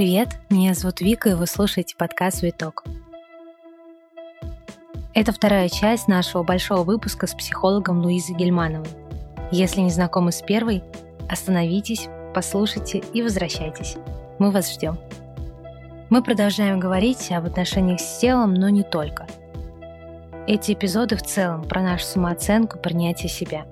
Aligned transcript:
Привет, 0.00 0.28
меня 0.48 0.72
зовут 0.72 1.02
Вика, 1.02 1.28
и 1.28 1.34
вы 1.34 1.46
слушаете 1.46 1.94
подкаст 1.94 2.40
«Виток». 2.40 2.84
Это 5.12 5.30
вторая 5.30 5.68
часть 5.68 6.08
нашего 6.08 6.42
большого 6.42 6.84
выпуска 6.84 7.26
с 7.26 7.34
психологом 7.34 8.00
Луизой 8.00 8.34
Гельмановой. 8.34 8.88
Если 9.52 9.82
не 9.82 9.90
знакомы 9.90 10.32
с 10.32 10.40
первой, 10.40 10.82
остановитесь, 11.28 12.08
послушайте 12.34 13.02
и 13.12 13.20
возвращайтесь. 13.20 13.96
Мы 14.38 14.50
вас 14.50 14.72
ждем. 14.72 14.98
Мы 16.08 16.22
продолжаем 16.22 16.80
говорить 16.80 17.30
об 17.32 17.44
отношениях 17.44 18.00
с 18.00 18.20
телом, 18.20 18.54
но 18.54 18.70
не 18.70 18.84
только. 18.84 19.26
Эти 20.46 20.72
эпизоды 20.72 21.16
в 21.16 21.22
целом 21.22 21.64
про 21.64 21.82
нашу 21.82 22.06
самооценку, 22.06 22.78
принятие 22.78 23.28
себя. 23.28 23.66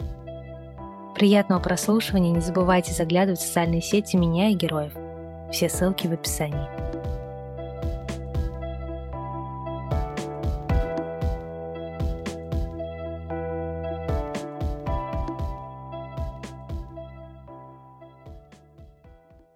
Приятного 1.15 1.61
прослушивания, 1.61 2.33
не 2.33 2.41
забывайте 2.41 2.93
заглядывать 2.93 3.41
в 3.41 3.47
социальные 3.47 3.81
сети 3.81 4.19
меня 4.19 4.51
и 4.51 4.55
героев. 4.55 4.93
Все 5.51 5.69
ссылки 5.69 6.07
в 6.07 6.13
описании. 6.13 6.69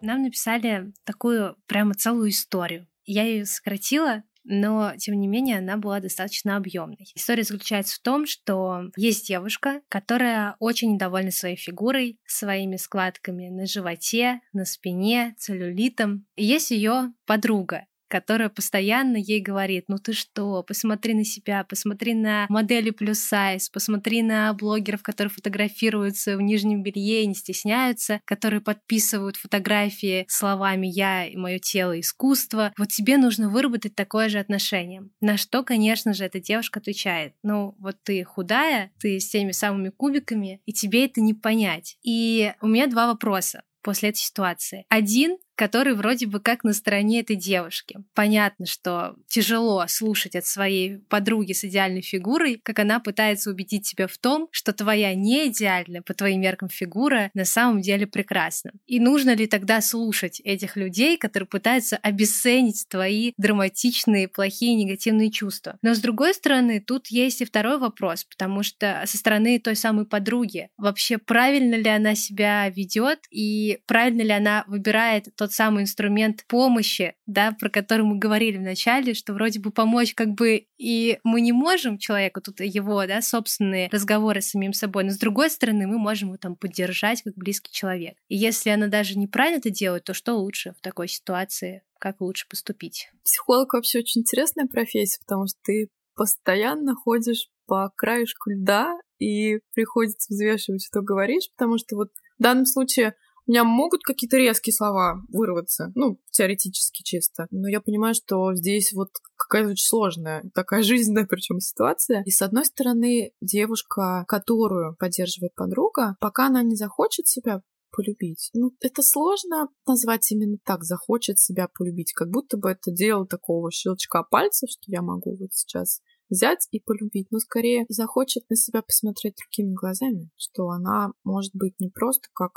Нам 0.01 0.23
написали 0.23 0.93
такую 1.05 1.57
прямо 1.67 1.95
целую 1.95 2.31
историю. 2.31 2.89
Я 3.05 3.25
ее 3.25 3.47
сократила, 3.47 4.25
но, 4.45 4.95
тем 4.99 5.19
не 5.21 5.29
менее, 5.29 5.59
она 5.59 5.77
была 5.77 6.01
достаточно 6.01 6.57
объемной. 6.57 7.11
История 7.15 7.43
заключается 7.43 7.97
в 7.97 8.01
том, 8.01 8.27
что 8.27 8.91
есть 8.97 9.29
девушка, 9.29 9.83
которая 9.89 10.57
очень 10.59 10.95
недовольна 10.95 11.31
своей 11.31 11.57
фигурой, 11.57 12.19
своими 12.27 12.77
складками 12.77 13.49
на 13.49 13.67
животе, 13.67 14.41
на 14.53 14.65
спине, 14.65 15.35
целлюлитом. 15.39 16.27
И 16.37 16.45
есть 16.45 16.71
ее 16.71 17.13
подруга, 17.27 17.87
которая 18.13 18.51
постоянно 18.51 19.17
ей 19.17 19.41
говорит, 19.41 19.87
ну 19.89 19.97
ты 19.97 20.13
что, 20.13 20.63
посмотри 20.63 21.15
на 21.15 21.25
себя, 21.25 21.65
посмотри 21.65 22.13
на 22.13 22.45
модели 22.51 22.91
плюс 22.91 23.21
сайз, 23.21 23.71
посмотри 23.71 24.21
на 24.23 24.53
блогеров, 24.53 25.03
которые 25.03 25.33
фотографируются 25.33 26.37
в 26.37 26.43
нижнем 26.43 26.83
белье 26.83 27.23
и 27.23 27.27
не 27.27 27.35
стесняются, 27.35 28.21
которые 28.27 28.61
подписывают 28.61 29.37
фотографии 29.37 30.27
словами 30.29 30.89
«я 30.89 31.25
и 31.25 31.39
мое 31.39 31.59
тело 31.59 31.99
искусство». 31.99 32.75
Вот 32.77 32.89
тебе 32.89 33.17
нужно 33.17 33.49
выработать 33.49 33.95
такое 33.95 34.29
же 34.29 34.39
отношение. 34.39 35.09
На 35.23 35.39
что, 35.39 35.63
конечно 35.63 36.13
же, 36.13 36.27
эта 36.27 36.39
девушка 36.39 36.81
отвечает, 36.81 37.33
ну 37.43 37.75
вот 37.79 37.97
ты 38.03 38.23
худая, 38.25 38.93
ты 39.01 39.19
с 39.21 39.31
теми 39.31 39.53
самыми 39.53 39.89
кубиками, 39.89 40.61
и 40.67 40.75
тебе 40.75 41.07
это 41.07 41.23
не 41.23 41.33
понять. 41.33 41.97
И 42.03 42.53
у 42.61 42.67
меня 42.67 42.89
два 42.89 43.07
вопроса 43.07 43.63
после 43.83 44.11
этой 44.11 44.19
ситуации. 44.19 44.87
Один 44.89 45.37
который 45.63 45.95
вроде 45.95 46.27
бы 46.27 46.41
как 46.41 46.65
на 46.65 46.73
стороне 46.73 47.21
этой 47.21 47.37
девушки. 47.37 48.01
Понятно, 48.15 48.67
что 48.67 49.15
тяжело 49.29 49.85
слушать 49.87 50.35
от 50.35 50.45
своей 50.45 50.99
подруги 51.09 51.53
с 51.53 51.63
идеальной 51.63 52.03
фигурой, 52.03 52.61
как 52.65 52.81
она 52.81 52.99
пытается 52.99 53.51
убедить 53.51 53.89
тебя 53.89 54.09
в 54.09 54.19
том, 54.19 54.49
что 54.51 54.73
твоя 54.73 55.15
не 55.15 55.47
идеальная 55.47 56.03
по 56.03 56.15
твоим 56.15 56.41
меркам 56.41 56.69
фигура 56.69 57.31
на 57.33 57.45
самом 57.45 57.81
деле 57.81 58.09
прекрасна. 58.09 58.73
И 58.87 58.99
нужно 58.99 59.37
ли 59.37 59.47
тогда 59.47 59.81
слушать 59.83 60.41
этих 60.41 60.75
людей, 60.75 61.17
которые 61.17 61.47
пытаются 61.47 61.97
обесценить 61.97 62.87
твои 62.89 63.33
драматичные, 63.37 64.27
плохие, 64.27 64.75
негативные 64.75 65.31
чувства? 65.31 65.79
Но 65.81 65.95
с 65.95 66.01
другой 66.01 66.35
стороны, 66.35 66.81
тут 66.81 67.07
есть 67.07 67.41
и 67.41 67.45
второй 67.45 67.79
вопрос, 67.79 68.25
потому 68.25 68.65
что 68.65 69.05
со 69.07 69.17
стороны 69.17 69.61
той 69.61 69.77
самой 69.77 70.07
подруги 70.07 70.71
вообще 70.77 71.19
правильно 71.19 71.77
ли 71.77 71.89
она 71.89 72.17
себя 72.17 72.69
ведет 72.69 73.21
и 73.31 73.79
правильно 73.87 74.23
ли 74.23 74.33
она 74.33 74.65
выбирает 74.67 75.29
тот 75.37 75.52
самый 75.53 75.85
инструмент 75.85 76.45
помощи, 76.47 77.15
да, 77.27 77.53
про 77.53 77.69
который 77.69 78.03
мы 78.03 78.19
говорили 78.19 78.59
в 78.59 78.63
начале, 78.63 79.15
что 79.15 79.33
вроде 79.33 79.61
бы 79.61 79.71
помочь 79.71 80.15
как 80.15 80.29
бы 80.31 80.67
и 80.79 81.19
мы 81.25 81.41
не 81.41 81.53
можем 81.53 81.99
человеку, 81.99 82.41
тут 82.41 82.61
его, 82.61 83.07
да, 83.07 83.23
собственные 83.23 83.89
разговоры 83.93 84.41
с 84.41 84.51
самим 84.51 84.73
собой, 84.73 85.05
но 85.05 85.11
с 85.11 85.19
другой 85.19 85.51
стороны 85.51 85.87
мы 85.87 85.99
можем 85.99 86.29
его 86.29 86.39
там 86.39 86.57
поддержать 86.57 87.23
как 87.23 87.35
близкий 87.35 87.73
человек. 87.73 88.17
И 88.29 88.37
если 88.37 88.71
она 88.71 88.89
даже 88.89 89.19
неправильно 89.19 89.59
это 89.59 89.71
делает, 89.71 90.05
то 90.05 90.15
что 90.15 90.35
лучше 90.35 90.75
в 90.79 90.81
такой 90.81 91.09
ситуации? 91.09 91.83
Как 91.99 92.21
лучше 92.21 92.49
поступить? 92.49 93.11
Психолог 93.25 93.75
вообще 93.75 94.01
очень 94.01 94.23
интересная 94.23 94.67
профессия, 94.67 95.21
потому 95.21 95.47
что 95.47 95.59
ты 95.63 95.89
постоянно 96.17 96.95
ходишь 96.95 97.49
по 97.67 97.91
краешку 97.97 98.51
льда, 98.51 98.99
и 99.23 99.61
приходится 99.73 100.33
взвешивать, 100.33 100.85
что 100.85 101.01
говоришь, 101.01 101.49
потому 101.57 101.79
что 101.79 101.95
вот 101.97 102.09
в 102.39 102.43
данном 102.43 102.67
случае 102.67 103.15
у 103.47 103.51
меня 103.51 103.65
могут 103.65 104.03
какие-то 104.03 104.37
резкие 104.37 104.73
слова 104.73 105.21
вырваться, 105.29 105.93
ну, 105.95 106.19
теоретически 106.31 107.03
чисто. 107.03 107.47
Но 107.51 107.69
я 107.69 107.81
понимаю, 107.81 108.15
что 108.15 108.55
здесь 108.55 108.93
вот 108.93 109.11
какая-то 109.37 109.71
очень 109.71 109.87
сложная, 109.87 110.45
такая 110.55 110.83
жизненная 110.83 111.27
причем 111.27 111.61
ситуация. 111.61 112.23
И 112.25 112.31
с 112.31 112.43
одной 112.43 112.65
стороны, 112.65 113.33
девушка, 113.41 114.25
которую 114.29 114.97
поддерживает 114.99 115.55
подруга, 115.55 116.17
пока 116.21 116.47
она 116.47 116.63
не 116.63 116.77
захочет 116.77 117.29
себя 117.29 117.63
полюбить. 117.91 118.51
Ну, 118.55 118.71
это 118.81 119.03
сложно 119.03 119.69
назвать 119.87 120.31
именно 120.33 120.57
так, 120.65 120.83
захочет 120.83 121.39
себя 121.39 121.69
полюбить, 121.69 122.13
как 122.15 122.31
будто 122.31 122.57
бы 122.57 122.71
это 122.71 122.91
дело 122.91 123.27
такого 123.27 123.71
щелчка 123.71 124.23
пальцев, 124.23 124.71
что 124.71 124.85
я 124.87 125.03
могу 125.03 125.37
вот 125.37 125.53
сейчас 125.53 126.01
взять 126.31 126.67
и 126.71 126.81
полюбить, 126.81 127.31
но 127.31 127.39
скорее 127.39 127.85
захочет 127.91 128.49
на 128.49 128.57
себя 128.57 128.81
посмотреть 128.81 129.37
другими 129.37 129.75
глазами, 129.75 130.31
что 130.37 130.69
она 130.69 131.13
может 131.25 131.55
быть 131.55 131.79
не 131.79 131.91
просто 131.91 132.29
как 132.33 132.53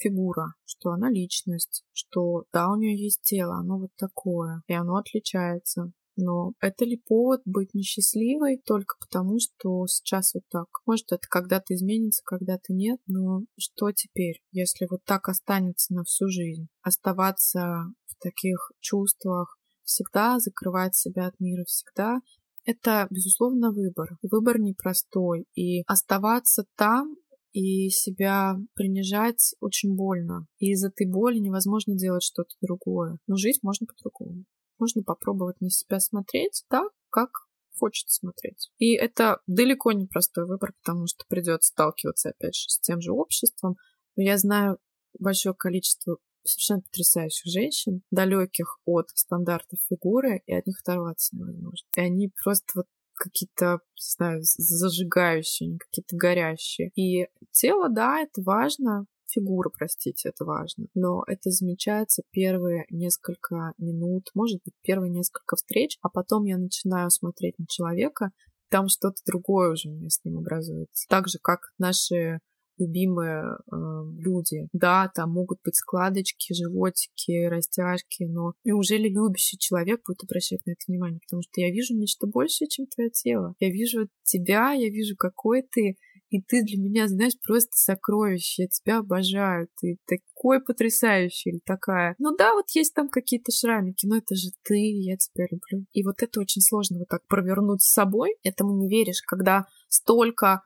фигура, 0.00 0.54
что 0.64 0.90
она 0.90 1.10
личность, 1.10 1.84
что 1.92 2.44
да, 2.52 2.70
у 2.70 2.76
нее 2.76 2.96
есть 2.96 3.22
тело, 3.22 3.56
оно 3.56 3.78
вот 3.78 3.90
такое, 3.96 4.62
и 4.66 4.72
оно 4.72 4.96
отличается. 4.96 5.92
Но 6.16 6.52
это 6.60 6.84
ли 6.84 6.96
повод 7.06 7.40
быть 7.44 7.72
несчастливой 7.72 8.58
только 8.58 8.96
потому, 9.00 9.38
что 9.38 9.86
сейчас 9.86 10.34
вот 10.34 10.42
так? 10.50 10.66
Может, 10.84 11.12
это 11.12 11.26
когда-то 11.28 11.74
изменится, 11.74 12.22
когда-то 12.24 12.72
нет, 12.74 13.00
но 13.06 13.42
что 13.58 13.92
теперь, 13.92 14.42
если 14.50 14.86
вот 14.90 15.00
так 15.04 15.28
останется 15.28 15.94
на 15.94 16.04
всю 16.04 16.28
жизнь? 16.28 16.68
Оставаться 16.82 17.84
в 18.06 18.22
таких 18.22 18.72
чувствах, 18.80 19.56
всегда 19.84 20.38
закрывать 20.40 20.94
себя 20.94 21.26
от 21.26 21.40
мира, 21.40 21.64
всегда 21.64 22.20
это, 22.64 23.06
безусловно, 23.10 23.72
выбор. 23.72 24.18
Выбор 24.22 24.60
непростой. 24.60 25.46
И 25.54 25.82
оставаться 25.86 26.64
там 26.76 27.16
и 27.52 27.88
себя 27.90 28.56
принижать 28.74 29.54
очень 29.60 29.94
больно. 29.94 30.46
И 30.58 30.72
из 30.72 30.84
этой 30.84 31.06
боли 31.06 31.38
невозможно 31.38 31.96
делать 31.96 32.22
что-то 32.22 32.54
другое. 32.60 33.18
Но 33.26 33.36
жить 33.36 33.60
можно 33.62 33.86
по-другому. 33.86 34.44
Можно 34.78 35.02
попробовать 35.02 35.60
на 35.60 35.70
себя 35.70 36.00
смотреть 36.00 36.64
так, 36.68 36.90
как 37.10 37.30
хочет 37.76 38.10
смотреть. 38.10 38.70
И 38.78 38.94
это 38.94 39.40
далеко 39.46 39.92
не 39.92 40.06
простой 40.06 40.46
выбор, 40.46 40.74
потому 40.82 41.06
что 41.06 41.24
придется 41.28 41.68
сталкиваться, 41.68 42.30
опять 42.30 42.54
же, 42.54 42.68
с 42.68 42.78
тем 42.80 43.00
же 43.00 43.12
обществом. 43.12 43.76
Но 44.16 44.22
я 44.22 44.36
знаю 44.38 44.78
большое 45.18 45.54
количество 45.54 46.18
совершенно 46.44 46.82
потрясающих 46.82 47.50
женщин, 47.50 48.02
далеких 48.10 48.78
от 48.84 49.08
стандартов 49.14 49.78
фигуры, 49.88 50.42
и 50.46 50.54
от 50.54 50.66
них 50.66 50.80
оторваться 50.82 51.36
невозможно. 51.36 51.86
И 51.96 52.00
они 52.00 52.32
просто 52.42 52.66
вот 52.74 52.86
какие-то, 53.20 53.80
не 53.96 54.14
знаю, 54.16 54.40
зажигающие, 54.42 55.78
какие-то 55.78 56.16
горящие. 56.16 56.90
И 56.96 57.28
тело, 57.52 57.88
да, 57.88 58.20
это 58.20 58.42
важно, 58.42 59.04
фигура, 59.28 59.70
простите, 59.70 60.30
это 60.30 60.44
важно. 60.44 60.86
Но 60.94 61.22
это 61.26 61.50
замечается 61.50 62.22
первые 62.30 62.86
несколько 62.90 63.74
минут, 63.78 64.30
может 64.34 64.60
быть, 64.64 64.74
первые 64.82 65.10
несколько 65.10 65.56
встреч, 65.56 65.98
а 66.02 66.08
потом 66.08 66.44
я 66.44 66.56
начинаю 66.58 67.10
смотреть 67.10 67.58
на 67.58 67.66
человека, 67.68 68.30
там 68.70 68.88
что-то 68.88 69.16
другое 69.26 69.72
уже 69.72 69.88
у 69.88 69.92
меня 69.92 70.08
с 70.08 70.24
ним 70.24 70.38
образуется. 70.38 71.06
Так 71.08 71.28
же, 71.28 71.38
как 71.42 71.72
наши 71.78 72.40
любимые 72.80 73.44
э, 73.70 73.76
люди. 74.18 74.68
Да, 74.72 75.10
там 75.14 75.32
могут 75.32 75.58
быть 75.64 75.76
складочки, 75.76 76.54
животики, 76.54 77.46
растяжки, 77.46 78.24
но 78.24 78.52
неужели 78.64 79.08
любящий 79.08 79.58
человек 79.58 80.00
будет 80.06 80.22
обращать 80.24 80.64
на 80.66 80.72
это 80.72 80.80
внимание? 80.88 81.20
Потому 81.26 81.42
что 81.42 81.60
я 81.60 81.70
вижу 81.70 81.94
нечто 81.94 82.26
большее, 82.26 82.68
чем 82.68 82.86
твое 82.86 83.10
тело. 83.10 83.54
Я 83.60 83.70
вижу 83.70 84.08
тебя, 84.24 84.72
я 84.72 84.88
вижу, 84.88 85.14
какой 85.16 85.62
ты, 85.62 85.96
и 86.30 86.40
ты 86.40 86.62
для 86.62 86.78
меня, 86.78 87.08
знаешь, 87.08 87.32
просто 87.44 87.72
сокровище. 87.72 88.62
Я 88.62 88.68
тебя 88.68 88.98
обожаю. 88.98 89.68
Ты 89.80 89.98
такой 90.06 90.62
потрясающий 90.62 91.50
или 91.50 91.60
такая. 91.64 92.14
Ну 92.18 92.36
да, 92.36 92.54
вот 92.54 92.66
есть 92.70 92.94
там 92.94 93.08
какие-то 93.08 93.50
шрамики, 93.50 94.06
но 94.06 94.18
это 94.18 94.36
же 94.36 94.50
ты, 94.62 94.78
я 94.78 95.16
тебя 95.16 95.46
люблю. 95.50 95.86
И 95.92 96.04
вот 96.04 96.22
это 96.22 96.40
очень 96.40 96.62
сложно 96.62 96.98
вот 96.98 97.08
так 97.08 97.26
провернуть 97.26 97.82
с 97.82 97.92
собой. 97.92 98.36
Этому 98.44 98.76
не 98.76 98.88
веришь, 98.88 99.22
когда 99.26 99.66
столько 99.88 100.62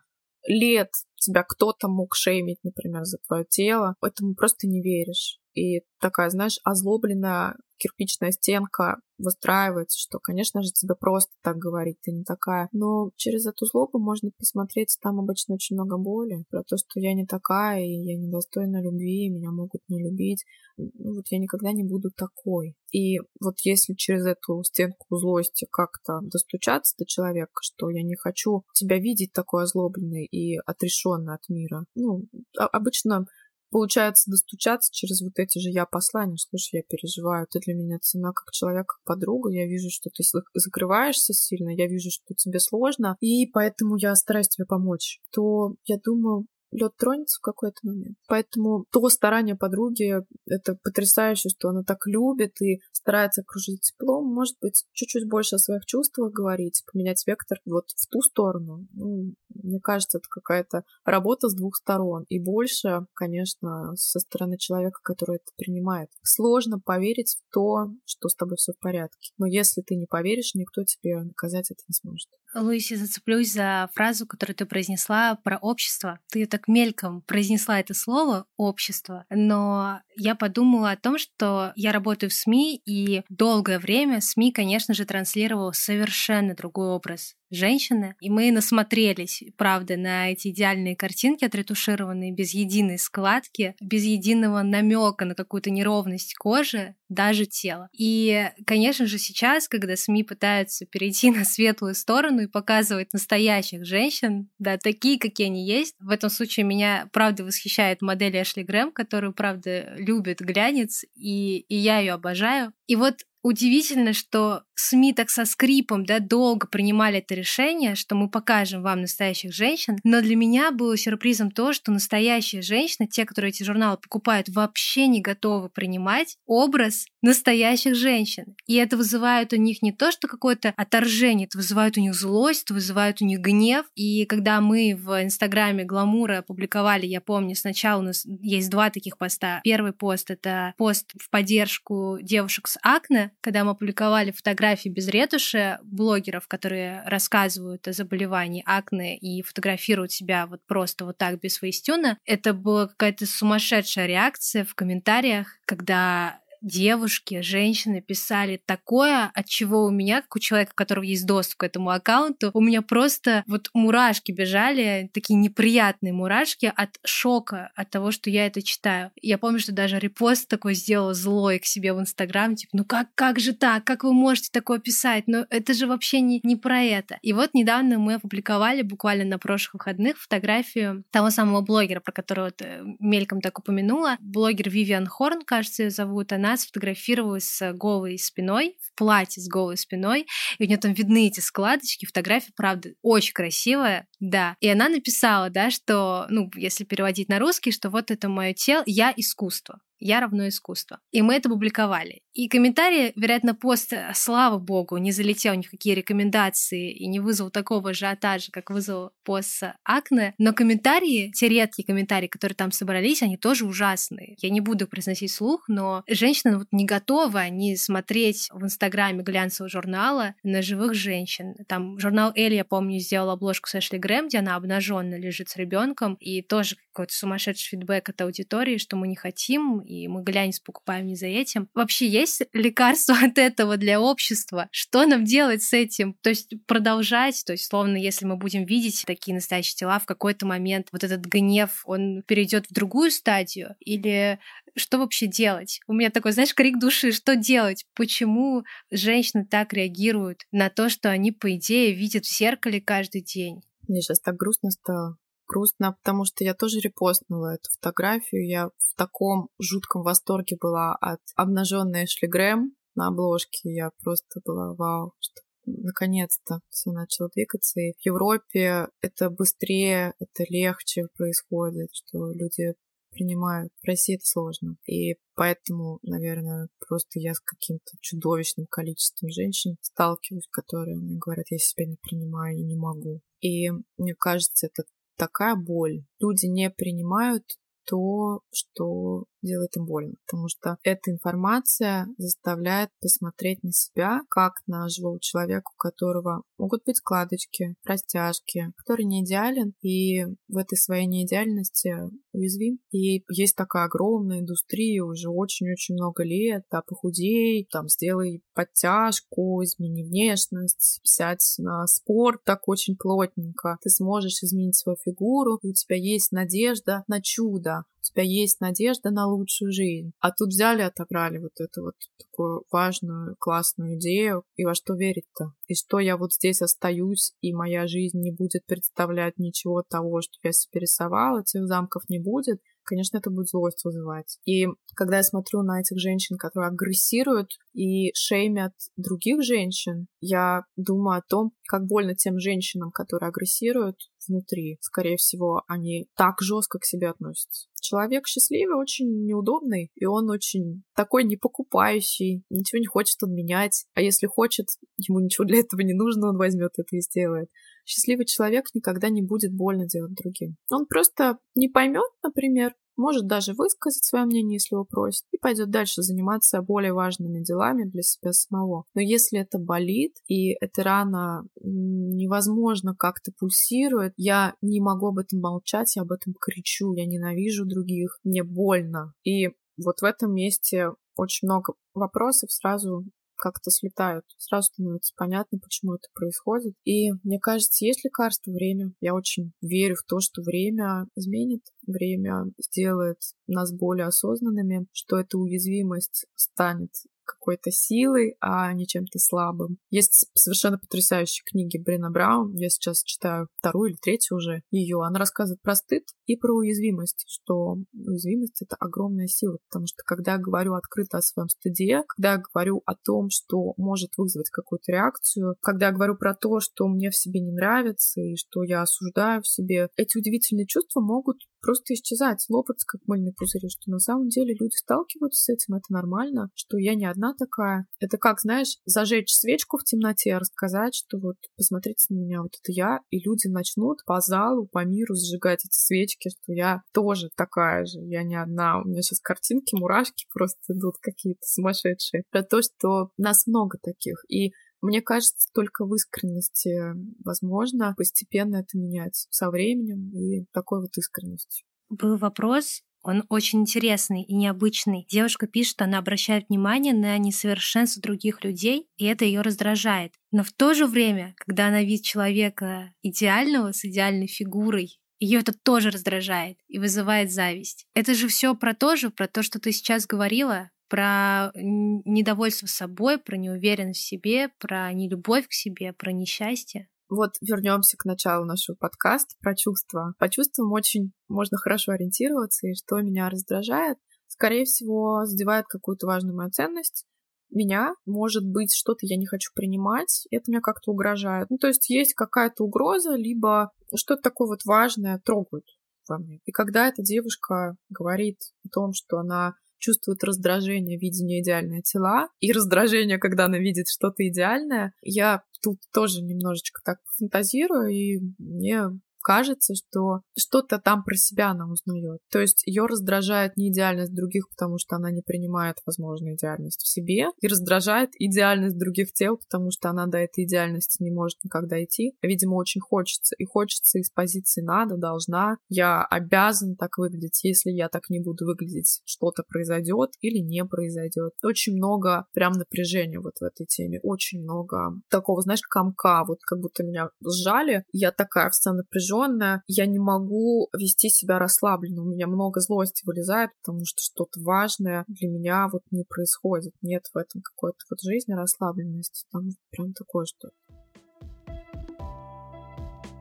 лет 0.46 0.90
тебя 1.16 1.42
кто-то 1.42 1.88
мог 1.88 2.14
шеймить, 2.14 2.62
например, 2.62 3.04
за 3.04 3.18
твое 3.26 3.44
тело, 3.44 3.96
этому 4.02 4.34
просто 4.34 4.66
не 4.66 4.82
веришь. 4.82 5.40
И 5.54 5.82
такая, 6.00 6.30
знаешь, 6.30 6.58
озлобленная 6.64 7.56
кирпичная 7.78 8.32
стенка 8.32 8.98
выстраивается, 9.18 9.98
что, 9.98 10.18
конечно 10.18 10.62
же, 10.62 10.70
тебе 10.72 10.94
просто 10.94 11.32
так 11.42 11.56
говорить, 11.56 11.98
ты 12.02 12.12
не 12.12 12.24
такая. 12.24 12.68
Но 12.72 13.10
через 13.16 13.46
эту 13.46 13.66
злобу 13.66 13.98
можно 13.98 14.30
посмотреть, 14.36 14.96
там 15.00 15.20
обычно 15.20 15.54
очень 15.54 15.76
много 15.76 15.98
боли, 15.98 16.44
про 16.50 16.62
то, 16.64 16.76
что 16.76 17.00
я 17.00 17.14
не 17.14 17.26
такая, 17.26 17.84
и 17.84 17.92
я 17.92 18.16
недостойна 18.16 18.82
любви, 18.82 19.30
меня 19.30 19.50
могут 19.50 19.82
не 19.88 20.02
любить. 20.02 20.44
Ну, 20.76 21.14
вот 21.14 21.26
я 21.30 21.38
никогда 21.38 21.72
не 21.72 21.84
буду 21.84 22.10
такой. 22.10 22.76
И 22.92 23.18
вот 23.40 23.54
если 23.64 23.94
через 23.94 24.26
эту 24.26 24.62
стенку 24.64 25.16
злости 25.16 25.66
как-то 25.70 26.20
достучаться 26.22 26.94
до 26.98 27.06
человека, 27.06 27.60
что 27.60 27.90
я 27.90 28.02
не 28.02 28.16
хочу 28.16 28.64
тебя 28.74 28.98
видеть 28.98 29.32
такой 29.32 29.64
озлобленной 29.64 30.24
и 30.24 30.58
отрешенной 30.58 31.34
от 31.34 31.48
мира, 31.48 31.84
ну, 31.94 32.24
обычно 32.56 33.26
получается 33.74 34.30
достучаться 34.30 34.92
через 34.92 35.20
вот 35.20 35.32
эти 35.36 35.58
же 35.58 35.68
я 35.68 35.84
послания. 35.84 36.36
Слушай, 36.36 36.76
я 36.76 36.82
переживаю, 36.88 37.48
ты 37.50 37.58
для 37.58 37.74
меня 37.74 37.98
цена 37.98 38.30
как 38.32 38.52
человек, 38.52 38.86
как 38.86 39.02
подруга. 39.02 39.50
Я 39.50 39.66
вижу, 39.66 39.90
что 39.90 40.10
ты 40.10 40.22
закрываешься 40.54 41.32
сильно, 41.32 41.70
я 41.70 41.88
вижу, 41.88 42.10
что 42.12 42.34
тебе 42.34 42.60
сложно, 42.60 43.16
и 43.18 43.48
поэтому 43.48 43.96
я 43.96 44.14
стараюсь 44.14 44.46
тебе 44.46 44.64
помочь. 44.64 45.20
То 45.32 45.74
я 45.86 45.96
думаю, 45.98 46.46
лед 46.74 46.92
тронется 46.96 47.38
в 47.38 47.42
какой-то 47.42 47.78
момент. 47.82 48.18
Поэтому 48.28 48.84
то 48.90 49.08
старание 49.08 49.56
подруги, 49.56 50.14
это 50.46 50.76
потрясающе, 50.82 51.48
что 51.48 51.68
она 51.68 51.82
так 51.82 52.06
любит 52.06 52.60
и 52.60 52.80
старается 52.92 53.42
окружить 53.42 53.82
теплом, 53.82 54.26
может 54.26 54.56
быть, 54.60 54.84
чуть-чуть 54.92 55.28
больше 55.28 55.56
о 55.56 55.58
своих 55.58 55.86
чувствах 55.86 56.32
говорить, 56.32 56.84
поменять 56.92 57.24
вектор 57.26 57.58
вот 57.64 57.90
в 57.96 58.08
ту 58.08 58.20
сторону. 58.22 58.86
Ну, 58.92 59.34
мне 59.54 59.80
кажется, 59.80 60.18
это 60.18 60.26
какая-то 60.28 60.84
работа 61.04 61.48
с 61.48 61.54
двух 61.54 61.76
сторон. 61.76 62.24
И 62.28 62.40
больше, 62.40 63.06
конечно, 63.14 63.94
со 63.96 64.18
стороны 64.18 64.58
человека, 64.58 65.00
который 65.02 65.36
это 65.36 65.52
принимает. 65.56 66.10
Сложно 66.22 66.80
поверить 66.80 67.36
в 67.38 67.54
то, 67.54 67.90
что 68.04 68.28
с 68.28 68.34
тобой 68.34 68.56
все 68.56 68.72
в 68.72 68.78
порядке. 68.78 69.30
Но 69.38 69.46
если 69.46 69.82
ты 69.82 69.94
не 69.96 70.06
поверишь, 70.06 70.54
никто 70.54 70.82
тебе 70.84 71.22
наказать 71.22 71.70
это 71.70 71.82
не 71.88 71.94
сможет. 71.94 72.28
Луиси, 72.54 72.94
зацеплюсь 72.94 73.52
за 73.52 73.90
фразу, 73.94 74.26
которую 74.26 74.56
ты 74.56 74.64
произнесла 74.64 75.36
про 75.42 75.58
общество. 75.58 76.20
Ты 76.30 76.46
так 76.46 76.63
мельком 76.68 77.22
произнесла 77.22 77.80
это 77.80 77.94
слово 77.94 78.46
«общество», 78.56 79.24
но 79.30 80.00
я 80.16 80.34
подумала 80.34 80.92
о 80.92 80.96
том, 80.96 81.18
что 81.18 81.72
я 81.76 81.92
работаю 81.92 82.30
в 82.30 82.34
СМИ, 82.34 82.80
и 82.84 83.22
долгое 83.28 83.78
время 83.78 84.20
СМИ, 84.20 84.52
конечно 84.52 84.94
же, 84.94 85.04
транслировал 85.04 85.72
совершенно 85.72 86.54
другой 86.54 86.88
образ 86.88 87.34
женщины. 87.54 88.14
И 88.20 88.30
мы 88.30 88.50
насмотрелись, 88.52 89.42
правда, 89.56 89.96
на 89.96 90.30
эти 90.30 90.48
идеальные 90.48 90.96
картинки, 90.96 91.44
отретушированные 91.44 92.32
без 92.32 92.52
единой 92.52 92.98
складки, 92.98 93.74
без 93.80 94.04
единого 94.04 94.62
намека 94.62 95.24
на 95.24 95.34
какую-то 95.34 95.70
неровность 95.70 96.34
кожи, 96.34 96.94
даже 97.08 97.46
тела. 97.46 97.88
И, 97.92 98.50
конечно 98.66 99.06
же, 99.06 99.18
сейчас, 99.18 99.68
когда 99.68 99.96
СМИ 99.96 100.24
пытаются 100.24 100.86
перейти 100.86 101.30
на 101.32 101.44
светлую 101.44 101.94
сторону 101.94 102.42
и 102.42 102.46
показывать 102.46 103.12
настоящих 103.12 103.84
женщин, 103.84 104.48
да, 104.58 104.76
такие, 104.76 105.18
какие 105.18 105.46
они 105.46 105.66
есть, 105.66 105.94
в 106.00 106.10
этом 106.10 106.30
случае 106.30 106.64
меня, 106.64 107.08
правда, 107.12 107.44
восхищает 107.44 108.02
модель 108.02 108.40
Эшли 108.40 108.64
Грэм, 108.64 108.92
которую, 108.92 109.32
правда, 109.32 109.94
любит 109.96 110.40
глянец, 110.40 111.04
и, 111.14 111.58
и 111.58 111.76
я 111.76 111.98
ее 111.98 112.12
обожаю. 112.12 112.72
И 112.86 112.96
вот 112.96 113.24
удивительно, 113.42 114.12
что 114.12 114.62
СМИ 114.76 115.12
так 115.12 115.30
со 115.30 115.44
скрипом 115.44 116.04
да, 116.04 116.18
долго 116.18 116.66
принимали 116.66 117.18
это 117.18 117.34
решение, 117.34 117.94
что 117.94 118.14
мы 118.14 118.28
покажем 118.28 118.82
вам 118.82 119.02
настоящих 119.02 119.52
женщин, 119.52 119.98
но 120.04 120.20
для 120.20 120.36
меня 120.36 120.70
было 120.72 120.96
сюрпризом 120.96 121.50
то, 121.50 121.72
что 121.72 121.92
настоящие 121.92 122.62
женщины, 122.62 123.06
те, 123.06 123.24
которые 123.24 123.50
эти 123.50 123.62
журналы 123.62 123.98
покупают, 123.98 124.48
вообще 124.48 125.06
не 125.06 125.20
готовы 125.20 125.68
принимать 125.68 126.36
образ 126.46 127.06
настоящих 127.22 127.94
женщин. 127.94 128.56
И 128.66 128.74
это 128.74 128.96
вызывает 128.96 129.52
у 129.52 129.56
них 129.56 129.82
не 129.82 129.92
то, 129.92 130.10
что 130.10 130.28
какое-то 130.28 130.74
отторжение, 130.76 131.46
это 131.46 131.58
вызывает 131.58 131.96
у 131.96 132.00
них 132.00 132.14
злость, 132.14 132.64
это 132.64 132.74
вызывает 132.74 133.22
у 133.22 133.24
них 133.24 133.40
гнев. 133.40 133.86
И 133.94 134.24
когда 134.26 134.60
мы 134.60 134.94
в 134.96 135.22
Инстаграме 135.22 135.84
Гламура 135.84 136.38
опубликовали, 136.38 137.06
я 137.06 137.20
помню, 137.20 137.54
сначала 137.54 138.00
у 138.00 138.04
нас 138.04 138.26
есть 138.42 138.70
два 138.70 138.90
таких 138.90 139.18
поста. 139.18 139.60
Первый 139.64 139.92
пост— 139.92 140.30
это 140.32 140.74
пост 140.76 141.12
в 141.18 141.30
поддержку 141.30 142.18
девушек 142.20 142.66
с 142.66 142.78
акне, 142.82 143.32
когда 143.40 143.64
мы 143.64 143.70
опубликовали 143.72 144.30
фотографии 144.30 144.63
без 144.88 145.08
ретуши 145.08 145.78
блогеров, 145.82 146.48
которые 146.48 147.02
рассказывают 147.06 147.86
о 147.88 147.92
заболевании 147.92 148.62
акне 148.66 149.16
и 149.16 149.42
фотографируют 149.42 150.12
себя 150.12 150.46
вот 150.46 150.60
просто 150.66 151.04
вот 151.04 151.18
так 151.18 151.40
без 151.40 151.56
фейстюна, 151.56 152.18
это 152.24 152.52
была 152.54 152.88
какая-то 152.88 153.26
сумасшедшая 153.26 154.06
реакция 154.06 154.64
в 154.64 154.74
комментариях, 154.74 155.58
когда 155.66 156.40
девушки, 156.64 157.42
женщины 157.42 158.00
писали 158.00 158.60
такое, 158.64 159.30
от 159.34 159.46
чего 159.46 159.84
у 159.84 159.90
меня, 159.90 160.22
как 160.22 160.36
у 160.36 160.38
человека, 160.38 160.72
у 160.72 160.74
которого 160.76 161.04
есть 161.04 161.26
доступ 161.26 161.58
к 161.58 161.64
этому 161.64 161.90
аккаунту, 161.90 162.50
у 162.54 162.60
меня 162.60 162.82
просто 162.82 163.44
вот 163.46 163.70
мурашки 163.74 164.32
бежали, 164.32 165.10
такие 165.12 165.38
неприятные 165.38 166.12
мурашки 166.12 166.72
от 166.74 166.98
шока, 167.04 167.70
от 167.76 167.90
того, 167.90 168.10
что 168.10 168.30
я 168.30 168.46
это 168.46 168.62
читаю. 168.62 169.10
Я 169.20 169.38
помню, 169.38 169.60
что 169.60 169.72
даже 169.72 169.98
репост 169.98 170.48
такой 170.48 170.74
сделал 170.74 171.12
злой 171.14 171.58
к 171.58 171.66
себе 171.66 171.92
в 171.92 172.00
Инстаграм, 172.00 172.56
типа, 172.56 172.70
ну 172.76 172.84
как, 172.84 173.08
как 173.14 173.38
же 173.38 173.52
так, 173.52 173.84
как 173.84 174.04
вы 174.04 174.12
можете 174.12 174.50
такое 174.50 174.78
писать? 174.78 175.24
Ну 175.26 175.44
это 175.50 175.74
же 175.74 175.86
вообще 175.86 176.20
не, 176.20 176.40
не 176.42 176.56
про 176.56 176.82
это. 176.82 177.18
И 177.22 177.32
вот 177.32 177.50
недавно 177.52 177.98
мы 177.98 178.14
опубликовали 178.14 178.82
буквально 178.82 179.24
на 179.24 179.38
прошлых 179.38 179.74
выходных 179.74 180.18
фотографию 180.18 181.04
того 181.10 181.30
самого 181.30 181.60
блогера, 181.60 182.00
про 182.00 182.12
которого 182.12 182.50
ты 182.50 182.80
мельком 183.00 183.40
так 183.40 183.58
упомянула. 183.58 184.16
Блогер 184.20 184.70
Вивиан 184.70 185.06
Хорн, 185.06 185.42
кажется, 185.42 185.84
ее 185.84 185.90
зовут. 185.90 186.32
Она 186.32 186.53
она 186.54 186.56
сфотографировалась 186.56 187.44
с 187.44 187.72
голой 187.72 188.18
спиной, 188.18 188.76
в 188.80 188.96
платье 188.96 189.42
с 189.42 189.48
голой 189.48 189.76
спиной, 189.76 190.26
и 190.58 190.64
у 190.64 190.66
нее 190.66 190.78
там 190.78 190.92
видны 190.92 191.26
эти 191.26 191.40
складочки, 191.40 192.06
фотография, 192.06 192.52
правда, 192.56 192.90
очень 193.02 193.32
красивая, 193.32 194.06
да. 194.20 194.56
И 194.60 194.68
она 194.68 194.88
написала, 194.88 195.50
да, 195.50 195.70
что, 195.70 196.26
ну, 196.28 196.50
если 196.54 196.84
переводить 196.84 197.28
на 197.28 197.38
русский, 197.38 197.72
что 197.72 197.90
вот 197.90 198.10
это 198.10 198.28
мое 198.28 198.52
тело, 198.52 198.84
я 198.86 199.12
искусство 199.16 199.80
я 199.98 200.20
равно 200.20 200.48
искусство. 200.48 201.00
И 201.10 201.22
мы 201.22 201.34
это 201.34 201.48
публиковали. 201.48 202.20
И 202.32 202.48
комментарии, 202.48 203.12
вероятно, 203.14 203.54
пост, 203.54 203.92
э, 203.92 204.10
слава 204.14 204.58
богу, 204.58 204.96
не 204.96 205.12
залетел 205.12 205.54
ни 205.54 205.62
в 205.62 205.70
какие 205.70 205.94
рекомендации 205.94 206.92
и 206.92 207.06
не 207.06 207.20
вызвал 207.20 207.50
такого 207.50 207.90
ажиотажа, 207.90 208.50
как 208.50 208.70
вызвал 208.70 209.12
пост 209.22 209.48
с 209.50 209.74
Акне. 209.84 210.34
Но 210.38 210.52
комментарии, 210.52 211.30
те 211.32 211.48
редкие 211.48 211.86
комментарии, 211.86 212.26
которые 212.26 212.56
там 212.56 212.72
собрались, 212.72 213.22
они 213.22 213.36
тоже 213.36 213.64
ужасные. 213.64 214.36
Я 214.40 214.50
не 214.50 214.60
буду 214.60 214.88
произносить 214.88 215.32
слух, 215.32 215.64
но 215.68 216.02
женщины 216.08 216.58
вот 216.58 216.68
не 216.72 216.84
готовы 216.84 217.38
они 217.38 217.76
смотреть 217.76 218.48
в 218.52 218.64
Инстаграме 218.64 219.22
глянцевого 219.22 219.68
журнала 219.68 220.34
на 220.42 220.60
живых 220.60 220.94
женщин. 220.94 221.54
Там 221.68 222.00
журнал 222.00 222.32
Элли, 222.34 222.56
я 222.56 222.64
помню, 222.64 222.98
сделал 222.98 223.30
обложку 223.30 223.68
с 223.68 223.76
Эшли 223.76 223.98
Грэм, 223.98 224.26
где 224.26 224.38
она 224.38 224.56
обнаженно 224.56 225.16
лежит 225.18 225.50
с 225.50 225.56
ребенком, 225.56 226.14
и 226.14 226.42
тоже 226.42 226.76
какой-то 226.92 227.14
сумасшедший 227.14 227.70
фидбэк 227.78 228.08
от 228.08 228.20
аудитории, 228.20 228.78
что 228.78 228.96
мы 228.96 229.08
не 229.08 229.16
хотим, 229.16 229.83
и 229.84 230.08
мы 230.08 230.22
глянец 230.22 230.60
покупаем 230.60 231.06
не 231.06 231.16
за 231.16 231.26
этим. 231.26 231.68
Вообще 231.74 232.08
есть 232.08 232.42
лекарство 232.52 233.16
от 233.22 233.38
этого 233.38 233.76
для 233.76 234.00
общества? 234.00 234.68
Что 234.70 235.06
нам 235.06 235.24
делать 235.24 235.62
с 235.62 235.72
этим? 235.72 236.14
То 236.22 236.30
есть 236.30 236.52
продолжать, 236.66 237.44
то 237.44 237.52
есть 237.52 237.66
словно 237.66 237.96
если 237.96 238.26
мы 238.26 238.36
будем 238.36 238.64
видеть 238.64 239.04
такие 239.06 239.34
настоящие 239.34 239.76
тела, 239.76 239.98
в 239.98 240.06
какой-то 240.06 240.46
момент 240.46 240.88
вот 240.92 241.04
этот 241.04 241.20
гнев, 241.20 241.82
он 241.84 242.22
перейдет 242.26 242.66
в 242.66 242.72
другую 242.72 243.10
стадию? 243.10 243.76
Или 243.80 244.38
что 244.76 244.98
вообще 244.98 245.26
делать? 245.26 245.80
У 245.86 245.92
меня 245.92 246.10
такой, 246.10 246.32
знаешь, 246.32 246.54
крик 246.54 246.78
души, 246.78 247.12
что 247.12 247.36
делать? 247.36 247.84
Почему 247.94 248.64
женщины 248.90 249.46
так 249.46 249.72
реагируют 249.72 250.42
на 250.50 250.70
то, 250.70 250.88
что 250.88 251.10
они, 251.10 251.32
по 251.32 251.54
идее, 251.54 251.92
видят 251.92 252.24
в 252.24 252.36
зеркале 252.36 252.80
каждый 252.80 253.22
день? 253.22 253.62
Мне 253.86 254.00
сейчас 254.00 254.20
так 254.20 254.36
грустно 254.36 254.70
стало 254.70 255.18
грустно, 255.46 255.96
потому 256.02 256.24
что 256.24 256.44
я 256.44 256.54
тоже 256.54 256.80
репостнула 256.80 257.54
эту 257.54 257.70
фотографию. 257.74 258.46
Я 258.46 258.68
в 258.68 258.94
таком 258.96 259.48
жутком 259.60 260.02
восторге 260.02 260.56
была 260.60 260.94
от 260.96 261.20
обнаженной 261.36 262.04
Эшли 262.04 262.28
Грэм 262.28 262.74
на 262.94 263.08
обложке. 263.08 263.72
Я 263.72 263.90
просто 264.02 264.40
была 264.44 264.74
вау, 264.74 265.12
что 265.20 265.42
наконец-то 265.66 266.60
все 266.70 266.90
начало 266.90 267.30
двигаться. 267.34 267.80
И 267.80 267.92
в 267.92 268.04
Европе 268.04 268.88
это 269.00 269.30
быстрее, 269.30 270.14
это 270.18 270.44
легче 270.48 271.06
происходит, 271.16 271.88
что 271.92 272.30
люди 272.32 272.74
принимают. 273.14 273.72
В 273.82 273.86
России 273.86 274.16
это 274.16 274.24
сложно. 274.26 274.76
И 274.86 275.16
поэтому, 275.34 275.98
наверное, 276.02 276.68
просто 276.86 277.20
я 277.20 277.32
с 277.32 277.40
каким-то 277.40 277.92
чудовищным 278.00 278.66
количеством 278.66 279.30
женщин 279.30 279.76
сталкиваюсь, 279.80 280.48
которые 280.50 280.96
мне 280.96 281.16
говорят, 281.16 281.46
я 281.50 281.58
себя 281.58 281.86
не 281.86 281.96
принимаю, 282.02 282.58
я 282.58 282.64
не 282.64 282.76
могу. 282.76 283.20
И 283.40 283.70
мне 283.96 284.14
кажется, 284.14 284.66
это 284.66 284.82
такая 285.16 285.56
боль. 285.56 286.04
Люди 286.20 286.46
не 286.46 286.70
принимают 286.70 287.44
то, 287.86 288.40
что 288.52 289.24
делает 289.44 289.76
им 289.76 289.86
больно, 289.86 290.14
потому 290.26 290.48
что 290.48 290.78
эта 290.82 291.10
информация 291.10 292.08
заставляет 292.18 292.90
посмотреть 293.00 293.62
на 293.62 293.72
себя, 293.72 294.20
как 294.28 294.54
на 294.66 294.88
живого 294.88 295.20
человека, 295.20 295.70
у 295.74 295.76
которого 295.76 296.42
могут 296.58 296.82
быть 296.84 296.96
складочки, 296.96 297.76
растяжки, 297.84 298.72
который 298.76 299.04
не 299.04 299.22
идеален 299.22 299.74
и 299.82 300.24
в 300.48 300.56
этой 300.56 300.76
своей 300.76 301.06
неидеальности 301.06 301.94
уязвим. 302.32 302.78
И 302.90 303.22
есть 303.30 303.56
такая 303.56 303.84
огромная 303.84 304.40
индустрия 304.40 305.02
уже 305.02 305.28
очень-очень 305.28 305.94
много 305.94 306.24
лет, 306.24 306.64
да, 306.70 306.82
похудей, 306.82 307.66
там, 307.70 307.88
сделай 307.88 308.42
подтяжку, 308.54 309.62
измени 309.62 310.04
внешность, 310.04 311.00
сядь 311.02 311.54
на 311.58 311.86
спорт 311.86 312.40
так 312.44 312.68
очень 312.68 312.96
плотненько, 312.96 313.78
ты 313.82 313.90
сможешь 313.90 314.42
изменить 314.42 314.76
свою 314.76 314.96
фигуру, 315.02 315.58
у 315.62 315.72
тебя 315.72 315.96
есть 315.96 316.32
надежда 316.32 317.04
на 317.06 317.20
чудо 317.20 317.84
тебя 318.04 318.22
есть 318.22 318.60
надежда 318.60 319.10
на 319.10 319.26
лучшую 319.26 319.72
жизнь. 319.72 320.12
А 320.20 320.30
тут 320.30 320.48
взяли, 320.48 320.82
отобрали 320.82 321.38
вот 321.38 321.52
эту 321.58 321.82
вот 321.82 321.94
такую 322.18 322.64
важную, 322.70 323.36
классную 323.38 323.96
идею. 323.96 324.44
И 324.56 324.64
во 324.64 324.74
что 324.74 324.94
верить-то? 324.94 325.52
И 325.66 325.74
что 325.74 325.98
я 325.98 326.16
вот 326.16 326.32
здесь 326.32 326.62
остаюсь, 326.62 327.32
и 327.40 327.52
моя 327.52 327.86
жизнь 327.86 328.20
не 328.20 328.32
будет 328.32 328.66
представлять 328.66 329.38
ничего 329.38 329.82
того, 329.88 330.20
что 330.20 330.32
я 330.42 330.52
себе 330.52 330.80
рисовала, 330.80 331.40
этих 331.40 331.66
замков 331.66 332.02
не 332.08 332.18
будет 332.18 332.60
конечно, 332.84 333.18
это 333.18 333.30
будет 333.30 333.48
злость 333.48 333.84
вызывать. 333.84 334.38
И 334.44 334.66
когда 334.94 335.16
я 335.16 335.22
смотрю 335.22 335.62
на 335.62 335.80
этих 335.80 335.98
женщин, 335.98 336.36
которые 336.36 336.68
агрессируют 336.68 337.50
и 337.72 338.12
шеймят 338.14 338.72
других 338.96 339.42
женщин, 339.42 340.06
я 340.20 340.62
думаю 340.76 341.18
о 341.18 341.22
том, 341.26 341.52
как 341.66 341.86
больно 341.86 342.14
тем 342.14 342.38
женщинам, 342.38 342.90
которые 342.92 343.28
агрессируют 343.28 343.96
внутри. 344.28 344.78
Скорее 344.80 345.16
всего, 345.16 345.62
они 345.66 346.06
так 346.14 346.40
жестко 346.40 346.78
к 346.78 346.84
себе 346.84 347.08
относятся. 347.08 347.68
Человек 347.84 348.26
счастливый 348.26 348.80
очень 348.80 349.26
неудобный, 349.26 349.90
и 349.94 350.06
он 350.06 350.30
очень 350.30 350.84
такой 350.96 351.22
непокупающий, 351.22 352.42
ничего 352.48 352.80
не 352.80 352.86
хочет 352.86 353.22
он 353.22 353.34
менять. 353.34 353.84
А 353.92 354.00
если 354.00 354.26
хочет, 354.26 354.68
ему 354.96 355.20
ничего 355.20 355.44
для 355.44 355.58
этого 355.58 355.82
не 355.82 355.92
нужно, 355.92 356.30
он 356.30 356.38
возьмет 356.38 356.72
это 356.78 356.96
и 356.96 357.02
сделает. 357.02 357.50
Счастливый 357.84 358.24
человек 358.24 358.68
никогда 358.72 359.10
не 359.10 359.20
будет 359.20 359.52
больно 359.52 359.86
делать 359.86 360.14
другим. 360.14 360.56
Он 360.70 360.86
просто 360.86 361.36
не 361.54 361.68
поймет, 361.68 362.10
например, 362.22 362.72
может 362.96 363.26
даже 363.26 363.52
высказать 363.54 364.04
свое 364.04 364.24
мнение, 364.24 364.54
если 364.54 364.74
его 364.74 364.84
просят, 364.84 365.24
и 365.32 365.38
пойдет 365.38 365.70
дальше 365.70 366.02
заниматься 366.02 366.62
более 366.62 366.92
важными 366.92 367.42
делами 367.42 367.84
для 367.84 368.02
себя 368.02 368.32
самого. 368.32 368.84
Но 368.94 369.00
если 369.00 369.40
это 369.40 369.58
болит, 369.58 370.16
и 370.28 370.52
эта 370.60 370.82
рана 370.82 371.44
невозможно 371.60 372.94
как-то 372.96 373.32
пульсирует, 373.38 374.12
я 374.16 374.54
не 374.62 374.80
могу 374.80 375.08
об 375.08 375.18
этом 375.18 375.40
молчать, 375.40 375.96
я 375.96 376.02
об 376.02 376.12
этом 376.12 376.34
кричу, 376.40 376.92
я 376.94 377.06
ненавижу 377.06 377.64
других, 377.64 378.18
мне 378.24 378.42
больно. 378.42 379.12
И 379.24 379.48
вот 379.76 380.00
в 380.00 380.04
этом 380.04 380.32
месте 380.32 380.90
очень 381.16 381.46
много 381.48 381.74
вопросов 381.94 382.52
сразу 382.52 383.04
как-то 383.36 383.70
слетают. 383.70 384.24
Сразу 384.38 384.72
становится 384.72 385.12
понятно, 385.16 385.58
почему 385.58 385.94
это 385.94 386.08
происходит. 386.14 386.74
И 386.84 387.12
мне 387.22 387.38
кажется, 387.38 387.84
есть 387.84 388.04
лекарство 388.04 388.52
время. 388.52 388.92
Я 389.00 389.14
очень 389.14 389.52
верю 389.60 389.96
в 389.96 390.04
то, 390.04 390.20
что 390.20 390.42
время 390.42 391.06
изменит, 391.14 391.62
время 391.86 392.46
сделает 392.58 393.18
нас 393.46 393.72
более 393.72 394.06
осознанными, 394.06 394.86
что 394.92 395.18
эта 395.18 395.38
уязвимость 395.38 396.26
станет 396.34 396.90
какой-то 397.24 397.70
силой, 397.70 398.36
а 398.40 398.72
не 398.72 398.86
чем-то 398.86 399.18
слабым. 399.18 399.78
Есть 399.90 400.28
совершенно 400.34 400.78
потрясающие 400.78 401.44
книги 401.44 401.78
Брина 401.78 402.10
Браун. 402.10 402.52
Я 402.54 402.68
сейчас 402.68 403.02
читаю 403.02 403.48
вторую 403.58 403.90
или 403.90 403.96
третью 403.96 404.36
уже 404.36 404.62
ее. 404.70 405.02
Она 405.02 405.18
рассказывает 405.18 405.60
про 405.62 405.74
стыд 405.74 406.04
и 406.26 406.36
про 406.36 406.52
уязвимость, 406.54 407.24
что 407.28 407.76
уязвимость— 407.92 408.62
это 408.62 408.76
огромная 408.76 409.26
сила, 409.26 409.58
потому 409.68 409.86
что 409.86 410.02
когда 410.04 410.32
я 410.32 410.38
говорю 410.38 410.74
открыто 410.74 411.18
о 411.18 411.22
своем 411.22 411.48
стыде, 411.48 412.02
когда 412.08 412.32
я 412.32 412.38
говорю 412.38 412.82
о 412.86 412.94
том, 412.94 413.28
что 413.30 413.74
может 413.76 414.10
вызвать 414.16 414.50
какую-то 414.50 414.92
реакцию, 414.92 415.56
когда 415.60 415.86
я 415.86 415.92
говорю 415.92 416.16
про 416.16 416.34
то, 416.34 416.60
что 416.60 416.86
мне 416.88 417.10
в 417.10 417.16
себе 417.16 417.40
не 417.40 417.52
нравится 417.52 418.20
и 418.20 418.36
что 418.36 418.62
я 418.62 418.82
осуждаю 418.82 419.42
в 419.42 419.48
себе, 419.48 419.88
эти 419.96 420.18
удивительные 420.18 420.66
чувства 420.66 421.00
могут 421.00 421.38
просто 421.64 421.94
исчезать, 421.94 422.44
лопаться, 422.48 422.86
как 422.86 423.00
мыльные 423.06 423.32
пузыри, 423.32 423.68
что 423.68 423.90
на 423.90 423.98
самом 423.98 424.28
деле 424.28 424.54
люди 424.54 424.76
сталкиваются 424.76 425.42
с 425.44 425.48
этим, 425.48 425.74
это 425.74 425.92
нормально, 425.92 426.50
что 426.54 426.78
я 426.78 426.94
не 426.94 427.06
одна 427.06 427.34
такая. 427.34 427.86
Это 428.00 428.18
как, 428.18 428.40
знаешь, 428.40 428.78
зажечь 428.84 429.32
свечку 429.32 429.78
в 429.78 429.84
темноте, 429.84 430.36
рассказать, 430.36 430.94
что 430.94 431.18
вот 431.18 431.36
посмотрите 431.56 432.06
на 432.10 432.18
меня, 432.18 432.42
вот 432.42 432.52
это 432.62 432.72
я, 432.72 433.00
и 433.10 433.18
люди 433.18 433.48
начнут 433.48 434.04
по 434.04 434.20
залу, 434.20 434.66
по 434.66 434.84
миру 434.84 435.14
сжигать 435.14 435.64
эти 435.64 435.76
свечки, 435.76 436.28
что 436.28 436.52
я 436.52 436.82
тоже 436.92 437.30
такая 437.36 437.86
же, 437.86 438.00
я 438.00 438.22
не 438.22 438.40
одна. 438.40 438.80
У 438.80 438.84
меня 438.84 439.02
сейчас 439.02 439.20
картинки, 439.20 439.74
мурашки 439.74 440.26
просто 440.32 440.74
идут 440.74 440.96
какие-то 441.00 441.42
сумасшедшие. 441.44 442.24
Про 442.30 442.42
то, 442.42 442.60
что 442.62 443.10
нас 443.16 443.46
много 443.46 443.78
таких. 443.82 444.24
И 444.28 444.52
мне 444.84 445.00
кажется, 445.00 445.48
только 445.54 445.86
в 445.86 445.94
искренности 445.94 446.78
возможно 447.24 447.94
постепенно 447.96 448.56
это 448.56 448.76
менять 448.76 449.26
со 449.30 449.50
временем 449.50 450.10
и 450.14 450.44
такой 450.52 450.82
вот 450.82 450.96
искренностью. 450.98 451.66
Был 451.88 452.18
вопрос, 452.18 452.82
он 453.02 453.24
очень 453.28 453.60
интересный 453.60 454.22
и 454.22 454.34
необычный. 454.34 455.06
Девушка 455.10 455.46
пишет, 455.46 455.72
что 455.72 455.84
она 455.84 455.98
обращает 455.98 456.48
внимание 456.48 456.94
на 456.94 457.16
несовершенство 457.18 458.02
других 458.02 458.44
людей, 458.44 458.88
и 458.96 459.04
это 459.04 459.24
ее 459.24 459.40
раздражает. 459.40 460.14
Но 460.32 460.42
в 460.42 460.52
то 460.52 460.74
же 460.74 460.86
время, 460.86 461.34
когда 461.38 461.68
она 461.68 461.82
видит 461.82 462.04
человека 462.04 462.94
идеального, 463.02 463.72
с 463.72 463.84
идеальной 463.84 464.26
фигурой, 464.26 464.98
ее 465.18 465.40
это 465.40 465.52
тоже 465.52 465.90
раздражает 465.90 466.58
и 466.68 466.78
вызывает 466.78 467.32
зависть. 467.32 467.86
Это 467.94 468.14
же 468.14 468.28
все 468.28 468.54
про 468.54 468.74
то 468.74 468.96
же, 468.96 469.10
про 469.10 469.28
то, 469.28 469.42
что 469.42 469.58
ты 469.58 469.72
сейчас 469.72 470.06
говорила, 470.06 470.70
про 470.94 471.50
недовольство 471.56 472.68
собой, 472.68 473.18
про 473.18 473.36
неуверенность 473.36 473.98
в 473.98 474.06
себе, 474.06 474.50
про 474.60 474.92
нелюбовь 474.92 475.48
к 475.48 475.52
себе, 475.52 475.92
про 475.92 476.12
несчастье. 476.12 476.88
Вот 477.08 477.32
вернемся 477.40 477.96
к 477.96 478.04
началу 478.04 478.44
нашего 478.44 478.76
подкаста 478.76 479.34
про 479.40 479.56
чувства. 479.56 480.14
По 480.20 480.28
чувствам 480.28 480.70
очень 480.70 481.10
можно 481.26 481.58
хорошо 481.58 481.90
ориентироваться, 481.90 482.68
и 482.68 482.74
что 482.74 483.00
меня 483.00 483.28
раздражает, 483.28 483.98
скорее 484.28 484.66
всего, 484.66 485.24
задевает 485.24 485.66
какую-то 485.66 486.06
важную 486.06 486.36
мою 486.36 486.52
ценность. 486.52 487.06
Меня, 487.50 487.94
может 488.06 488.44
быть, 488.44 488.72
что-то 488.72 489.00
я 489.02 489.16
не 489.16 489.26
хочу 489.26 489.50
принимать, 489.52 490.28
это 490.30 490.48
меня 490.48 490.60
как-то 490.60 490.92
угрожает. 490.92 491.50
Ну, 491.50 491.58
то 491.58 491.66
есть 491.66 491.90
есть 491.90 492.14
какая-то 492.14 492.62
угроза, 492.62 493.16
либо 493.16 493.72
что-то 493.96 494.22
такое 494.22 494.46
вот 494.46 494.64
важное 494.64 495.20
трогают 495.24 495.66
во 496.08 496.18
мне. 496.18 496.38
И 496.44 496.52
когда 496.52 496.86
эта 496.86 497.02
девушка 497.02 497.74
говорит 497.90 498.38
о 498.64 498.68
том, 498.68 498.92
что 498.92 499.18
она 499.18 499.54
чувствует 499.78 500.22
раздражение, 500.24 500.98
видя 500.98 501.24
неидеальные 501.24 501.82
тела, 501.82 502.28
и 502.40 502.52
раздражение, 502.52 503.18
когда 503.18 503.46
она 503.46 503.58
видит 503.58 503.86
что-то 503.88 504.26
идеальное. 504.28 504.92
Я 505.02 505.42
тут 505.62 505.78
тоже 505.92 506.22
немножечко 506.22 506.80
так 506.84 506.98
фантазирую, 507.18 507.88
и 507.88 508.20
мне 508.38 508.84
кажется, 509.24 509.74
что 509.74 510.20
что-то 510.38 510.78
там 510.78 511.02
про 511.02 511.16
себя 511.16 511.50
она 511.50 511.66
узнает. 511.66 512.20
То 512.30 512.40
есть 512.40 512.62
ее 512.66 512.86
раздражает 512.86 513.56
не 513.56 513.70
идеальность 513.70 514.14
других, 514.14 514.48
потому 514.50 514.78
что 514.78 514.96
она 514.96 515.10
не 515.10 515.22
принимает, 515.22 515.76
возможно, 515.86 516.34
идеальность 516.34 516.82
в 516.82 516.88
себе, 516.88 517.28
и 517.40 517.48
раздражает 517.48 518.10
идеальность 518.18 518.78
других 518.78 519.12
тел, 519.12 519.38
потому 519.38 519.70
что 519.70 519.88
она 519.88 520.06
до 520.06 520.18
этой 520.18 520.44
идеальности 520.44 521.02
не 521.02 521.10
может 521.10 521.38
никогда 521.42 521.82
идти. 521.82 522.14
Видимо, 522.22 522.56
очень 522.56 522.80
хочется. 522.80 523.34
И 523.38 523.44
хочется 523.44 523.98
из 523.98 524.10
позиции 524.10 524.60
надо, 524.60 524.96
должна, 524.96 525.56
я 525.68 526.04
обязан 526.04 526.76
так 526.76 526.98
выглядеть. 526.98 527.42
Если 527.42 527.70
я 527.70 527.88
так 527.88 528.10
не 528.10 528.20
буду 528.20 528.44
выглядеть, 528.44 529.00
что-то 529.06 529.42
произойдет 529.48 530.10
или 530.20 530.38
не 530.38 530.64
произойдет. 530.64 531.32
Очень 531.42 531.76
много 531.76 532.26
прям 532.34 532.52
напряжения 532.52 533.20
вот 533.20 533.34
в 533.40 533.42
этой 533.42 533.64
теме. 533.66 534.00
Очень 534.02 534.42
много 534.42 534.92
такого, 535.08 535.40
знаешь, 535.40 535.62
комка, 535.62 536.24
вот 536.24 536.40
как 536.42 536.60
будто 536.60 536.84
меня 536.84 537.08
сжали. 537.24 537.84
Я 537.92 538.12
такая 538.12 538.50
вся 538.50 538.72
напряженная 538.72 539.13
напряженная, 539.14 539.62
я 539.66 539.86
не 539.86 539.98
могу 539.98 540.68
вести 540.76 541.08
себя 541.08 541.38
расслабленно. 541.38 542.02
У 542.02 542.06
меня 542.06 542.26
много 542.26 542.60
злости 542.60 543.04
вылезает, 543.06 543.50
потому 543.62 543.84
что 543.84 544.02
что-то 544.02 544.40
важное 544.40 545.04
для 545.08 545.28
меня 545.28 545.68
вот 545.72 545.82
не 545.90 546.04
происходит. 546.04 546.72
Нет 546.82 547.04
в 547.12 547.16
этом 547.16 547.42
какой-то 547.42 547.78
вот 547.90 548.00
жизни 548.00 548.34
расслабленности. 548.34 549.24
Там 549.32 549.48
прям 549.70 549.92
такое 549.92 550.26
что-то. 550.26 550.54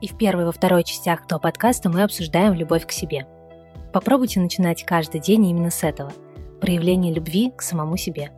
И 0.00 0.08
в 0.08 0.18
первой 0.18 0.42
и 0.42 0.46
во 0.46 0.52
второй 0.52 0.84
частях 0.84 1.24
этого 1.24 1.38
подкаста 1.38 1.88
мы 1.88 2.02
обсуждаем 2.02 2.52
любовь 2.52 2.86
к 2.86 2.92
себе. 2.92 3.26
Попробуйте 3.92 4.40
начинать 4.40 4.84
каждый 4.84 5.20
день 5.20 5.46
именно 5.46 5.70
с 5.70 5.82
этого– 5.82 6.12
проявление 6.60 7.14
любви 7.14 7.52
к 7.56 7.62
самому 7.62 7.96
себе. 7.96 8.32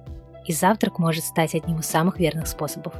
И 0.46 0.52
завтрак 0.52 0.98
может 0.98 1.24
стать 1.24 1.54
одним 1.54 1.80
из 1.80 1.86
самых 1.86 2.20
верных 2.20 2.46
способов. 2.46 2.94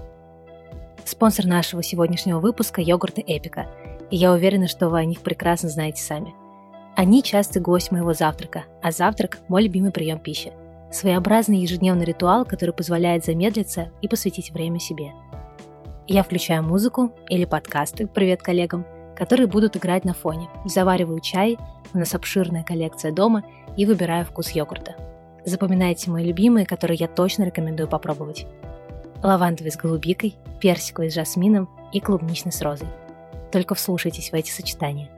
Спонсор 1.04 1.46
нашего 1.46 1.82
сегодняшнего 1.82 2.40
выпуска– 2.40 2.80
йогурты 2.82 3.22
Эпика– 3.24 3.66
и 4.10 4.16
я 4.16 4.32
уверена, 4.32 4.68
что 4.68 4.88
вы 4.88 4.98
о 4.98 5.04
них 5.04 5.20
прекрасно 5.20 5.68
знаете 5.68 6.02
сами. 6.02 6.34
Они 6.96 7.22
частый 7.22 7.60
гость 7.60 7.92
моего 7.92 8.14
завтрака, 8.14 8.64
а 8.82 8.90
завтрак– 8.90 9.38
мой 9.48 9.64
любимый 9.64 9.92
прием 9.92 10.18
пищи. 10.18 10.52
Своеобразный 10.90 11.58
ежедневный 11.58 12.06
ритуал, 12.06 12.44
который 12.44 12.74
позволяет 12.74 13.24
замедлиться 13.24 13.90
и 14.00 14.08
посвятить 14.08 14.50
время 14.50 14.78
себе. 14.78 15.12
Я 16.06 16.22
включаю 16.22 16.62
музыку 16.62 17.12
или 17.28 17.44
подкасты 17.44 18.06
«Привет 18.06 18.42
коллегам», 18.42 18.86
которые 19.16 19.46
будут 19.46 19.76
играть 19.76 20.04
на 20.04 20.14
фоне. 20.14 20.48
Завариваю 20.64 21.20
чай, 21.20 21.58
у 21.92 21.98
нас 21.98 22.14
обширная 22.14 22.62
коллекция 22.62 23.12
дома 23.12 23.42
и 23.76 23.84
выбираю 23.84 24.24
вкус 24.24 24.50
йогурта. 24.50 24.94
Запоминайте 25.44 26.10
мои 26.10 26.24
любимые, 26.24 26.66
которые 26.66 26.96
я 26.96 27.08
точно 27.08 27.44
рекомендую 27.44 27.88
попробовать. 27.88 28.46
Лавандовый 29.22 29.72
с 29.72 29.76
голубикой, 29.76 30.36
персиковый 30.60 31.10
с 31.10 31.14
жасмином 31.14 31.68
и 31.92 32.00
клубничный 32.00 32.52
с 32.52 32.62
розой. 32.62 32.88
Только 33.56 33.74
вслушайтесь 33.74 34.32
в 34.32 34.34
эти 34.34 34.50
сочетания. 34.50 35.08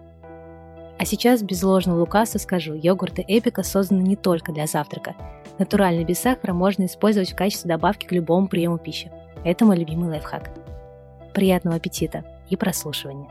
А 0.97 1.05
сейчас 1.05 1.43
без 1.43 1.61
ложного 1.65 1.99
лукаса 1.99 2.39
скажу, 2.39 2.73
йогурты 2.73 3.25
Эпика 3.27 3.65
созданы 3.65 4.01
не 4.03 4.15
только 4.15 4.53
для 4.53 4.69
завтрака. 4.69 5.17
Натуральный 5.59 6.05
без 6.05 6.21
сахара 6.21 6.53
можно 6.53 6.85
использовать 6.85 7.33
в 7.33 7.35
качестве 7.35 7.69
добавки 7.69 8.07
к 8.07 8.13
любому 8.13 8.47
приему 8.47 8.79
пищи. 8.79 9.11
Это 9.45 9.65
мой 9.65 9.77
любимый 9.77 10.11
лайфхак. 10.11 10.53
Приятного 11.35 11.79
аппетита 11.79 12.23
и 12.49 12.55
прослушивания. 12.55 13.29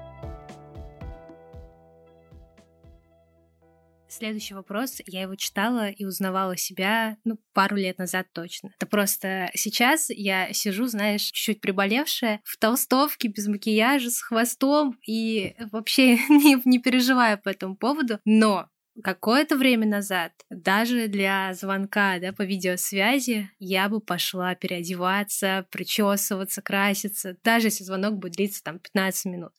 Следующий 4.17 4.55
вопрос. 4.55 4.99
Я 5.05 5.21
его 5.21 5.35
читала 5.35 5.89
и 5.89 6.03
узнавала 6.03 6.57
себя, 6.57 7.17
ну, 7.23 7.37
пару 7.53 7.75
лет 7.75 7.99
назад 7.99 8.25
точно. 8.33 8.71
Это 8.75 8.87
просто 8.87 9.51
сейчас 9.53 10.09
я 10.09 10.51
сижу, 10.53 10.87
знаешь, 10.87 11.21
чуть 11.21 11.61
приболевшая, 11.61 12.41
в 12.43 12.57
толстовке, 12.57 13.27
без 13.27 13.47
макияжа, 13.47 14.09
с 14.09 14.19
хвостом 14.21 14.97
и 15.05 15.55
вообще 15.71 16.15
не, 16.29 16.59
не 16.65 16.79
переживаю 16.79 17.37
по 17.37 17.49
этому 17.49 17.75
поводу. 17.75 18.19
Но 18.25 18.69
какое-то 19.03 19.55
время 19.55 19.85
назад, 19.85 20.31
даже 20.49 21.07
для 21.07 21.53
звонка 21.53 22.17
да, 22.17 22.33
по 22.33 22.41
видеосвязи, 22.41 23.51
я 23.59 23.87
бы 23.87 24.01
пошла 24.01 24.55
переодеваться, 24.55 25.67
причесываться, 25.69 26.63
краситься, 26.63 27.37
даже 27.43 27.67
если 27.67 27.83
звонок 27.83 28.15
будет 28.15 28.33
длиться 28.33 28.63
там 28.63 28.79
15 28.79 29.25
минут. 29.25 29.51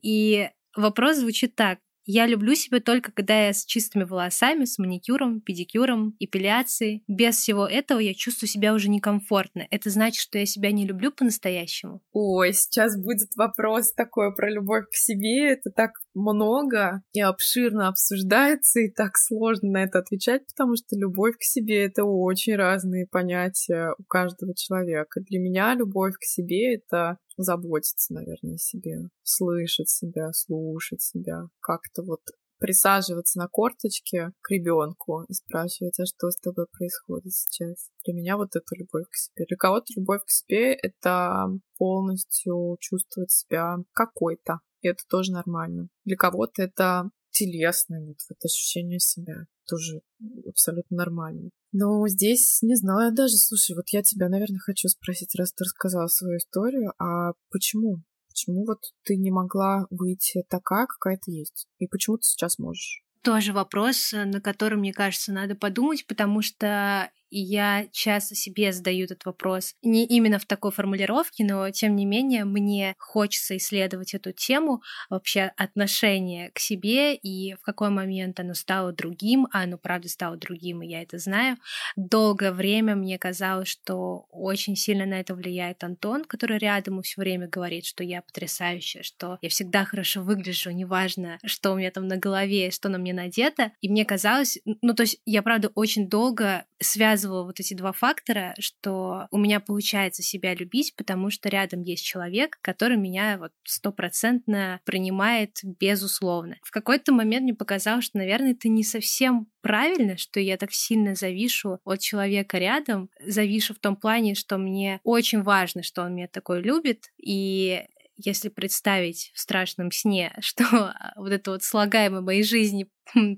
И 0.00 0.50
вопрос 0.76 1.16
звучит 1.16 1.56
так. 1.56 1.80
Я 2.10 2.26
люблю 2.26 2.54
себя 2.54 2.80
только, 2.80 3.12
когда 3.12 3.48
я 3.48 3.52
с 3.52 3.66
чистыми 3.66 4.04
волосами, 4.04 4.64
с 4.64 4.78
маникюром, 4.78 5.42
педикюром, 5.42 6.16
эпиляцией. 6.18 7.04
Без 7.06 7.36
всего 7.36 7.66
этого 7.66 7.98
я 7.98 8.14
чувствую 8.14 8.48
себя 8.48 8.72
уже 8.72 8.88
некомфортно. 8.88 9.66
Это 9.70 9.90
значит, 9.90 10.22
что 10.22 10.38
я 10.38 10.46
себя 10.46 10.72
не 10.72 10.86
люблю 10.86 11.12
по-настоящему. 11.12 12.00
Ой, 12.12 12.54
сейчас 12.54 12.96
будет 12.96 13.28
вопрос 13.36 13.92
такой 13.92 14.34
про 14.34 14.50
любовь 14.50 14.86
к 14.90 14.96
себе. 14.96 15.52
Это 15.52 15.68
так 15.70 15.90
много 16.18 17.02
и 17.12 17.20
обширно 17.20 17.88
обсуждается, 17.88 18.80
и 18.80 18.90
так 18.90 19.16
сложно 19.16 19.70
на 19.70 19.84
это 19.84 20.00
отвечать, 20.00 20.46
потому 20.46 20.76
что 20.76 20.96
любовь 20.96 21.36
к 21.36 21.42
себе— 21.42 21.84
это 21.86 22.04
очень 22.04 22.56
разные 22.56 23.06
понятия 23.06 23.94
у 23.98 24.04
каждого 24.04 24.54
человека. 24.54 25.20
Для 25.20 25.38
меня 25.38 25.74
любовь 25.74 26.14
к 26.14 26.24
себе— 26.24 26.74
это 26.76 27.18
заботиться, 27.36 28.12
наверное, 28.12 28.54
о 28.54 28.58
себе, 28.58 28.98
слышать 29.22 29.88
себя, 29.88 30.32
слушать 30.32 31.02
себя, 31.02 31.44
как-то 31.60 32.02
вот 32.02 32.20
присаживаться 32.58 33.38
на 33.38 33.48
корточке 33.48 34.32
к 34.40 34.50
ребенку 34.50 35.22
и 35.28 35.32
спрашивать, 35.32 35.98
а 36.00 36.06
что 36.06 36.30
с 36.30 36.36
тобой 36.38 36.66
происходит 36.70 37.32
сейчас. 37.32 37.90
Для 38.04 38.14
меня 38.14 38.36
вот 38.36 38.54
это 38.54 38.76
любовь 38.76 39.06
к 39.08 39.14
себе. 39.14 39.46
Для 39.46 39.56
кого-то 39.56 39.92
любовь 39.96 40.22
к 40.24 40.30
себе— 40.30 40.74
это 40.82 41.46
полностью 41.76 42.76
чувствовать 42.80 43.30
себя 43.30 43.76
какой-то. 43.92 44.60
И 44.80 44.88
это 44.88 45.02
тоже 45.08 45.32
нормально. 45.32 45.88
Для 46.04 46.16
кого-то 46.16 46.62
это 46.62 47.10
телесное, 47.30 48.04
вот, 48.04 48.16
вот 48.28 48.44
ощущение 48.44 48.98
себя 48.98 49.46
тоже 49.66 50.00
абсолютно 50.46 50.96
нормально. 50.96 51.50
Но 51.72 52.06
здесь, 52.08 52.60
не 52.62 52.74
знаю 52.74 53.14
даже, 53.14 53.36
слушай, 53.36 53.76
вот 53.76 53.88
я 53.90 54.02
тебя, 54.02 54.28
наверное, 54.28 54.58
хочу 54.58 54.88
спросить, 54.88 55.34
раз 55.36 55.52
ты 55.52 55.64
рассказала 55.64 56.06
свою 56.06 56.38
историю, 56.38 56.92
а 56.98 57.32
почему? 57.50 58.02
Почему 58.28 58.64
вот 58.64 58.78
ты 59.04 59.16
не 59.16 59.30
могла 59.30 59.86
выйти 59.90 60.44
такая, 60.48 60.86
какая 60.86 61.18
ты 61.22 61.32
есть? 61.32 61.66
И 61.78 61.86
почему 61.86 62.16
ты 62.16 62.22
сейчас 62.22 62.58
можешь? 62.58 63.02
Тоже 63.22 63.52
вопрос, 63.52 64.12
на 64.12 64.40
который, 64.40 64.78
мне 64.78 64.92
кажется, 64.92 65.32
надо 65.32 65.54
подумать, 65.54 66.06
потому 66.06 66.40
что 66.40 67.10
и 67.30 67.40
я 67.40 67.86
часто 67.92 68.34
себе 68.34 68.72
задаю 68.72 69.04
этот 69.04 69.24
вопрос. 69.24 69.74
Не 69.82 70.06
именно 70.06 70.38
в 70.38 70.46
такой 70.46 70.70
формулировке, 70.70 71.44
но 71.44 71.70
тем 71.70 71.96
не 71.96 72.06
менее 72.06 72.44
мне 72.44 72.94
хочется 72.98 73.56
исследовать 73.56 74.14
эту 74.14 74.32
тему, 74.32 74.82
вообще 75.10 75.52
отношение 75.56 76.50
к 76.50 76.58
себе 76.58 77.14
и 77.14 77.54
в 77.54 77.60
какой 77.60 77.90
момент 77.90 78.40
оно 78.40 78.54
стало 78.54 78.92
другим, 78.92 79.46
а 79.52 79.62
оно 79.62 79.78
правда 79.78 80.08
стало 80.08 80.36
другим, 80.36 80.82
и 80.82 80.88
я 80.88 81.02
это 81.02 81.18
знаю. 81.18 81.56
Долгое 81.96 82.52
время 82.52 82.96
мне 82.96 83.18
казалось, 83.18 83.68
что 83.68 84.26
очень 84.30 84.76
сильно 84.76 85.06
на 85.06 85.20
это 85.20 85.34
влияет 85.34 85.84
Антон, 85.84 86.24
который 86.24 86.58
рядом 86.58 87.00
и 87.00 87.02
все 87.02 87.20
время 87.20 87.48
говорит, 87.48 87.84
что 87.84 88.04
я 88.04 88.22
потрясающая, 88.22 89.02
что 89.02 89.38
я 89.42 89.48
всегда 89.48 89.84
хорошо 89.84 90.22
выгляжу, 90.22 90.70
неважно, 90.70 91.38
что 91.44 91.72
у 91.72 91.76
меня 91.76 91.90
там 91.90 92.08
на 92.08 92.16
голове, 92.16 92.70
что 92.70 92.88
на 92.88 92.98
мне 92.98 93.12
надето. 93.12 93.72
И 93.80 93.88
мне 93.88 94.04
казалось, 94.04 94.58
ну 94.82 94.94
то 94.94 95.02
есть 95.02 95.20
я 95.24 95.42
правда 95.42 95.70
очень 95.74 96.08
долго 96.08 96.64
связывала 96.80 97.17
связывала 97.18 97.44
вот 97.44 97.60
эти 97.60 97.74
два 97.74 97.92
фактора, 97.92 98.54
что 98.58 99.26
у 99.30 99.38
меня 99.38 99.60
получается 99.60 100.22
себя 100.22 100.54
любить, 100.54 100.94
потому 100.96 101.30
что 101.30 101.48
рядом 101.48 101.82
есть 101.82 102.04
человек, 102.04 102.58
который 102.62 102.96
меня 102.96 103.38
вот 103.38 103.52
стопроцентно 103.64 104.80
принимает 104.84 105.58
безусловно. 105.62 106.56
В 106.62 106.70
какой-то 106.70 107.12
момент 107.12 107.42
мне 107.42 107.54
показалось, 107.54 108.04
что, 108.04 108.18
наверное, 108.18 108.52
это 108.52 108.68
не 108.68 108.84
совсем 108.84 109.48
правильно, 109.60 110.16
что 110.16 110.40
я 110.40 110.56
так 110.56 110.72
сильно 110.72 111.14
завишу 111.14 111.78
от 111.84 112.00
человека 112.00 112.58
рядом, 112.58 113.10
завишу 113.24 113.74
в 113.74 113.78
том 113.78 113.96
плане, 113.96 114.34
что 114.34 114.56
мне 114.56 115.00
очень 115.02 115.42
важно, 115.42 115.82
что 115.82 116.02
он 116.02 116.14
меня 116.14 116.28
такой 116.28 116.62
любит, 116.62 117.10
и 117.18 117.84
если 118.18 118.48
представить 118.48 119.30
в 119.34 119.40
страшном 119.40 119.90
сне, 119.90 120.36
что 120.40 120.94
вот 121.16 121.32
это 121.32 121.52
вот 121.52 121.62
слагаемое 121.62 122.20
моей 122.20 122.42
жизни 122.42 122.88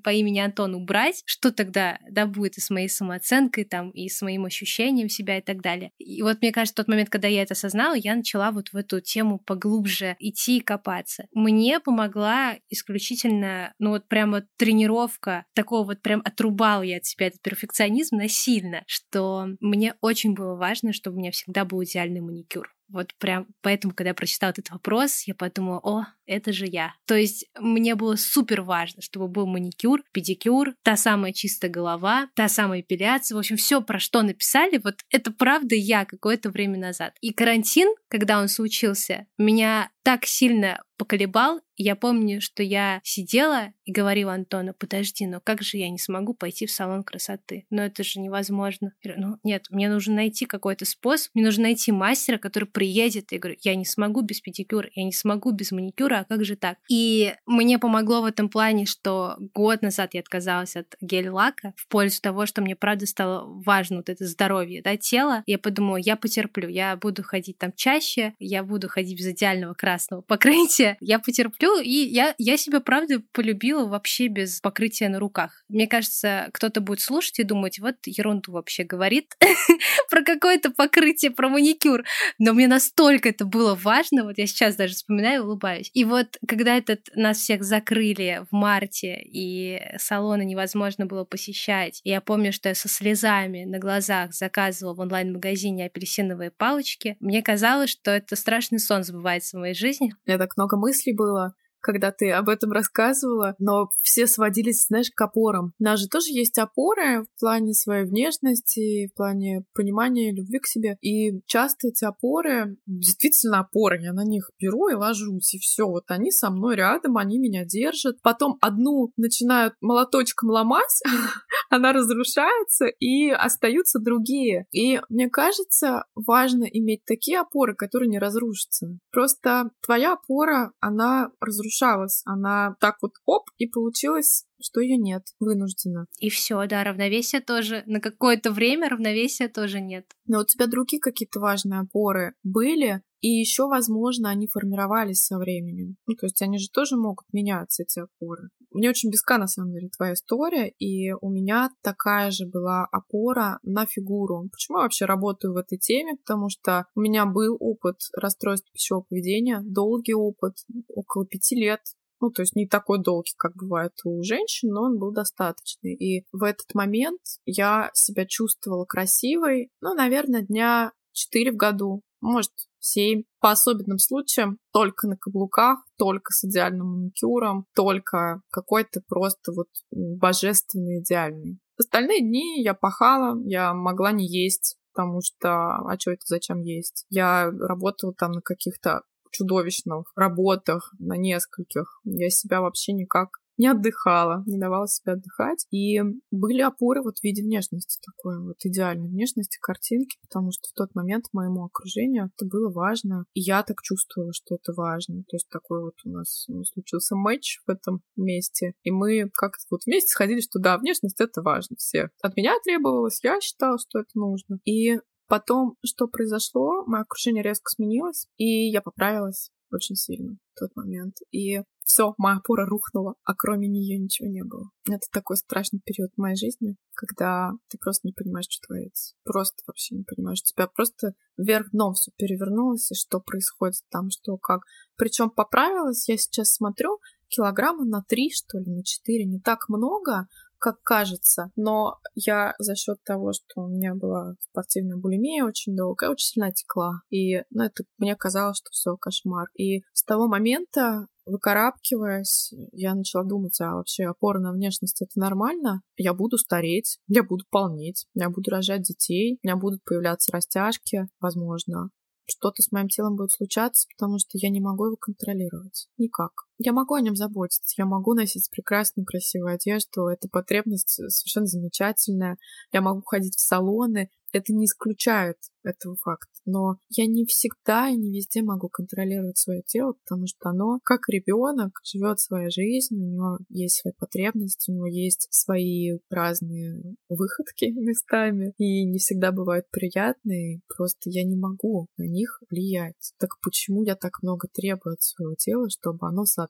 по 0.02 0.10
имени 0.10 0.40
Антон 0.40 0.74
убрать, 0.74 1.22
что 1.26 1.52
тогда, 1.52 1.98
да, 2.10 2.26
будет 2.26 2.58
и 2.58 2.60
с 2.60 2.70
моей 2.70 2.88
самооценкой, 2.88 3.64
там, 3.64 3.90
и 3.90 4.08
с 4.08 4.20
моим 4.22 4.44
ощущением 4.44 5.08
себя 5.08 5.38
и 5.38 5.42
так 5.42 5.60
далее. 5.62 5.92
И 5.98 6.22
вот 6.22 6.40
мне 6.40 6.52
кажется, 6.52 6.74
тот 6.74 6.88
момент, 6.88 7.08
когда 7.08 7.28
я 7.28 7.42
это 7.42 7.54
осознала, 7.54 7.94
я 7.94 8.14
начала 8.14 8.50
вот 8.50 8.68
в 8.72 8.76
эту 8.76 9.00
тему 9.00 9.38
поглубже 9.38 10.16
идти 10.18 10.58
и 10.58 10.60
копаться. 10.60 11.26
Мне 11.32 11.80
помогла 11.80 12.56
исключительно, 12.68 13.72
ну 13.78 13.90
вот 13.90 14.08
прямо 14.08 14.44
тренировка, 14.56 15.44
такого 15.54 15.84
вот 15.84 16.02
прям 16.02 16.20
отрубал 16.24 16.82
я 16.82 16.96
от 16.96 17.06
себя 17.06 17.28
этот 17.28 17.42
перфекционизм 17.42 18.16
насильно, 18.16 18.82
что 18.86 19.46
мне 19.60 19.94
очень 20.00 20.34
было 20.34 20.56
важно, 20.56 20.92
чтобы 20.92 21.16
у 21.16 21.20
меня 21.20 21.30
всегда 21.30 21.64
был 21.64 21.82
идеальный 21.84 22.20
маникюр. 22.20 22.72
Вот 22.92 23.14
прям 23.14 23.46
поэтому, 23.62 23.94
когда 23.94 24.10
я 24.10 24.14
прочитала 24.14 24.50
этот 24.50 24.70
вопрос, 24.70 25.22
я 25.26 25.34
подумала, 25.34 25.80
о, 25.82 26.06
это 26.26 26.52
же 26.52 26.66
я. 26.66 26.94
То 27.06 27.14
есть 27.14 27.46
мне 27.58 27.94
было 27.94 28.16
супер 28.16 28.62
важно, 28.62 29.02
чтобы 29.02 29.28
был 29.28 29.46
маникюр, 29.46 30.02
педикюр, 30.12 30.74
та 30.82 30.96
самая 30.96 31.32
чистая 31.32 31.70
голова, 31.70 32.28
та 32.34 32.48
самая 32.48 32.80
эпиляция. 32.80 33.36
В 33.36 33.38
общем, 33.38 33.56
все, 33.56 33.80
про 33.80 33.98
что 33.98 34.22
написали, 34.22 34.80
вот 34.82 35.00
это 35.10 35.32
правда 35.32 35.74
я 35.74 36.04
какое-то 36.04 36.50
время 36.50 36.78
назад. 36.78 37.14
И 37.20 37.32
карантин, 37.32 37.94
когда 38.08 38.40
он 38.40 38.48
случился, 38.48 39.26
меня 39.38 39.90
так 40.02 40.24
сильно 40.24 40.82
поколебал. 41.00 41.62
я 41.78 41.96
помню, 41.96 42.42
что 42.42 42.62
я 42.62 43.00
сидела 43.02 43.72
и 43.86 43.90
говорила 43.90 44.34
Антону, 44.34 44.74
подожди, 44.74 45.26
но 45.26 45.40
как 45.40 45.62
же 45.62 45.78
я 45.78 45.88
не 45.88 45.98
смогу 45.98 46.34
пойти 46.34 46.66
в 46.66 46.70
салон 46.70 47.02
красоты? 47.02 47.64
Но 47.70 47.82
это 47.82 48.04
же 48.04 48.20
невозможно. 48.20 48.92
Я 49.02 49.14
говорю, 49.14 49.28
ну 49.28 49.38
нет, 49.42 49.64
мне 49.70 49.88
нужно 49.88 50.16
найти 50.16 50.44
какой-то 50.44 50.84
способ, 50.84 51.30
мне 51.34 51.42
нужно 51.42 51.62
найти 51.62 51.90
мастера, 51.90 52.36
который 52.36 52.66
приедет. 52.66 53.32
Я 53.32 53.38
говорю, 53.38 53.56
я 53.62 53.76
не 53.76 53.86
смогу 53.86 54.20
без 54.20 54.42
педикюра, 54.42 54.90
я 54.94 55.04
не 55.04 55.12
смогу 55.12 55.52
без 55.52 55.72
маникюра, 55.72 56.18
а 56.18 56.24
как 56.24 56.44
же 56.44 56.54
так? 56.54 56.76
И 56.90 57.34
мне 57.46 57.78
помогло 57.78 58.20
в 58.20 58.26
этом 58.26 58.50
плане, 58.50 58.84
что 58.84 59.38
год 59.54 59.80
назад 59.80 60.12
я 60.12 60.20
отказалась 60.20 60.76
от 60.76 60.96
гель-лака 61.00 61.72
в 61.76 61.88
пользу 61.88 62.20
того, 62.20 62.44
что 62.44 62.60
мне 62.60 62.76
правда 62.76 63.06
стало 63.06 63.46
важно 63.64 63.96
вот 63.96 64.10
это 64.10 64.26
здоровье, 64.26 64.82
да, 64.82 64.98
тела. 64.98 65.42
Я 65.46 65.56
подумала, 65.56 65.96
я 65.96 66.16
потерплю, 66.16 66.68
я 66.68 66.94
буду 66.96 67.22
ходить 67.22 67.56
там 67.56 67.72
чаще, 67.72 68.34
я 68.38 68.62
буду 68.62 68.90
ходить 68.90 69.16
без 69.16 69.28
идеального 69.28 69.72
красного 69.90 70.20
покрытия, 70.20 70.96
я 71.00 71.18
потерплю, 71.18 71.80
и 71.80 71.90
я, 71.90 72.34
я 72.38 72.56
себя, 72.56 72.80
правда, 72.80 73.20
полюбила 73.32 73.86
вообще 73.86 74.28
без 74.28 74.60
покрытия 74.60 75.08
на 75.08 75.18
руках. 75.18 75.64
Мне 75.68 75.88
кажется, 75.88 76.48
кто-то 76.52 76.80
будет 76.80 77.00
слушать 77.00 77.40
и 77.40 77.42
думать, 77.42 77.80
вот 77.80 77.96
ерунду 78.06 78.52
вообще 78.52 78.84
говорит 78.84 79.34
про 80.10 80.22
какое-то 80.22 80.70
покрытие, 80.70 81.32
про 81.32 81.48
маникюр. 81.48 82.04
Но 82.38 82.52
мне 82.52 82.68
настолько 82.68 83.30
это 83.30 83.44
было 83.44 83.74
важно, 83.74 84.24
вот 84.24 84.38
я 84.38 84.46
сейчас 84.46 84.76
даже 84.76 84.94
вспоминаю 84.94 85.42
и 85.42 85.44
улыбаюсь. 85.44 85.90
И 85.92 86.04
вот 86.04 86.38
когда 86.46 86.76
этот 86.76 87.08
нас 87.16 87.38
всех 87.38 87.64
закрыли 87.64 88.44
в 88.48 88.54
марте, 88.54 89.20
и 89.20 89.80
салоны 89.98 90.44
невозможно 90.44 91.06
было 91.06 91.24
посещать, 91.24 92.00
я 92.04 92.20
помню, 92.20 92.52
что 92.52 92.68
я 92.68 92.76
со 92.76 92.88
слезами 92.88 93.64
на 93.64 93.78
глазах 93.80 94.34
заказывала 94.34 94.94
в 94.94 95.00
онлайн-магазине 95.00 95.86
апельсиновые 95.86 96.52
палочки, 96.52 97.16
мне 97.18 97.42
казалось, 97.42 97.90
что 97.90 98.12
это 98.12 98.36
страшный 98.36 98.78
сон 98.78 99.02
сбывается 99.02 99.56
в 99.56 99.60
моей 99.60 99.74
жизни. 99.80 100.14
Я 100.26 100.38
так 100.38 100.56
много 100.56 100.76
мыслей 100.76 101.14
было. 101.14 101.54
Когда 101.80 102.12
ты 102.12 102.30
об 102.30 102.48
этом 102.48 102.72
рассказывала, 102.72 103.54
но 103.58 103.88
все 104.02 104.26
сводились, 104.26 104.86
знаешь, 104.86 105.10
к 105.14 105.20
опорам. 105.20 105.72
У 105.78 105.84
нас 105.84 106.00
же 106.00 106.08
тоже 106.08 106.30
есть 106.30 106.58
опоры 106.58 107.24
в 107.24 107.40
плане 107.40 107.74
своей 107.74 108.04
внешности, 108.04 109.08
в 109.08 109.16
плане 109.16 109.64
понимания 109.74 110.32
любви 110.32 110.58
к 110.58 110.66
себе. 110.66 110.96
И 111.00 111.40
часто 111.46 111.88
эти 111.88 112.04
опоры, 112.04 112.76
действительно 112.86 113.60
опоры, 113.60 114.00
я 114.02 114.12
на 114.12 114.24
них 114.24 114.50
беру 114.58 114.88
и 114.88 114.94
ложусь, 114.94 115.54
и 115.54 115.58
все, 115.58 115.86
вот 115.86 116.04
они 116.08 116.30
со 116.30 116.50
мной 116.50 116.76
рядом, 116.76 117.16
они 117.16 117.38
меня 117.38 117.64
держат. 117.64 118.20
Потом 118.22 118.58
одну 118.60 119.12
начинают 119.16 119.74
молоточком 119.80 120.50
ломать, 120.50 121.02
она 121.70 121.92
разрушается, 121.92 122.86
и 122.86 123.30
остаются 123.30 123.98
другие. 123.98 124.66
И 124.72 125.00
мне 125.08 125.28
кажется, 125.28 126.04
важно 126.14 126.64
иметь 126.64 127.04
такие 127.04 127.40
опоры, 127.40 127.74
которые 127.74 128.08
не 128.08 128.18
разрушатся. 128.18 128.98
Просто 129.10 129.70
твоя 129.84 130.12
опора, 130.12 130.72
она 130.80 131.30
разрушалась, 131.70 132.22
она 132.24 132.76
так 132.80 132.96
вот 133.02 133.12
оп, 133.24 133.48
и 133.58 133.66
получилось 133.66 134.46
что 134.62 134.80
ее 134.80 134.98
нет, 134.98 135.22
вынуждена. 135.38 136.04
И 136.18 136.28
все, 136.28 136.66
да, 136.66 136.84
равновесия 136.84 137.40
тоже. 137.40 137.82
На 137.86 137.98
какое-то 137.98 138.52
время 138.52 138.90
равновесия 138.90 139.48
тоже 139.48 139.80
нет. 139.80 140.04
Но 140.26 140.40
у 140.40 140.44
тебя 140.44 140.66
другие 140.66 141.00
какие-то 141.00 141.40
важные 141.40 141.80
опоры 141.80 142.34
были, 142.42 143.02
и 143.22 143.28
еще, 143.28 143.68
возможно, 143.68 144.28
они 144.28 144.48
формировались 144.48 145.24
со 145.24 145.38
временем. 145.38 145.96
Ну, 146.06 146.14
то 146.14 146.26
есть 146.26 146.42
они 146.42 146.58
же 146.58 146.68
тоже 146.70 146.96
могут 146.96 147.26
меняться, 147.32 147.84
эти 147.84 148.00
опоры. 148.00 148.50
Мне 148.70 148.90
очень 148.90 149.10
близка, 149.10 149.38
на 149.38 149.46
самом 149.46 149.72
деле, 149.72 149.88
твоя 149.88 150.14
история, 150.14 150.68
и 150.68 151.12
у 151.12 151.30
меня 151.30 151.70
такая 151.82 152.30
же 152.30 152.46
была 152.46 152.86
опора 152.90 153.58
на 153.62 153.86
фигуру. 153.86 154.48
Почему 154.50 154.78
я 154.78 154.84
вообще 154.84 155.06
работаю 155.06 155.54
в 155.54 155.56
этой 155.56 155.78
теме? 155.78 156.16
Потому 156.16 156.48
что 156.48 156.86
у 156.94 157.00
меня 157.00 157.26
был 157.26 157.56
опыт 157.58 157.96
расстройств 158.16 158.70
пищевого 158.72 159.04
поведения, 159.08 159.60
долгий 159.64 160.14
опыт, 160.14 160.54
около 160.88 161.26
пяти 161.26 161.56
лет 161.56 161.80
ну, 162.20 162.30
то 162.30 162.42
есть 162.42 162.54
не 162.54 162.68
такой 162.68 163.02
долгий, 163.02 163.32
как 163.36 163.56
бывает 163.56 163.92
у 164.04 164.22
женщин, 164.22 164.68
но 164.68 164.82
он 164.82 164.98
был 164.98 165.10
достаточный. 165.10 165.94
И 165.94 166.26
в 166.32 166.42
этот 166.42 166.74
момент 166.74 167.20
я 167.46 167.90
себя 167.94 168.26
чувствовала 168.26 168.84
красивой, 168.84 169.70
ну, 169.80 169.94
наверное, 169.94 170.42
дня 170.42 170.92
4 171.12 171.52
в 171.52 171.56
году, 171.56 172.02
может, 172.20 172.52
7. 172.80 173.22
По 173.40 173.52
особенным 173.52 173.98
случаям 173.98 174.58
только 174.72 175.06
на 175.06 175.16
каблуках, 175.16 175.80
только 175.96 176.32
с 176.32 176.44
идеальным 176.44 176.88
маникюром, 176.88 177.66
только 177.74 178.42
какой-то 178.50 179.02
просто 179.06 179.52
вот 179.52 179.68
божественно 179.90 180.98
идеальный. 181.00 181.58
Остальные 181.78 182.20
дни 182.20 182.62
я 182.62 182.74
пахала, 182.74 183.38
я 183.44 183.72
могла 183.72 184.12
не 184.12 184.26
есть, 184.26 184.76
потому 184.92 185.20
что, 185.22 185.48
а 185.48 185.96
что 185.98 186.10
это, 186.10 186.22
зачем 186.26 186.60
есть? 186.60 187.06
Я 187.08 187.50
работала 187.50 188.12
там 188.12 188.32
на 188.32 188.42
каких-то 188.42 189.02
чудовищных 189.30 190.04
работах, 190.16 190.92
на 190.98 191.16
нескольких. 191.16 192.00
Я 192.04 192.30
себя 192.30 192.60
вообще 192.60 192.92
никак 192.92 193.39
не 193.60 193.66
отдыхала, 193.66 194.42
не 194.46 194.58
давала 194.58 194.88
себе 194.88 195.12
отдыхать. 195.12 195.66
И 195.70 196.00
были 196.30 196.62
опоры 196.62 197.02
вот 197.02 197.18
в 197.18 197.22
виде 197.22 197.42
внешности 197.42 198.00
такой 198.02 198.42
вот 198.42 198.56
идеальной 198.64 199.10
внешности, 199.10 199.58
картинки, 199.60 200.16
потому 200.22 200.50
что 200.50 200.70
в 200.70 200.72
тот 200.72 200.94
момент 200.94 201.26
моему 201.34 201.66
окружению 201.66 202.30
это 202.34 202.48
было 202.48 202.72
важно. 202.72 203.26
И 203.34 203.40
я 203.40 203.62
так 203.62 203.82
чувствовала, 203.82 204.32
что 204.32 204.54
это 204.54 204.72
важно. 204.72 205.24
То 205.28 205.36
есть 205.36 205.46
такой 205.50 205.82
вот 205.82 205.94
у 206.06 206.08
нас 206.08 206.46
ну, 206.48 206.64
случился 206.64 207.14
матч 207.16 207.60
в 207.66 207.70
этом 207.70 208.00
месте. 208.16 208.72
И 208.82 208.90
мы 208.90 209.28
как-то 209.34 209.62
вот 209.70 209.82
вместе 209.84 210.08
сходили, 210.08 210.40
что 210.40 210.58
да, 210.58 210.78
внешность 210.78 211.20
это 211.20 211.42
важно. 211.42 211.76
Все. 211.76 212.08
От 212.22 212.36
меня 212.36 212.54
требовалось, 212.64 213.22
я 213.22 213.42
считала, 213.42 213.78
что 213.78 213.98
это 213.98 214.10
нужно. 214.14 214.58
И 214.64 214.98
Потом, 215.28 215.76
что 215.84 216.08
произошло, 216.08 216.84
мое 216.86 217.02
окружение 217.02 217.44
резко 217.44 217.70
сменилось, 217.70 218.26
и 218.36 218.68
я 218.68 218.82
поправилась 218.82 219.52
очень 219.72 219.94
сильно 219.94 220.36
в 220.54 220.58
тот 220.58 220.74
момент. 220.74 221.18
И 221.30 221.60
все, 221.90 222.14
моя 222.18 222.36
опора 222.36 222.66
рухнула, 222.66 223.14
а 223.24 223.34
кроме 223.34 223.66
нее 223.66 223.98
ничего 223.98 224.28
не 224.28 224.44
было. 224.44 224.70
Это 224.88 225.06
такой 225.10 225.36
страшный 225.36 225.80
период 225.84 226.12
в 226.14 226.20
моей 226.20 226.36
жизни, 226.36 226.76
когда 226.94 227.50
ты 227.68 227.78
просто 227.78 228.06
не 228.06 228.12
понимаешь, 228.12 228.46
что 228.48 228.68
творится. 228.68 229.16
Просто 229.24 229.56
вообще 229.66 229.96
не 229.96 230.04
понимаешь. 230.04 230.38
У 230.40 230.54
тебя 230.54 230.68
просто 230.68 231.14
вверх 231.36 231.70
дном 231.72 231.94
все 231.94 232.12
перевернулось, 232.16 232.92
и 232.92 232.94
что 232.94 233.18
происходит 233.18 233.80
там, 233.90 234.10
что 234.10 234.36
как. 234.36 234.60
Причем 234.96 235.30
поправилась, 235.30 236.08
я 236.08 236.16
сейчас 236.16 236.52
смотрю, 236.52 237.00
килограмма 237.28 237.84
на 237.84 238.04
три, 238.06 238.30
что 238.30 238.58
ли, 238.58 238.70
на 238.70 238.84
четыре, 238.84 239.24
не 239.24 239.40
так 239.40 239.68
много, 239.68 240.28
как 240.58 240.80
кажется. 240.82 241.50
Но 241.56 241.96
я 242.14 242.54
за 242.58 242.76
счет 242.76 243.02
того, 243.02 243.32
что 243.32 243.62
у 243.62 243.68
меня 243.68 243.94
была 243.96 244.34
спортивная 244.38 244.96
булимия 244.96 245.44
очень 245.44 245.74
долго, 245.74 246.06
я 246.06 246.12
очень 246.12 246.34
сильно 246.34 246.52
текла. 246.52 247.00
И 247.10 247.38
ну, 247.50 247.64
это 247.64 247.82
мне 247.98 248.14
казалось, 248.14 248.58
что 248.58 248.70
все 248.70 248.96
кошмар. 248.96 249.48
И 249.58 249.82
с 249.92 250.04
того 250.04 250.28
момента 250.28 251.08
выкарабкиваясь, 251.30 252.52
я 252.72 252.94
начала 252.94 253.24
думать, 253.24 253.60
а 253.60 253.76
вообще 253.76 254.04
опора 254.04 254.40
на 254.40 254.52
внешность 254.52 255.00
это 255.02 255.18
нормально? 255.18 255.82
Я 255.96 256.14
буду 256.14 256.36
стареть, 256.38 256.98
я 257.08 257.22
буду 257.22 257.44
полнеть, 257.50 258.06
я 258.14 258.28
буду 258.30 258.50
рожать 258.50 258.82
детей, 258.82 259.38
у 259.42 259.46
меня 259.46 259.56
будут 259.56 259.82
появляться 259.84 260.32
растяжки, 260.32 261.08
возможно 261.20 261.90
что-то 262.30 262.62
с 262.62 262.70
моим 262.70 262.88
телом 262.88 263.16
будет 263.16 263.32
случаться, 263.32 263.88
потому 263.96 264.18
что 264.18 264.30
я 264.34 264.50
не 264.50 264.60
могу 264.60 264.86
его 264.86 264.96
контролировать. 264.96 265.88
Никак. 265.98 266.30
Я 266.62 266.74
могу 266.74 266.92
о 266.92 267.00
нем 267.00 267.16
заботиться, 267.16 267.74
я 267.78 267.86
могу 267.86 268.12
носить 268.12 268.50
прекрасную, 268.50 269.06
красивую 269.06 269.54
одежду, 269.54 270.08
эта 270.08 270.28
потребность 270.28 270.90
совершенно 270.90 271.46
замечательная. 271.46 272.36
Я 272.70 272.82
могу 272.82 273.00
ходить 273.00 273.36
в 273.36 273.40
салоны, 273.40 274.10
это 274.32 274.52
не 274.52 274.66
исключает 274.66 275.36
этого 275.62 275.96
факта. 275.96 276.30
Но 276.46 276.76
я 276.88 277.06
не 277.06 277.26
всегда 277.26 277.88
и 277.88 277.96
не 277.96 278.10
везде 278.10 278.42
могу 278.42 278.68
контролировать 278.68 279.38
свое 279.38 279.62
тело, 279.62 279.94
потому 280.04 280.26
что 280.26 280.50
оно, 280.50 280.78
как 280.84 281.08
ребенок, 281.08 281.80
живет 281.84 282.18
своей 282.20 282.50
жизнью, 282.50 283.06
у 283.06 283.10
него 283.10 283.38
есть 283.48 283.80
свои 283.80 283.92
потребности, 283.92 284.70
у 284.70 284.74
него 284.74 284.86
есть 284.86 285.28
свои 285.30 285.98
разные 286.08 286.94
выходки 287.08 287.64
местами, 287.70 288.54
и 288.58 288.84
не 288.84 288.98
всегда 288.98 289.32
бывают 289.32 289.66
приятные. 289.70 290.60
Просто 290.68 291.10
я 291.10 291.24
не 291.24 291.36
могу 291.36 291.88
на 291.96 292.04
них 292.04 292.40
влиять. 292.50 293.12
Так 293.18 293.38
почему 293.42 293.82
я 293.82 293.96
так 293.96 294.22
много 294.22 294.48
требую 294.52 294.94
от 294.94 295.02
своего 295.02 295.34
тела, 295.34 295.68
чтобы 295.68 296.06
оно 296.08 296.24
соответствовало 296.24 296.49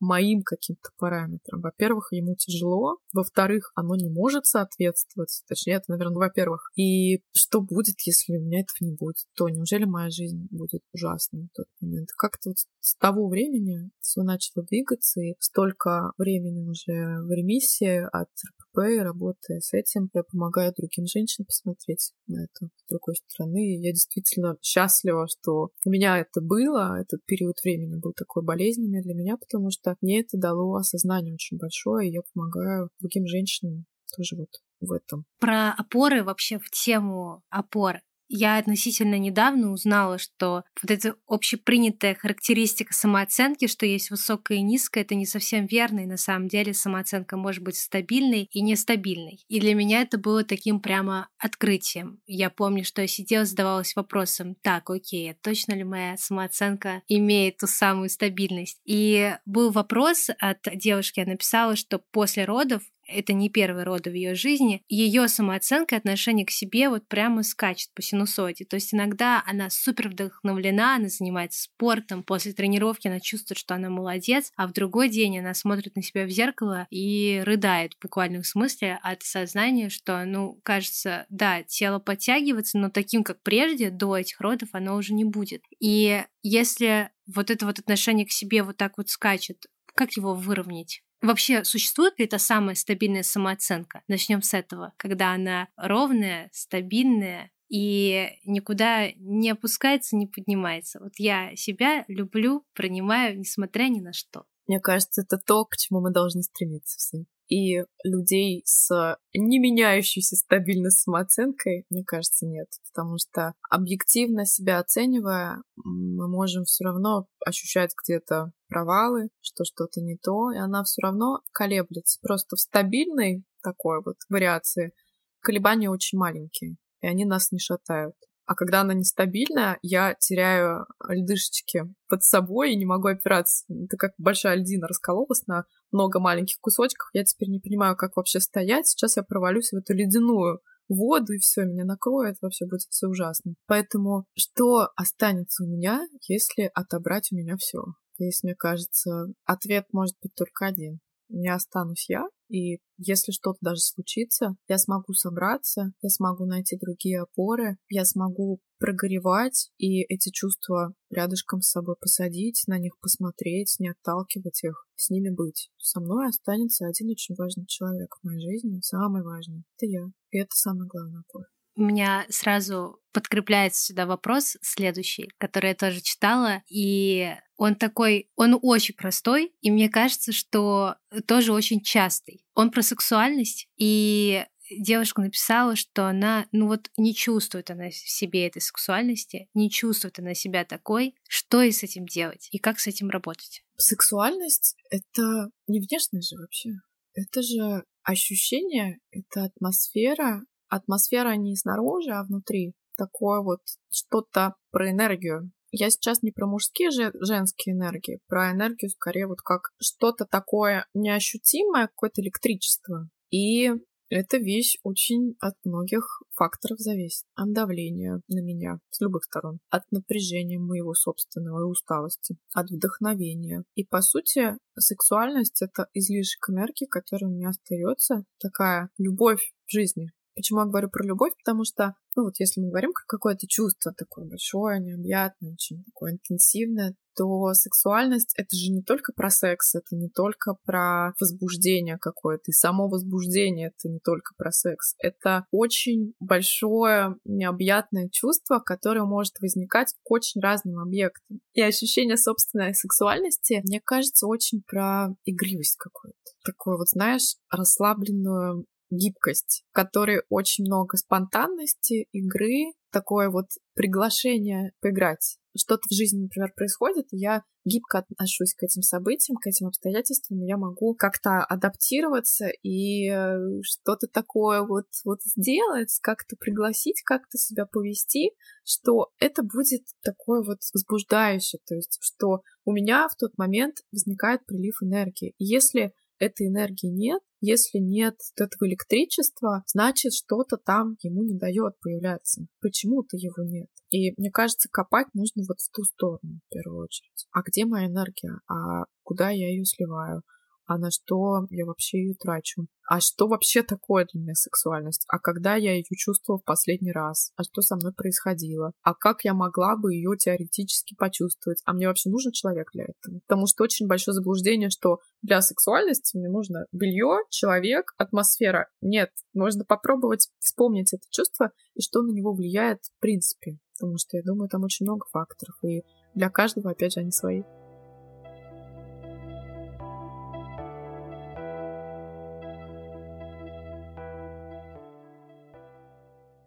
моим 0.00 0.42
каким-то 0.42 0.90
параметрам? 0.98 1.60
Во-первых, 1.60 2.12
ему 2.12 2.34
тяжело, 2.34 2.98
во-вторых, 3.12 3.72
оно 3.74 3.96
не 3.96 4.10
может 4.10 4.46
соответствовать, 4.46 5.42
точнее, 5.48 5.74
это, 5.74 5.84
наверное, 5.88 6.18
во-первых. 6.18 6.70
И 6.76 7.22
что 7.34 7.60
будет, 7.60 8.00
если 8.04 8.36
у 8.36 8.40
меня 8.40 8.60
этого 8.60 8.88
не 8.88 8.94
будет? 8.94 9.16
То 9.36 9.48
неужели 9.48 9.84
моя 9.84 10.10
жизнь 10.10 10.46
будет 10.50 10.82
ужасной 10.92 11.48
в 11.52 11.56
тот 11.56 11.66
момент? 11.80 12.08
Как-то 12.16 12.50
вот 12.50 12.58
с 12.80 12.96
того 12.96 13.28
времени 13.28 13.90
все 14.00 14.22
начало 14.22 14.64
двигаться, 14.64 15.20
и 15.20 15.34
столько 15.38 16.12
времени 16.18 16.68
уже 16.68 17.20
в 17.22 17.30
ремиссии 17.30 18.06
от 18.12 18.28
РПП, 18.70 18.90
и 18.90 18.98
работая 18.98 19.60
с 19.60 19.72
этим, 19.72 20.10
я 20.14 20.22
помогаю 20.22 20.72
другим 20.76 21.06
женщинам 21.06 21.46
посмотреть 21.46 22.12
на 22.26 22.44
это 22.44 22.66
с 22.66 22.88
другой 22.88 23.16
стороны. 23.16 23.74
И 23.74 23.80
я 23.80 23.92
действительно 23.92 24.56
счастлива, 24.62 25.26
что 25.28 25.70
у 25.84 25.90
меня 25.90 26.18
это 26.18 26.40
было, 26.40 27.00
этот 27.00 27.24
период 27.26 27.56
времени 27.62 27.98
был 27.98 28.12
такой 28.12 28.42
болезненный 28.42 29.02
для 29.02 29.14
меня, 29.14 29.36
потому 29.36 29.70
что 29.70 29.96
мне 30.00 30.20
это 30.20 30.38
дало 30.38 30.74
осознание 30.76 31.34
очень 31.34 31.58
большое, 31.58 32.08
и 32.08 32.12
я 32.12 32.20
помогаю 32.34 32.90
другим 33.00 33.26
женщинам 33.26 33.86
тоже 34.16 34.36
вот 34.36 34.50
в 34.80 34.92
этом. 34.92 35.24
Про 35.38 35.72
опоры 35.72 36.24
вообще 36.24 36.58
в 36.58 36.70
тему 36.70 37.42
опор. 37.48 38.00
Я 38.32 38.58
относительно 38.58 39.18
недавно 39.18 39.72
узнала, 39.72 40.16
что 40.18 40.62
вот 40.80 40.90
эта 40.90 41.16
общепринятая 41.26 42.14
характеристика 42.14 42.94
самооценки, 42.94 43.66
что 43.66 43.86
есть 43.86 44.10
высокая 44.10 44.58
и 44.58 44.62
низкая, 44.62 45.02
это 45.02 45.16
не 45.16 45.26
совсем 45.26 45.66
верно, 45.66 46.00
и 46.00 46.06
на 46.06 46.16
самом 46.16 46.46
деле 46.46 46.72
самооценка 46.72 47.36
может 47.36 47.64
быть 47.64 47.76
стабильной 47.76 48.48
и 48.52 48.62
нестабильной. 48.62 49.40
И 49.48 49.58
для 49.58 49.74
меня 49.74 50.02
это 50.02 50.16
было 50.16 50.44
таким 50.44 50.78
прямо 50.78 51.28
открытием. 51.38 52.20
Я 52.24 52.50
помню, 52.50 52.84
что 52.84 53.02
я 53.02 53.08
сидела, 53.08 53.44
задавалась 53.44 53.96
вопросом, 53.96 54.54
так, 54.62 54.88
окей, 54.90 55.32
а 55.32 55.36
точно 55.42 55.72
ли 55.72 55.82
моя 55.82 56.16
самооценка 56.16 57.02
имеет 57.08 57.56
ту 57.56 57.66
самую 57.66 58.10
стабильность? 58.10 58.80
И 58.84 59.34
был 59.44 59.72
вопрос 59.72 60.30
от 60.38 60.58
девушки, 60.72 61.18
я 61.18 61.26
написала, 61.26 61.74
что 61.74 61.98
после 62.12 62.44
родов 62.44 62.84
это 63.12 63.32
не 63.32 63.50
первый 63.50 63.84
роды 63.84 64.10
в 64.10 64.14
ее 64.14 64.34
жизни, 64.34 64.82
ее 64.88 65.28
самооценка 65.28 65.94
и 65.94 65.98
отношение 65.98 66.46
к 66.46 66.50
себе 66.50 66.88
вот 66.88 67.06
прямо 67.08 67.42
скачет 67.42 67.90
по 67.94 68.02
синусоиде. 68.02 68.64
То 68.64 68.76
есть 68.76 68.94
иногда 68.94 69.42
она 69.46 69.70
супер 69.70 70.08
вдохновлена, 70.08 70.96
она 70.96 71.08
занимается 71.08 71.62
спортом, 71.62 72.22
после 72.22 72.52
тренировки 72.52 73.08
она 73.08 73.20
чувствует, 73.20 73.58
что 73.58 73.74
она 73.74 73.90
молодец, 73.90 74.52
а 74.56 74.66
в 74.66 74.72
другой 74.72 75.08
день 75.08 75.38
она 75.38 75.54
смотрит 75.54 75.96
на 75.96 76.02
себя 76.02 76.24
в 76.24 76.30
зеркало 76.30 76.86
и 76.90 77.42
рыдает 77.44 77.94
в 77.94 78.02
буквальном 78.02 78.44
смысле 78.44 78.98
от 79.02 79.22
сознания, 79.22 79.88
что, 79.88 80.24
ну, 80.24 80.60
кажется, 80.62 81.26
да, 81.28 81.62
тело 81.62 81.98
подтягивается, 81.98 82.78
но 82.78 82.90
таким, 82.90 83.24
как 83.24 83.42
прежде, 83.42 83.90
до 83.90 84.16
этих 84.16 84.40
родов, 84.40 84.70
оно 84.72 84.96
уже 84.96 85.14
не 85.14 85.24
будет. 85.24 85.62
И 85.80 86.22
если 86.42 87.10
вот 87.26 87.50
это 87.50 87.66
вот 87.66 87.78
отношение 87.78 88.26
к 88.26 88.32
себе 88.32 88.62
вот 88.62 88.76
так 88.76 88.94
вот 88.96 89.08
скачет, 89.08 89.66
как 90.00 90.12
его 90.12 90.34
выровнять? 90.34 91.02
Вообще, 91.20 91.62
существует 91.62 92.18
ли 92.18 92.24
эта 92.24 92.38
самая 92.38 92.74
стабильная 92.74 93.22
самооценка? 93.22 94.02
Начнем 94.08 94.40
с 94.40 94.54
этого. 94.54 94.94
Когда 94.96 95.34
она 95.34 95.68
ровная, 95.76 96.48
стабильная, 96.54 97.50
и 97.68 98.30
никуда 98.46 99.12
не 99.16 99.50
опускается, 99.50 100.16
не 100.16 100.26
поднимается. 100.26 101.00
Вот 101.00 101.12
я 101.18 101.54
себя 101.54 102.06
люблю, 102.08 102.64
принимаю, 102.72 103.38
несмотря 103.38 103.88
ни 103.88 104.00
на 104.00 104.14
что. 104.14 104.46
Мне 104.66 104.80
кажется, 104.80 105.20
это 105.20 105.36
то, 105.36 105.66
к 105.66 105.76
чему 105.76 106.00
мы 106.00 106.10
должны 106.10 106.42
стремиться 106.42 106.96
все 106.96 107.26
и 107.50 107.84
людей 108.04 108.62
с 108.64 109.18
не 109.34 109.58
меняющейся 109.58 110.36
стабильно 110.36 110.90
самооценкой, 110.90 111.84
мне 111.90 112.04
кажется, 112.04 112.46
нет. 112.46 112.68
Потому 112.92 113.16
что 113.18 113.54
объективно 113.68 114.46
себя 114.46 114.78
оценивая, 114.78 115.62
мы 115.76 116.28
можем 116.28 116.64
все 116.64 116.84
равно 116.84 117.26
ощущать 117.44 117.90
где-то 118.04 118.52
провалы, 118.68 119.30
что 119.40 119.64
что-то 119.64 120.00
не 120.00 120.16
то, 120.16 120.52
и 120.52 120.58
она 120.58 120.84
все 120.84 121.02
равно 121.02 121.40
колеблется. 121.52 122.20
Просто 122.22 122.54
в 122.54 122.60
стабильной 122.60 123.44
такой 123.62 124.00
вот 124.04 124.16
вариации 124.28 124.92
колебания 125.40 125.90
очень 125.90 126.18
маленькие, 126.18 126.76
и 127.00 127.08
они 127.08 127.24
нас 127.24 127.50
не 127.50 127.58
шатают. 127.58 128.14
А 128.50 128.56
когда 128.56 128.80
она 128.80 128.94
нестабильная, 128.94 129.78
я 129.80 130.16
теряю 130.18 130.84
льдышечки 131.08 131.84
под 132.08 132.24
собой 132.24 132.72
и 132.72 132.76
не 132.76 132.84
могу 132.84 133.06
опираться. 133.06 133.64
Это 133.68 133.96
как 133.96 134.10
большая 134.18 134.56
льдина 134.56 134.88
раскололась 134.88 135.46
на 135.46 135.66
много 135.92 136.18
маленьких 136.18 136.58
кусочков. 136.60 137.10
Я 137.12 137.22
теперь 137.22 137.48
не 137.48 137.60
понимаю, 137.60 137.94
как 137.96 138.16
вообще 138.16 138.40
стоять. 138.40 138.88
Сейчас 138.88 139.16
я 139.16 139.22
провалюсь 139.22 139.70
в 139.70 139.76
эту 139.76 139.94
ледяную 139.94 140.62
воду, 140.88 141.34
и 141.34 141.38
все, 141.38 141.64
меня 141.64 141.84
накроет, 141.84 142.38
вообще 142.40 142.66
будет 142.66 142.80
все 142.90 143.06
ужасно. 143.06 143.54
Поэтому 143.68 144.24
что 144.34 144.88
останется 144.96 145.62
у 145.62 145.68
меня, 145.68 146.04
если 146.26 146.72
отобрать 146.74 147.28
у 147.30 147.36
меня 147.36 147.56
все? 147.56 147.84
Здесь, 148.18 148.42
мне 148.42 148.56
кажется, 148.56 149.28
ответ 149.44 149.86
может 149.92 150.16
быть 150.20 150.34
только 150.34 150.66
один 150.66 150.98
не 151.30 151.48
останусь 151.48 152.08
я, 152.08 152.26
и 152.50 152.80
если 152.98 153.32
что-то 153.32 153.58
даже 153.60 153.80
случится, 153.80 154.56
я 154.68 154.76
смогу 154.76 155.12
собраться, 155.12 155.92
я 156.02 156.08
смогу 156.08 156.44
найти 156.46 156.76
другие 156.76 157.22
опоры, 157.22 157.78
я 157.88 158.04
смогу 158.04 158.60
прогоревать 158.78 159.70
и 159.78 160.02
эти 160.02 160.30
чувства 160.30 160.94
рядышком 161.10 161.60
с 161.60 161.70
собой 161.70 161.94
посадить, 162.00 162.64
на 162.66 162.78
них 162.78 162.98
посмотреть, 163.00 163.76
не 163.78 163.90
отталкивать 163.90 164.64
их, 164.64 164.86
с 164.96 165.10
ними 165.10 165.30
быть. 165.30 165.70
Со 165.78 166.00
мной 166.00 166.28
останется 166.28 166.86
один 166.86 167.10
очень 167.10 167.36
важный 167.36 167.66
человек 167.66 168.16
в 168.16 168.26
моей 168.26 168.40
жизни, 168.40 168.80
самый 168.82 169.22
важный. 169.22 169.64
Это 169.76 169.86
я. 169.86 170.06
И 170.30 170.38
это 170.38 170.54
самое 170.54 170.88
главное 170.88 171.20
опора. 171.20 171.46
У 171.76 171.82
меня 171.82 172.26
сразу 172.28 173.00
подкрепляется 173.12 173.86
сюда 173.86 174.06
вопрос 174.06 174.56
следующий, 174.60 175.30
который 175.38 175.70
я 175.70 175.74
тоже 175.74 176.00
читала, 176.00 176.62
и 176.68 177.34
он 177.60 177.74
такой, 177.74 178.30
он 178.36 178.58
очень 178.62 178.94
простой, 178.94 179.52
и 179.60 179.70
мне 179.70 179.90
кажется, 179.90 180.32
что 180.32 180.96
тоже 181.26 181.52
очень 181.52 181.82
частый. 181.82 182.42
Он 182.54 182.70
про 182.70 182.80
сексуальность, 182.80 183.68
и 183.76 184.46
девушка 184.70 185.20
написала, 185.20 185.76
что 185.76 186.06
она, 186.06 186.46
ну 186.52 186.68
вот 186.68 186.90
не 186.96 187.14
чувствует 187.14 187.70
она 187.70 187.90
в 187.90 187.94
себе 187.94 188.46
этой 188.46 188.62
сексуальности, 188.62 189.50
не 189.52 189.70
чувствует 189.70 190.18
она 190.18 190.32
себя 190.32 190.64
такой, 190.64 191.14
что 191.28 191.60
и 191.60 191.70
с 191.70 191.82
этим 191.82 192.06
делать, 192.06 192.48
и 192.50 192.56
как 192.56 192.80
с 192.80 192.86
этим 192.86 193.10
работать. 193.10 193.62
Сексуальность— 193.76 194.74
это 194.90 195.50
не 195.66 195.80
внешность 195.80 196.30
же 196.30 196.36
вообще. 196.36 196.70
Это 197.12 197.42
же 197.42 197.84
ощущение, 198.02 199.00
это 199.10 199.44
атмосфера, 199.44 200.46
атмосфера 200.68 201.34
не 201.36 201.56
снаружи, 201.56 202.12
а 202.12 202.24
внутри. 202.24 202.72
Такое 202.96 203.42
вот 203.42 203.60
что-то 203.90 204.54
про 204.70 204.90
энергию. 204.90 205.52
Я 205.72 205.90
сейчас 205.90 206.22
не 206.22 206.32
про 206.32 206.46
мужские 206.46 206.90
же 206.90 207.12
женские 207.20 207.74
энергии, 207.74 208.20
про 208.26 208.52
энергию 208.52 208.90
скорее 208.90 209.26
вот 209.26 209.40
как 209.40 209.70
что-то 209.80 210.24
такое 210.24 210.86
неощутимое, 210.94 211.86
какое-то 211.86 212.20
электричество. 212.22 213.08
И 213.30 213.70
эта 214.10 214.38
вещь 214.38 214.76
очень 214.82 215.36
от 215.38 215.54
многих 215.64 216.22
факторов 216.34 216.80
зависит. 216.80 217.24
От 217.36 217.52
давления 217.52 218.20
на 218.26 218.40
меня 218.40 218.80
с 218.90 219.00
любых 219.00 219.22
сторон, 219.22 219.60
от 219.70 219.84
напряжения 219.92 220.58
моего 220.58 220.94
собственного 220.94 221.60
и 221.60 221.70
усталости, 221.70 222.36
от 222.52 222.68
вдохновения. 222.70 223.62
И 223.76 223.84
по 223.84 224.02
сути, 224.02 224.56
сексуальность— 224.76 225.62
это 225.62 225.86
излишек 225.94 226.50
энергии, 226.50 226.86
который 226.86 227.26
у 227.26 227.30
меня 227.30 227.50
остается, 227.50 228.24
такая 228.40 228.90
любовь 228.98 229.52
в 229.66 229.72
жизни, 229.72 230.10
Почему 230.34 230.60
я 230.60 230.66
говорю 230.66 230.88
про 230.90 231.04
любовь? 231.04 231.32
Потому 231.44 231.64
что, 231.64 231.94
ну 232.16 232.24
вот 232.24 232.34
если 232.38 232.60
мы 232.60 232.68
говорим 232.68 232.92
про 232.92 233.02
какое-то 233.06 233.46
чувство 233.46 233.92
такое 233.96 234.24
большое, 234.24 234.80
необъятное, 234.80 235.52
очень 235.52 235.84
такое 235.84 236.12
интенсивное, 236.12 236.94
то 237.16 237.52
сексуальность— 237.52 238.32
это 238.36 238.56
же 238.56 238.70
не 238.70 238.82
только 238.82 239.12
про 239.12 239.30
секс, 239.30 239.74
это 239.74 239.96
не 239.96 240.08
только 240.08 240.56
про 240.64 241.12
возбуждение 241.20 241.98
какое-то, 241.98 242.44
и 242.46 242.52
само 242.52 242.88
возбуждение— 242.88 243.68
это 243.78 243.92
не 243.92 243.98
только 243.98 244.34
про 244.38 244.52
секс. 244.52 244.94
Это 244.98 245.44
очень 245.50 246.14
большое 246.20 247.16
необъятное 247.24 248.08
чувство, 248.10 248.60
которое 248.60 249.04
может 249.04 249.40
возникать 249.40 249.92
к 250.02 250.10
очень 250.10 250.40
разным 250.40 250.78
объектам. 250.78 251.40
И 251.52 251.60
ощущение 251.60 252.16
собственной 252.16 252.74
сексуальности, 252.74 253.60
мне 253.64 253.80
кажется, 253.84 254.26
очень 254.26 254.62
про 254.66 255.08
игривость 255.24 255.76
какую-то. 255.76 256.16
Такую 256.44 256.78
вот, 256.78 256.88
знаешь, 256.88 257.36
расслабленную 257.50 258.64
гибкость, 258.90 259.64
в 259.70 259.72
которой 259.72 260.22
очень 260.28 260.64
много 260.64 260.96
спонтанности, 260.96 262.06
игры, 262.12 262.72
такое 262.90 263.30
вот 263.30 263.46
приглашение 263.74 264.72
поиграть. 264.80 265.38
Что-то 265.56 265.82
в 265.88 265.94
жизни, 265.94 266.22
например, 266.22 266.52
происходит, 266.54 267.06
и 267.12 267.18
я 267.18 267.42
гибко 267.64 267.98
отношусь 267.98 268.54
к 268.54 268.62
этим 268.62 268.82
событиям, 268.82 269.36
к 269.36 269.46
этим 269.46 269.66
обстоятельствам, 269.66 270.42
я 270.44 270.56
могу 270.56 270.94
как-то 270.94 271.44
адаптироваться 271.44 272.48
и 272.62 273.10
э, 273.10 273.38
что-то 273.62 274.06
такое 274.06 274.62
вот, 274.62 274.86
вот 275.04 275.18
сделать, 275.22 275.98
как-то 276.02 276.36
пригласить, 276.36 277.02
как-то 277.04 277.36
себя 277.36 277.66
повести, 277.66 278.30
что 278.64 279.08
это 279.18 279.42
будет 279.42 279.82
такое 280.02 280.42
вот 280.42 280.58
возбуждающее, 280.72 281.60
то 281.66 281.74
есть 281.74 281.98
что 282.00 282.42
у 282.64 282.72
меня 282.72 283.08
в 283.08 283.16
тот 283.16 283.36
момент 283.36 283.76
возникает 283.92 284.46
прилив 284.46 284.82
энергии. 284.82 285.34
Если 285.38 285.92
этой 286.18 286.46
энергии 286.46 286.88
нет, 286.88 287.20
если 287.40 287.78
нет 287.78 288.16
этого 288.36 288.68
электричества, 288.68 289.64
значит, 289.66 290.12
что-то 290.12 290.56
там 290.56 290.96
ему 291.02 291.22
не 291.22 291.34
дает 291.34 291.78
появляться. 291.80 292.46
Почему-то 292.60 293.16
его 293.16 293.42
нет. 293.42 293.68
И 293.90 294.12
мне 294.16 294.30
кажется, 294.30 294.68
копать 294.70 295.08
нужно 295.14 295.42
вот 295.48 295.60
в 295.60 295.70
ту 295.70 295.82
сторону 295.84 296.40
в 296.46 296.54
первую 296.54 296.84
очередь. 296.84 297.26
А 297.32 297.42
где 297.42 297.64
моя 297.64 297.86
энергия? 297.86 298.40
А 298.48 298.84
куда 299.02 299.30
я 299.30 299.48
ее 299.48 299.64
сливаю? 299.64 300.22
А 300.70 300.78
на 300.78 300.92
что 300.92 301.48
я 301.50 301.66
вообще 301.66 301.98
ее 301.98 302.14
трачу, 302.14 302.68
а 302.88 303.00
что 303.00 303.26
вообще 303.26 303.64
такое 303.64 304.06
для 304.12 304.20
меня 304.20 304.34
сексуальность, 304.34 305.04
а 305.08 305.18
когда 305.18 305.56
я 305.56 305.72
ее 305.72 305.82
чувствовала 305.96 306.38
в 306.40 306.44
последний 306.44 306.92
раз, 306.92 307.32
а 307.34 307.42
что 307.42 307.60
со 307.60 307.74
мной 307.74 307.92
происходило, 307.92 308.70
а 308.82 308.94
как 308.94 309.24
я 309.24 309.34
могла 309.34 309.76
бы 309.76 309.92
ее 309.92 310.16
теоретически 310.16 310.94
почувствовать, 310.94 311.60
а 311.64 311.72
мне 311.72 311.88
вообще 311.88 312.08
нужен 312.08 312.30
человек 312.30 312.68
для 312.72 312.84
этого. 312.84 313.18
Потому 313.26 313.48
что 313.48 313.64
очень 313.64 313.88
большое 313.88 314.14
заблуждение, 314.14 314.70
что 314.70 315.00
для 315.22 315.40
сексуальности 315.40 316.16
мне 316.16 316.28
нужно 316.28 316.66
белье, 316.70 317.18
человек, 317.30 317.92
атмосфера. 317.98 318.68
Нет, 318.80 319.10
можно 319.34 319.64
попробовать 319.64 320.28
вспомнить 320.38 320.94
это 320.94 321.02
чувство 321.10 321.50
и 321.74 321.82
что 321.82 322.02
на 322.02 322.12
него 322.12 322.32
влияет 322.32 322.78
в 322.84 323.00
принципе. 323.00 323.58
Потому 323.76 323.98
что 323.98 324.16
я 324.16 324.22
думаю, 324.22 324.48
там 324.48 324.62
очень 324.62 324.86
много 324.86 325.04
факторов, 325.10 325.56
и 325.64 325.82
для 326.14 326.30
каждого, 326.30 326.70
опять 326.70 326.92
же, 326.92 327.00
они 327.00 327.10
свои. 327.10 327.42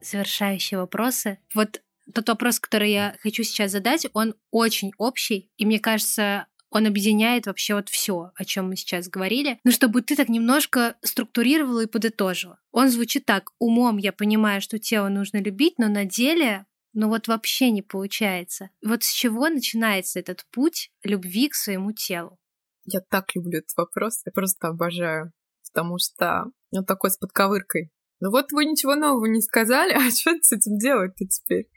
Завершающие 0.04 0.80
вопросы. 0.80 1.40
Вот 1.54 1.82
тот 2.14 2.28
вопрос, 2.28 2.60
который 2.60 2.92
я 2.92 3.16
хочу 3.22 3.44
сейчас 3.44 3.72
задать, 3.72 4.08
он 4.14 4.36
очень 4.52 4.92
общий, 4.98 5.50
и 5.58 5.66
мне 5.66 5.80
кажется, 5.80 6.48
он 6.70 6.88
объединяет 6.88 7.46
вообще 7.46 7.76
вот 7.76 7.90
все, 7.90 8.32
о 8.36 8.46
чем 8.46 8.70
мы 8.70 8.76
сейчас 8.76 9.08
говорили, 9.08 9.60
но 9.64 9.72
чтобы 9.72 10.02
ты 10.02 10.16
так 10.16 10.28
немножко 10.28 10.96
структурировала 11.02 11.82
и 11.82 11.88
подытожила. 11.88 12.60
Он 12.72 12.90
звучит 12.90 13.26
так: 13.26 13.52
умом 13.60 13.98
я 13.98 14.12
понимаю, 14.12 14.60
что 14.60 14.80
тело 14.80 15.08
нужно 15.08 15.38
любить, 15.38 15.76
но 15.78 15.88
на 15.88 16.06
деле 16.06 16.66
ну 16.94 17.10
вот 17.10 17.28
вообще 17.28 17.72
не 17.72 17.82
получается. 17.82 18.70
Вот 18.86 19.04
с 19.04 19.12
чего 19.12 19.50
начинается 19.50 20.20
этот 20.20 20.46
путь 20.52 20.92
любви 21.04 21.50
к 21.50 21.56
своему 21.56 21.92
телу? 21.92 22.38
Я 22.86 23.00
так 23.10 23.36
люблю 23.36 23.60
этот 23.60 23.76
вопрос, 23.78 24.22
я 24.26 24.32
просто 24.32 24.68
обожаю, 24.68 25.32
потому 25.72 25.98
что 25.98 26.46
он 26.72 26.86
такой 26.86 27.10
с 27.10 27.18
подковыркой. 27.18 27.90
Ну 28.24 28.32
вот 28.32 28.54
вы 28.54 28.64
ничего 28.64 28.96
нового 28.96 29.26
не 29.26 29.42
сказали, 29.42 29.92
а 29.96 30.10
что 30.10 30.32
с 30.42 30.54
этим 30.54 30.78
делать-то 30.78 31.26
теперь? 31.26 31.68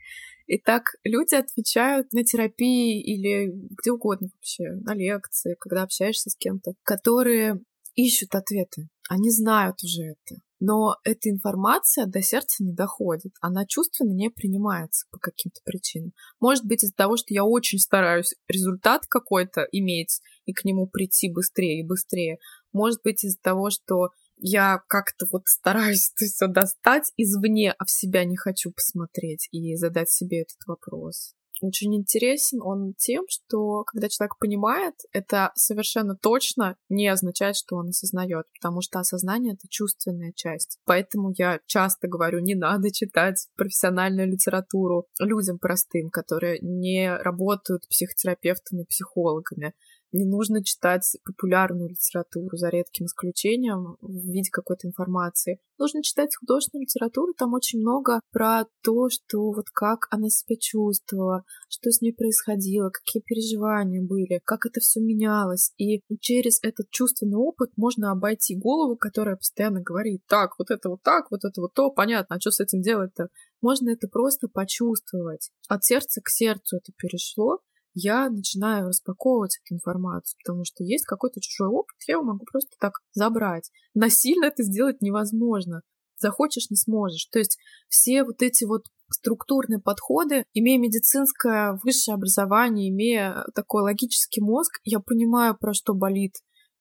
Итак, 0.47 0.95
люди 1.03 1.35
отвечают 1.35 2.13
на 2.13 2.23
терапии 2.23 3.01
или 3.01 3.51
где 3.51 3.91
угодно 3.91 4.29
вообще, 4.33 4.71
на 4.85 4.95
лекции, 4.95 5.57
когда 5.59 5.83
общаешься 5.83 6.29
с 6.29 6.37
кем-то, 6.37 6.71
которые 6.83 7.59
ищут 7.95 8.33
ответы. 8.33 8.87
Они 9.09 9.29
знают 9.29 9.83
уже 9.83 10.03
это. 10.03 10.41
Но 10.61 10.95
эта 11.03 11.29
информация 11.29 12.05
до 12.05 12.21
сердца 12.21 12.63
не 12.63 12.71
доходит. 12.71 13.33
Она 13.41 13.65
чувственно 13.65 14.13
не 14.13 14.29
принимается 14.29 15.05
по 15.11 15.19
каким-то 15.19 15.59
причинам. 15.65 16.13
Может 16.39 16.65
быть, 16.65 16.81
из-за 16.81 16.95
того, 16.95 17.17
что 17.17 17.33
я 17.33 17.43
очень 17.43 17.77
стараюсь 17.77 18.35
результат 18.47 19.05
какой-то 19.05 19.67
иметь 19.73 20.21
и 20.45 20.53
к 20.53 20.63
нему 20.63 20.87
прийти 20.87 21.29
быстрее 21.29 21.81
и 21.81 21.85
быстрее. 21.85 22.37
Может 22.71 23.01
быть, 23.03 23.25
из-за 23.25 23.37
того, 23.41 23.69
что 23.69 24.11
я 24.37 24.81
как-то 24.87 25.25
вот 25.31 25.43
стараюсь 25.45 26.11
это 26.15 26.25
все 26.25 26.47
достать 26.47 27.11
извне, 27.17 27.73
а 27.77 27.85
в 27.85 27.91
себя 27.91 28.23
не 28.25 28.37
хочу 28.37 28.71
посмотреть 28.71 29.47
и 29.51 29.75
задать 29.75 30.09
себе 30.09 30.41
этот 30.41 30.57
вопрос 30.65 31.33
очень 31.61 31.95
интересен 31.95 32.61
он 32.61 32.93
тем, 32.97 33.23
что 33.29 33.83
когда 33.83 34.09
человек 34.09 34.37
понимает, 34.39 34.95
это 35.11 35.51
совершенно 35.55 36.15
точно 36.15 36.77
не 36.89 37.07
означает, 37.07 37.55
что 37.55 37.75
он 37.75 37.89
осознает, 37.89 38.45
потому 38.59 38.81
что 38.81 38.99
осознание— 38.99 39.53
это 39.55 39.67
чувственная 39.69 40.33
часть. 40.35 40.79
Поэтому 40.85 41.33
я 41.37 41.59
часто 41.65 42.07
говорю, 42.07 42.39
не 42.39 42.55
надо 42.55 42.91
читать 42.91 43.47
профессиональную 43.55 44.27
литературу 44.27 45.07
людям 45.19 45.59
простым, 45.59 46.09
которые 46.09 46.59
не 46.61 47.15
работают 47.15 47.87
психотерапевтами, 47.89 48.83
психологами. 48.83 49.73
Не 50.13 50.25
нужно 50.25 50.63
читать 50.63 51.17
популярную 51.25 51.89
литературу 51.89 52.55
за 52.55 52.69
редким 52.69 53.07
исключением 53.07 53.97
в 54.01 54.31
виде 54.31 54.49
какой-то 54.51 54.87
информации. 54.87 55.59
Нужно 55.77 56.01
читать 56.01 56.35
художественную 56.35 56.83
литературу, 56.83 57.33
там 57.33 57.53
очень 57.53 57.79
много 57.79 58.21
про 58.31 58.63
то, 58.83 59.09
что 59.09 59.51
вот 59.51 59.69
как 59.73 60.07
она 60.09 60.29
себя 60.29 60.55
чувствовала, 60.59 61.43
что 61.69 61.91
с 61.91 62.01
ней 62.01 62.13
происходило, 62.13 62.89
какие 62.89 63.21
переживания 63.21 64.01
были, 64.01 64.39
как 64.45 64.65
это 64.65 64.79
все 64.79 65.01
менялось. 65.01 65.73
И 65.77 66.01
через 66.19 66.59
этот 66.63 66.89
чувственный 66.89 67.37
опыт 67.37 67.71
можно 67.75 68.11
обойти 68.11 68.55
голову, 68.55 68.95
которая 68.95 69.35
постоянно 69.35 69.81
говорит, 69.81 70.23
так, 70.27 70.57
вот 70.57 70.71
это 70.71 70.89
вот 70.89 71.03
так, 71.03 71.29
вот 71.31 71.43
это 71.43 71.61
вот 71.61 71.73
то, 71.73 71.91
понятно, 71.91 72.37
а 72.37 72.39
что 72.39 72.51
с 72.51 72.59
этим 72.59 72.81
делать-то? 72.81 73.27
Можно 73.61 73.89
это 73.89 74.07
просто 74.07 74.47
почувствовать. 74.47 75.51
От 75.67 75.83
сердца 75.83 76.21
к 76.23 76.29
сердцу 76.29 76.77
это 76.77 76.91
перешло, 76.97 77.59
я 77.99 78.29
начинаю 78.29 78.87
распаковывать 78.87 79.57
эту 79.57 79.75
информацию, 79.75 80.37
потому 80.43 80.63
что 80.65 80.83
есть 80.83 81.05
какой-то 81.05 81.41
чужой 81.41 81.69
опыт, 81.69 81.95
я 82.07 82.13
его 82.13 82.23
могу 82.23 82.45
просто 82.45 82.75
так 82.79 82.93
забрать. 83.13 83.71
Насильно 83.95 84.45
это 84.45 84.63
сделать 84.63 85.01
невозможно. 85.01 85.81
Захочешь, 86.19 86.69
не 86.69 86.77
сможешь. 86.77 87.25
То 87.31 87.39
есть 87.39 87.57
все 87.89 88.23
вот 88.23 88.41
эти 88.41 88.65
вот 88.65 88.83
структурные 89.11 89.79
подходы, 89.79 90.43
имея 90.53 90.79
медицинское 90.79 91.79
высшее 91.83 92.15
образование, 92.15 92.89
имея 92.89 93.45
такой 93.55 93.81
логический 93.81 94.41
мозг, 94.41 94.79
я 94.83 94.99
понимаю, 94.99 95.57
про 95.59 95.73
что 95.73 95.93
болит 95.93 96.35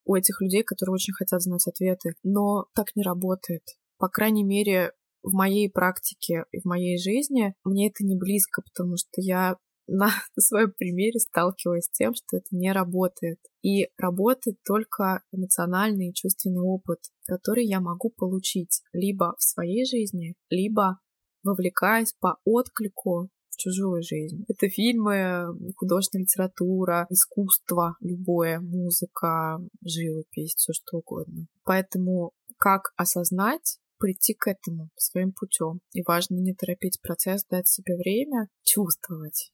у 0.04 0.14
этих 0.14 0.40
людей, 0.40 0.62
которые 0.62 0.94
очень 0.94 1.14
хотят 1.14 1.40
знать 1.42 1.66
ответы. 1.66 2.14
Но 2.22 2.66
так 2.74 2.94
не 2.94 3.02
работает. 3.02 3.62
По 3.98 4.08
крайней 4.08 4.44
мере, 4.44 4.92
в 5.22 5.32
моей 5.32 5.70
практике 5.70 6.44
и 6.52 6.60
в 6.60 6.64
моей 6.64 6.98
жизни 6.98 7.54
мне 7.64 7.88
это 7.88 8.04
не 8.04 8.16
близко, 8.16 8.62
потому 8.62 8.96
что 8.96 9.20
я 9.20 9.56
на, 9.86 10.08
своем 10.38 10.72
примере 10.72 11.18
сталкивалась 11.18 11.86
с 11.86 11.90
тем, 11.90 12.14
что 12.14 12.38
это 12.38 12.48
не 12.50 12.72
работает. 12.72 13.38
И 13.62 13.88
работает 13.96 14.58
только 14.64 15.22
эмоциональный 15.32 16.10
и 16.10 16.14
чувственный 16.14 16.60
опыт, 16.62 17.00
который 17.26 17.64
я 17.64 17.80
могу 17.80 18.10
получить 18.10 18.82
либо 18.92 19.34
в 19.38 19.42
своей 19.42 19.84
жизни, 19.84 20.34
либо 20.50 20.98
вовлекаясь 21.42 22.12
по 22.20 22.38
отклику 22.44 23.28
в 23.50 23.56
чужую 23.56 24.02
жизнь. 24.02 24.44
Это 24.48 24.68
фильмы, 24.68 25.46
художественная 25.76 26.24
литература, 26.24 27.06
искусство 27.08 27.96
любое, 28.00 28.60
музыка, 28.60 29.58
живопись, 29.84 30.54
все 30.54 30.72
что 30.72 30.98
угодно. 30.98 31.46
Поэтому 31.64 32.32
как 32.58 32.92
осознать 32.96 33.78
прийти 33.98 34.34
к 34.34 34.48
этому 34.48 34.90
своим 34.96 35.32
путем. 35.32 35.80
И 35.92 36.02
важно 36.02 36.36
не 36.36 36.54
торопить 36.54 37.00
процесс, 37.00 37.44
дать 37.48 37.66
себе 37.66 37.96
время, 37.96 38.48
чувствовать 38.62 39.52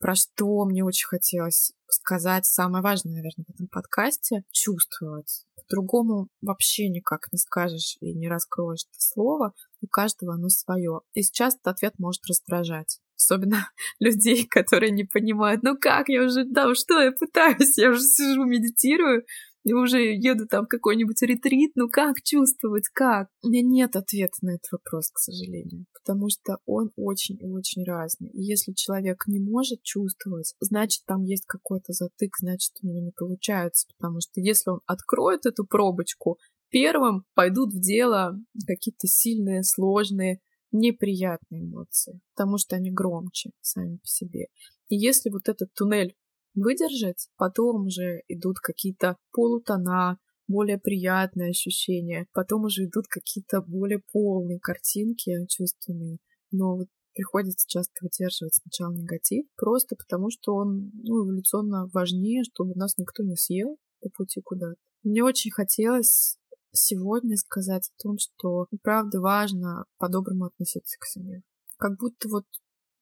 про 0.00 0.14
что 0.14 0.64
мне 0.64 0.82
очень 0.82 1.06
хотелось 1.06 1.72
сказать, 1.88 2.46
самое 2.46 2.82
важное, 2.82 3.12
наверное, 3.12 3.44
в 3.46 3.50
этом 3.50 3.68
подкасте, 3.68 4.44
чувствовать. 4.50 5.44
По-другому 5.56 6.28
вообще 6.40 6.88
никак 6.88 7.28
не 7.32 7.38
скажешь 7.38 7.96
и 8.00 8.14
не 8.14 8.28
раскроешь 8.28 8.86
это 8.90 8.98
слово. 8.98 9.52
У 9.82 9.86
каждого 9.86 10.34
оно 10.34 10.48
свое. 10.48 11.00
И 11.12 11.22
сейчас 11.22 11.54
этот 11.54 11.76
ответ 11.76 11.94
может 11.98 12.22
раздражать. 12.26 12.98
Особенно 13.16 13.70
людей, 14.00 14.46
которые 14.46 14.90
не 14.90 15.04
понимают, 15.04 15.62
ну 15.62 15.76
как, 15.78 16.08
я 16.08 16.24
уже, 16.24 16.44
да, 16.44 16.74
что 16.74 17.00
я 17.00 17.12
пытаюсь, 17.12 17.76
я 17.76 17.90
уже 17.90 18.00
сижу, 18.00 18.44
медитирую, 18.44 19.24
и 19.64 19.72
уже 19.72 20.14
еду 20.14 20.46
там 20.46 20.66
какой-нибудь 20.66 21.20
ретрит, 21.22 21.72
ну 21.74 21.88
как 21.88 22.22
чувствовать, 22.22 22.88
как? 22.92 23.28
У 23.42 23.48
меня 23.48 23.62
нет 23.62 23.96
ответа 23.96 24.34
на 24.42 24.50
этот 24.50 24.72
вопрос, 24.72 25.10
к 25.10 25.18
сожалению, 25.18 25.86
потому 25.92 26.28
что 26.30 26.58
он 26.64 26.90
очень 26.96 27.36
и 27.40 27.46
очень 27.46 27.84
разный. 27.84 28.30
И 28.30 28.42
если 28.42 28.72
человек 28.72 29.24
не 29.26 29.40
может 29.40 29.82
чувствовать, 29.82 30.54
значит, 30.60 31.02
там 31.06 31.24
есть 31.24 31.44
какой-то 31.46 31.92
затык, 31.92 32.36
значит, 32.40 32.72
у 32.82 32.86
него 32.86 33.00
не 33.00 33.12
получается, 33.12 33.86
потому 33.96 34.20
что 34.20 34.40
если 34.40 34.70
он 34.70 34.80
откроет 34.86 35.46
эту 35.46 35.66
пробочку, 35.66 36.38
первым 36.70 37.24
пойдут 37.34 37.72
в 37.72 37.80
дело 37.80 38.38
какие-то 38.66 39.06
сильные, 39.06 39.62
сложные, 39.62 40.40
неприятные 40.72 41.62
эмоции, 41.64 42.20
потому 42.34 42.58
что 42.58 42.76
они 42.76 42.90
громче 42.90 43.50
сами 43.60 43.96
по 43.96 44.06
себе. 44.06 44.46
И 44.88 44.96
если 44.96 45.30
вот 45.30 45.48
этот 45.48 45.72
туннель 45.74 46.14
выдержать. 46.54 47.28
Потом 47.36 47.86
уже 47.86 48.22
идут 48.28 48.58
какие-то 48.58 49.16
полутона, 49.32 50.18
более 50.48 50.78
приятные 50.78 51.50
ощущения. 51.50 52.26
Потом 52.32 52.64
уже 52.64 52.84
идут 52.84 53.06
какие-то 53.08 53.62
более 53.62 54.02
полные 54.12 54.58
картинки 54.58 55.46
чувственные. 55.48 56.18
Но 56.50 56.76
вот 56.76 56.88
приходится 57.14 57.66
часто 57.68 57.92
выдерживать 58.00 58.54
сначала 58.54 58.92
негатив, 58.92 59.46
просто 59.56 59.96
потому 59.96 60.30
что 60.30 60.54
он 60.54 60.90
ну, 60.94 61.24
эволюционно 61.24 61.88
важнее, 61.92 62.44
чтобы 62.44 62.74
нас 62.74 62.96
никто 62.98 63.22
не 63.22 63.36
съел 63.36 63.78
по 64.00 64.10
пути 64.10 64.40
куда-то. 64.40 64.76
Мне 65.02 65.22
очень 65.22 65.50
хотелось 65.50 66.36
сегодня 66.72 67.36
сказать 67.36 67.88
о 67.88 68.02
том, 68.02 68.16
что 68.18 68.66
правда 68.82 69.20
важно 69.20 69.84
по-доброму 69.98 70.46
относиться 70.46 70.96
к 70.98 71.06
себе. 71.06 71.42
Как 71.78 71.98
будто 71.98 72.28
вот 72.28 72.44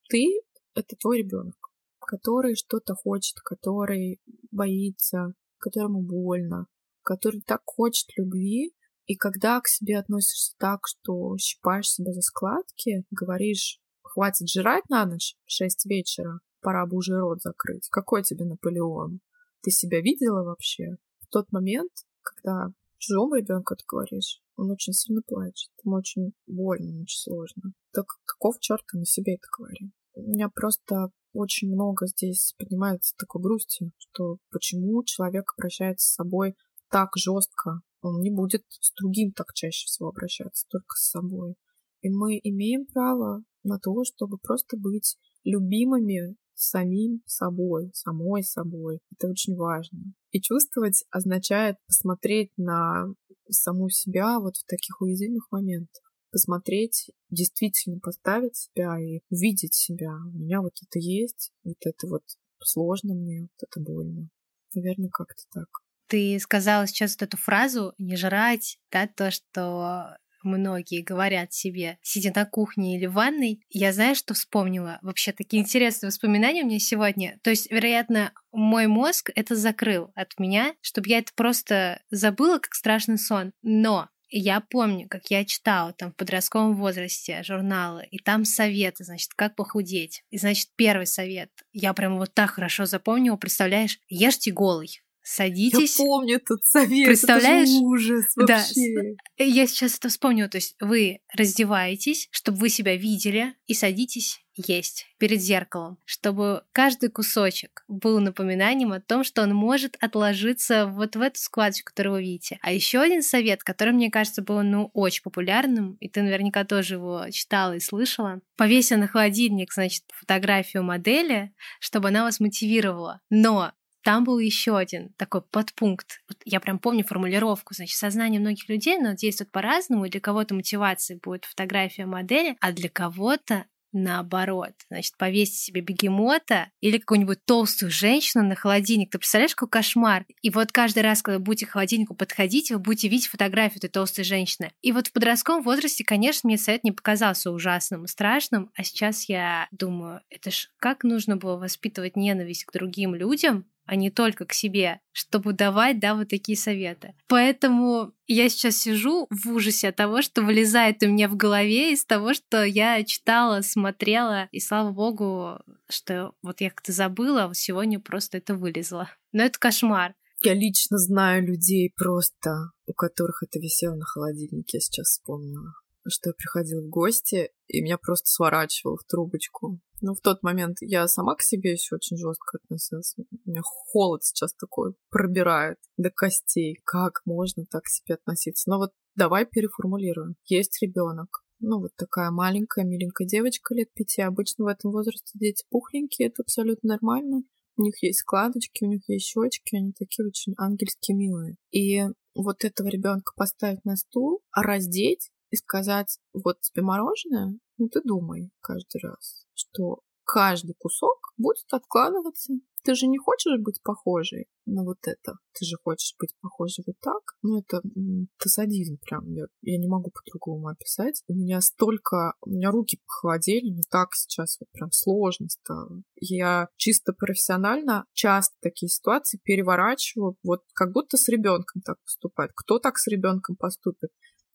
ты— 0.08 0.40
это 0.74 0.96
твой 0.96 1.18
ребенок 1.18 1.67
который 2.08 2.54
что-то 2.54 2.94
хочет, 2.94 3.36
который 3.44 4.18
боится, 4.50 5.34
которому 5.58 6.00
больно, 6.00 6.66
который 7.02 7.42
так 7.42 7.60
хочет 7.66 8.08
любви, 8.16 8.72
и 9.04 9.14
когда 9.14 9.60
к 9.60 9.68
себе 9.68 9.98
относишься 9.98 10.54
так, 10.58 10.80
что 10.86 11.36
щипаешь 11.36 11.90
себя 11.90 12.14
за 12.14 12.22
складки, 12.22 13.04
говоришь, 13.10 13.78
хватит 14.02 14.48
жрать 14.48 14.88
на 14.88 15.04
ночь 15.04 15.36
в 15.44 15.52
шесть 15.52 15.84
вечера, 15.84 16.40
пора 16.62 16.86
бы 16.86 16.96
уже 16.96 17.18
рот 17.18 17.42
закрыть. 17.42 17.88
Какой 17.90 18.22
тебе 18.22 18.46
Наполеон? 18.46 19.20
Ты 19.60 19.70
себя 19.70 20.00
видела 20.00 20.44
вообще? 20.44 20.96
В 21.20 21.26
тот 21.28 21.52
момент, 21.52 21.92
когда 22.22 22.68
чужому 22.96 23.34
ребенку 23.34 23.74
это 23.74 23.84
говоришь, 23.86 24.40
он 24.56 24.70
очень 24.70 24.94
сильно 24.94 25.20
плачет, 25.26 25.70
ему 25.84 25.96
очень 25.96 26.32
больно, 26.46 27.02
очень 27.02 27.20
сложно. 27.20 27.74
Так 27.92 28.06
каков 28.24 28.58
черт 28.60 28.84
на 28.94 29.04
себе 29.04 29.34
это 29.34 29.46
говорит? 29.58 29.92
У 30.14 30.22
меня 30.22 30.48
просто 30.48 31.10
очень 31.38 31.72
много 31.72 32.06
здесь 32.06 32.54
поднимается 32.58 33.14
такой 33.16 33.42
грусти, 33.42 33.92
что 33.96 34.38
почему 34.50 35.04
человек 35.04 35.52
обращается 35.56 36.08
с 36.08 36.14
собой 36.14 36.54
так 36.90 37.10
жестко, 37.16 37.80
он 38.02 38.20
не 38.20 38.30
будет 38.30 38.64
с 38.68 38.92
другим 39.00 39.32
так 39.32 39.52
чаще 39.54 39.86
всего 39.86 40.08
обращаться, 40.08 40.66
только 40.68 40.96
с 40.96 41.10
собой. 41.10 41.54
И 42.02 42.10
мы 42.10 42.40
имеем 42.42 42.86
право 42.86 43.42
на 43.62 43.78
то, 43.78 44.02
чтобы 44.04 44.38
просто 44.38 44.76
быть 44.76 45.16
любимыми 45.44 46.36
самим 46.54 47.22
собой, 47.26 47.90
самой 47.92 48.42
собой. 48.42 49.00
Это 49.12 49.28
очень 49.28 49.54
важно. 49.54 50.12
И 50.32 50.40
чувствовать 50.40 51.04
означает 51.10 51.76
посмотреть 51.86 52.50
на 52.56 53.06
саму 53.48 53.90
себя 53.90 54.40
вот 54.40 54.56
в 54.56 54.66
таких 54.66 55.00
уязвимых 55.00 55.46
моментах 55.52 56.07
посмотреть, 56.30 57.10
действительно 57.30 58.00
поставить 58.00 58.56
себя 58.56 58.98
и 58.98 59.20
увидеть 59.30 59.74
себя. 59.74 60.10
У 60.34 60.38
меня 60.38 60.60
вот 60.60 60.74
это 60.82 60.98
есть, 60.98 61.52
вот 61.64 61.78
это 61.80 62.06
вот 62.06 62.22
сложно 62.62 63.14
мне, 63.14 63.42
вот 63.42 63.68
это 63.68 63.80
больно. 63.80 64.28
Наверное, 64.74 65.10
как-то 65.10 65.42
так. 65.52 65.68
Ты 66.08 66.38
сказала 66.40 66.86
сейчас 66.86 67.14
вот 67.14 67.22
эту 67.28 67.36
фразу 67.36 67.94
«не 67.98 68.16
жрать», 68.16 68.78
да, 68.90 69.06
то, 69.06 69.30
что 69.30 70.16
многие 70.42 71.02
говорят 71.02 71.52
себе, 71.52 71.98
сидя 72.02 72.32
на 72.34 72.46
кухне 72.46 72.96
или 72.96 73.06
в 73.06 73.12
ванной. 73.12 73.60
Я 73.68 73.92
знаю, 73.92 74.14
что 74.14 74.34
вспомнила. 74.34 74.98
Вообще 75.02 75.32
такие 75.32 75.62
интересные 75.62 76.08
воспоминания 76.08 76.62
у 76.62 76.66
меня 76.66 76.78
сегодня. 76.78 77.38
То 77.42 77.50
есть, 77.50 77.70
вероятно, 77.70 78.32
мой 78.52 78.86
мозг 78.86 79.30
это 79.34 79.56
закрыл 79.56 80.10
от 80.14 80.38
меня, 80.38 80.74
чтобы 80.80 81.08
я 81.08 81.18
это 81.18 81.32
просто 81.34 82.00
забыла, 82.10 82.58
как 82.58 82.74
страшный 82.74 83.18
сон. 83.18 83.52
Но 83.62 84.08
я 84.30 84.60
помню, 84.60 85.08
как 85.08 85.30
я 85.30 85.44
читала 85.44 85.92
там 85.92 86.12
в 86.12 86.16
подростковом 86.16 86.76
возрасте 86.76 87.42
журналы, 87.42 88.06
и 88.10 88.18
там 88.18 88.44
советы, 88.44 89.04
значит, 89.04 89.32
как 89.34 89.56
похудеть. 89.56 90.24
И, 90.30 90.38
значит, 90.38 90.68
первый 90.76 91.06
совет, 91.06 91.50
я 91.72 91.92
прям 91.94 92.18
вот 92.18 92.34
так 92.34 92.50
хорошо 92.50 92.86
запомнила, 92.86 93.36
представляешь, 93.36 93.98
ешьте 94.08 94.50
голый. 94.52 95.02
Садитесь. 95.28 95.98
Я 95.98 96.04
помню 96.04 96.36
этот 96.36 96.64
совет. 96.64 97.06
Представляешь? 97.06 97.68
Это 97.68 97.78
ужас 97.80 98.24
вообще. 98.36 99.16
Да. 99.38 99.44
Я 99.44 99.66
сейчас 99.66 99.96
это 99.96 100.08
вспомнила. 100.08 100.48
То 100.48 100.56
есть 100.56 100.74
вы 100.80 101.20
раздеваетесь, 101.34 102.28
чтобы 102.30 102.58
вы 102.58 102.68
себя 102.70 102.96
видели, 102.96 103.54
и 103.66 103.74
садитесь 103.74 104.40
есть 104.66 105.06
перед 105.18 105.40
зеркалом, 105.40 105.98
чтобы 106.04 106.64
каждый 106.72 107.10
кусочек 107.10 107.84
был 107.86 108.18
напоминанием 108.20 108.92
о 108.92 109.00
том, 109.00 109.22
что 109.22 109.42
он 109.42 109.54
может 109.54 109.96
отложиться 110.00 110.86
вот 110.86 111.14
в 111.14 111.20
эту 111.20 111.38
складочку, 111.38 111.90
которую 111.90 112.14
вы 112.16 112.22
видите. 112.22 112.58
А 112.62 112.72
еще 112.72 113.00
один 113.00 113.22
совет, 113.22 113.62
который, 113.62 113.92
мне 113.92 114.10
кажется, 114.10 114.42
был 114.42 114.62
ну, 114.62 114.90
очень 114.94 115.22
популярным, 115.22 115.94
и 116.00 116.08
ты 116.08 116.22
наверняка 116.22 116.64
тоже 116.64 116.94
его 116.94 117.26
читала 117.30 117.76
и 117.76 117.80
слышала. 117.80 118.40
Повесьте 118.56 118.96
на 118.96 119.06
холодильник, 119.06 119.72
значит, 119.72 120.02
фотографию 120.08 120.82
модели, 120.82 121.52
чтобы 121.78 122.08
она 122.08 122.24
вас 122.24 122.40
мотивировала. 122.40 123.20
Но 123.30 123.72
там 124.08 124.24
был 124.24 124.38
еще 124.38 124.78
один 124.78 125.10
такой 125.18 125.42
подпункт. 125.42 126.22
Вот 126.30 126.38
я 126.46 126.60
прям 126.60 126.78
помню 126.78 127.04
формулировку. 127.04 127.74
Значит, 127.74 127.98
сознание 127.98 128.40
многих 128.40 128.66
людей, 128.70 128.96
но 128.96 129.12
действует 129.12 129.52
по-разному. 129.52 130.08
Для 130.08 130.18
кого-то 130.18 130.54
мотивацией 130.54 131.20
будет 131.22 131.44
фотография 131.44 132.06
модели, 132.06 132.56
а 132.62 132.72
для 132.72 132.88
кого-то 132.88 133.66
наоборот. 133.92 134.72
Значит, 134.88 135.18
повесить 135.18 135.58
себе 135.58 135.82
бегемота 135.82 136.70
или 136.80 136.96
какую-нибудь 136.96 137.44
толстую 137.44 137.90
женщину 137.90 138.44
на 138.44 138.54
холодильник. 138.54 139.10
Ты 139.10 139.18
представляешь, 139.18 139.54
какой 139.54 139.68
кошмар? 139.68 140.24
И 140.40 140.48
вот 140.48 140.72
каждый 140.72 141.02
раз, 141.02 141.20
когда 141.20 141.38
будете 141.38 141.66
к 141.66 141.70
холодильнику 141.72 142.14
подходить, 142.14 142.70
вы 142.70 142.78
будете 142.78 143.08
видеть 143.08 143.26
фотографию 143.26 143.76
этой 143.76 143.90
толстой 143.90 144.24
женщины. 144.24 144.72
И 144.80 144.92
вот 144.92 145.08
в 145.08 145.12
подростковом 145.12 145.62
возрасте, 145.62 146.02
конечно, 146.02 146.48
мне 146.48 146.56
совет 146.56 146.82
не 146.82 146.92
показался 146.92 147.50
ужасным 147.50 148.06
страшным, 148.06 148.70
а 148.74 148.84
сейчас 148.84 149.28
я 149.28 149.68
думаю, 149.70 150.22
это 150.30 150.50
ж 150.50 150.70
как 150.78 151.04
нужно 151.04 151.36
было 151.36 151.58
воспитывать 151.58 152.16
ненависть 152.16 152.64
к 152.64 152.72
другим 152.72 153.14
людям, 153.14 153.66
а 153.88 153.96
не 153.96 154.10
только 154.10 154.44
к 154.44 154.52
себе, 154.52 155.00
чтобы 155.12 155.54
давать, 155.54 155.98
да, 155.98 156.14
вот 156.14 156.28
такие 156.28 156.58
советы. 156.58 157.14
Поэтому 157.26 158.12
я 158.26 158.50
сейчас 158.50 158.76
сижу 158.76 159.26
в 159.30 159.50
ужасе 159.50 159.88
от 159.88 159.96
того, 159.96 160.20
что 160.20 160.42
вылезает 160.42 161.02
у 161.02 161.08
меня 161.08 161.26
в 161.26 161.36
голове 161.36 161.94
из 161.94 162.04
того, 162.04 162.34
что 162.34 162.62
я 162.64 163.02
читала, 163.02 163.62
смотрела, 163.62 164.48
и 164.52 164.60
слава 164.60 164.92
богу, 164.92 165.58
что 165.88 166.34
вот 166.42 166.60
я 166.60 166.68
как-то 166.68 166.92
забыла, 166.92 167.44
а 167.44 167.48
вот 167.48 167.56
сегодня 167.56 167.98
просто 167.98 168.36
это 168.36 168.54
вылезло. 168.54 169.10
Но 169.32 169.42
это 169.42 169.58
кошмар. 169.58 170.14
Я 170.44 170.52
лично 170.52 170.98
знаю 170.98 171.46
людей 171.46 171.90
просто, 171.96 172.70
у 172.86 172.92
которых 172.92 173.42
это 173.42 173.58
висело 173.58 173.94
на 173.94 174.04
холодильнике, 174.04 174.76
я 174.76 174.80
сейчас 174.80 175.08
вспомнила 175.08 175.72
что 176.10 176.30
я 176.30 176.34
приходила 176.34 176.82
в 176.82 176.88
гости, 176.88 177.50
и 177.66 177.80
меня 177.80 177.98
просто 177.98 178.26
сворачивало 178.26 178.96
в 178.96 179.04
трубочку. 179.04 179.80
Но 180.00 180.14
в 180.14 180.20
тот 180.20 180.42
момент 180.42 180.78
я 180.80 181.08
сама 181.08 181.34
к 181.34 181.42
себе 181.42 181.72
еще 181.72 181.96
очень 181.96 182.16
жестко 182.16 182.58
относилась. 182.58 183.14
У 183.18 183.50
меня 183.50 183.62
холод 183.64 184.22
сейчас 184.22 184.54
такой 184.54 184.94
пробирает 185.10 185.78
до 185.96 186.10
костей. 186.10 186.78
Как 186.84 187.20
можно 187.24 187.64
так 187.68 187.84
к 187.84 187.88
себе 187.88 188.14
относиться? 188.14 188.70
Но 188.70 188.78
вот 188.78 188.92
давай 189.16 189.44
переформулируем. 189.44 190.36
Есть 190.46 190.80
ребенок. 190.82 191.42
Ну, 191.60 191.80
вот 191.80 191.90
такая 191.96 192.30
маленькая, 192.30 192.84
миленькая 192.84 193.26
девочка 193.26 193.74
лет 193.74 193.92
пяти. 193.92 194.22
Обычно 194.22 194.64
в 194.64 194.68
этом 194.68 194.92
возрасте 194.92 195.36
дети 195.38 195.64
пухленькие, 195.70 196.28
это 196.28 196.42
абсолютно 196.42 196.90
нормально. 196.90 197.42
У 197.76 197.82
них 197.82 198.00
есть 198.02 198.20
складочки, 198.20 198.84
у 198.84 198.88
них 198.88 199.02
есть 199.08 199.26
щечки, 199.26 199.76
они 199.76 199.92
такие 199.92 200.26
очень 200.26 200.54
ангельски 200.56 201.12
милые. 201.12 201.56
И 201.72 202.02
вот 202.34 202.64
этого 202.64 202.88
ребенка 202.88 203.32
поставить 203.36 203.84
на 203.84 203.96
стул, 203.96 204.42
а 204.52 204.62
раздеть 204.62 205.30
и 205.50 205.56
сказать, 205.56 206.18
вот 206.32 206.60
тебе 206.60 206.82
мороженое, 206.82 207.58
ну 207.78 207.88
ты 207.88 208.00
думай 208.02 208.50
каждый 208.60 209.00
раз, 209.02 209.46
что 209.54 210.00
каждый 210.28 210.74
кусок 210.78 211.32
будет 211.38 211.72
откладываться. 211.72 212.52
Ты 212.84 212.94
же 212.94 213.06
не 213.06 213.18
хочешь 213.18 213.58
быть 213.60 213.82
похожей 213.82 214.46
на 214.66 214.84
вот 214.84 214.98
это. 215.02 215.38
Ты 215.52 215.64
же 215.64 215.76
хочешь 215.82 216.14
быть 216.18 216.34
похожей 216.40 216.84
вот 216.86 216.96
так. 217.00 217.22
Ну, 217.42 217.58
это, 217.58 217.78
это 217.78 218.48
садизм 218.48 218.98
прям. 219.00 219.28
Я, 219.32 219.46
я 219.62 219.78
не 219.78 219.88
могу 219.88 220.10
по-другому 220.10 220.68
описать. 220.68 221.22
У 221.28 221.34
меня 221.34 221.60
столько... 221.60 222.34
У 222.42 222.50
меня 222.50 222.70
руки 222.70 223.00
похолодели, 223.06 223.68
не 223.68 223.82
так 223.90 224.14
сейчас 224.14 224.58
вот 224.60 224.70
прям 224.70 224.92
сложно 224.92 225.48
стало. 225.48 226.02
Я 226.20 226.68
чисто 226.76 227.12
профессионально 227.12 228.04
часто 228.12 228.54
такие 228.60 228.88
ситуации 228.88 229.40
переворачиваю, 229.42 230.36
вот 230.44 230.60
как 230.74 230.92
будто 230.92 231.16
с 231.16 231.28
ребенком 231.28 231.82
так 231.82 232.00
поступает. 232.04 232.52
Кто 232.54 232.78
так 232.78 232.98
с 232.98 233.08
ребенком 233.08 233.56
поступит? 233.56 234.10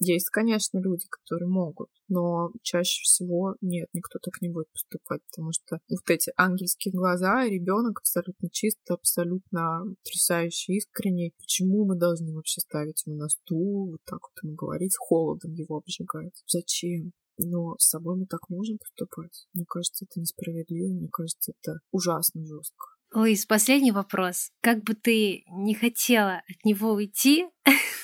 Есть, 0.05 0.29
конечно, 0.31 0.79
люди, 0.79 1.05
которые 1.09 1.47
могут, 1.47 1.89
но 2.09 2.51
чаще 2.61 3.03
всего 3.03 3.55
нет, 3.61 3.87
никто 3.93 4.19
так 4.19 4.41
не 4.41 4.49
будет 4.49 4.69
поступать, 4.73 5.21
потому 5.31 5.53
что 5.53 5.79
вот 5.89 6.09
эти 6.09 6.33
ангельские 6.35 6.91
глаза, 6.93 7.45
ребенок 7.45 7.99
абсолютно 7.99 8.49
чисто, 8.51 8.95
абсолютно 8.95 9.85
потрясающий, 10.03 10.75
искренний. 10.75 11.33
Почему 11.39 11.85
мы 11.85 11.95
должны 11.95 12.33
вообще 12.33 12.59
ставить 12.59 13.03
его 13.05 13.15
на 13.15 13.29
стул, 13.29 13.91
вот 13.91 14.01
так 14.05 14.19
вот 14.21 14.43
ему 14.43 14.55
говорить, 14.55 14.97
холодом 14.99 15.53
его 15.53 15.77
обжигать? 15.77 16.43
Зачем? 16.47 17.13
Но 17.37 17.77
с 17.77 17.87
собой 17.87 18.17
мы 18.17 18.25
так 18.25 18.49
можем 18.49 18.79
поступать. 18.79 19.47
Мне 19.53 19.63
кажется, 19.65 20.03
это 20.03 20.19
несправедливо, 20.19 20.93
мне 20.93 21.07
кажется, 21.09 21.53
это 21.57 21.79
ужасно 21.91 22.45
жестко. 22.45 22.87
Луис, 23.15 23.45
последний 23.45 23.93
вопрос. 23.93 24.49
Как 24.59 24.83
бы 24.83 24.95
ты 24.95 25.43
не 25.47 25.75
хотела 25.75 26.41
от 26.49 26.65
него 26.65 26.91
уйти, 26.91 27.47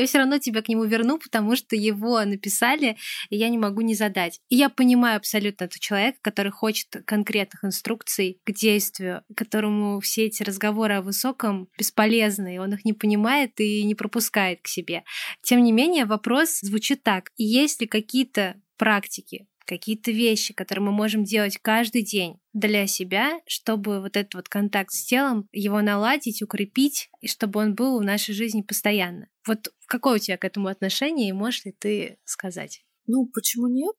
я 0.00 0.06
все 0.06 0.18
равно 0.18 0.38
тебя 0.38 0.62
к 0.62 0.68
нему 0.68 0.84
верну, 0.84 1.18
потому 1.18 1.56
что 1.56 1.76
его 1.76 2.24
написали, 2.24 2.96
и 3.30 3.36
я 3.36 3.48
не 3.48 3.58
могу 3.58 3.80
не 3.80 3.94
задать. 3.94 4.40
И 4.48 4.56
я 4.56 4.68
понимаю 4.68 5.16
абсолютно 5.16 5.64
этого 5.64 5.80
человека, 5.80 6.18
который 6.22 6.52
хочет 6.52 6.88
конкретных 7.04 7.64
инструкций 7.64 8.40
к 8.44 8.52
действию, 8.52 9.22
которому 9.36 10.00
все 10.00 10.26
эти 10.26 10.42
разговоры 10.42 10.94
о 10.94 11.02
высоком 11.02 11.68
бесполезны, 11.78 12.56
и 12.56 12.58
он 12.58 12.74
их 12.74 12.84
не 12.84 12.92
понимает 12.92 13.60
и 13.60 13.84
не 13.84 13.94
пропускает 13.94 14.60
к 14.62 14.68
себе. 14.68 15.04
Тем 15.42 15.62
не 15.62 15.72
менее, 15.72 16.04
вопрос 16.04 16.60
звучит 16.60 17.02
так. 17.02 17.30
Есть 17.36 17.80
ли 17.80 17.86
какие-то 17.86 18.60
практики, 18.76 19.46
какие-то 19.68 20.10
вещи, 20.10 20.54
которые 20.54 20.86
мы 20.86 20.92
можем 20.92 21.24
делать 21.24 21.58
каждый 21.58 22.02
день 22.02 22.40
для 22.54 22.86
себя, 22.86 23.38
чтобы 23.46 24.00
вот 24.00 24.16
этот 24.16 24.34
вот 24.34 24.48
контакт 24.48 24.90
с 24.90 25.04
телом, 25.04 25.46
его 25.52 25.82
наладить, 25.82 26.42
укрепить, 26.42 27.10
и 27.20 27.28
чтобы 27.28 27.60
он 27.60 27.74
был 27.74 28.00
в 28.00 28.04
нашей 28.04 28.34
жизни 28.34 28.62
постоянно. 28.62 29.28
Вот 29.46 29.68
какое 29.86 30.16
у 30.16 30.18
тебя 30.18 30.38
к 30.38 30.44
этому 30.44 30.68
отношение, 30.68 31.28
и 31.28 31.32
можешь 31.32 31.64
ли 31.66 31.72
ты 31.72 32.18
сказать? 32.24 32.84
Ну, 33.06 33.26
почему 33.26 33.68
нет? 33.68 33.94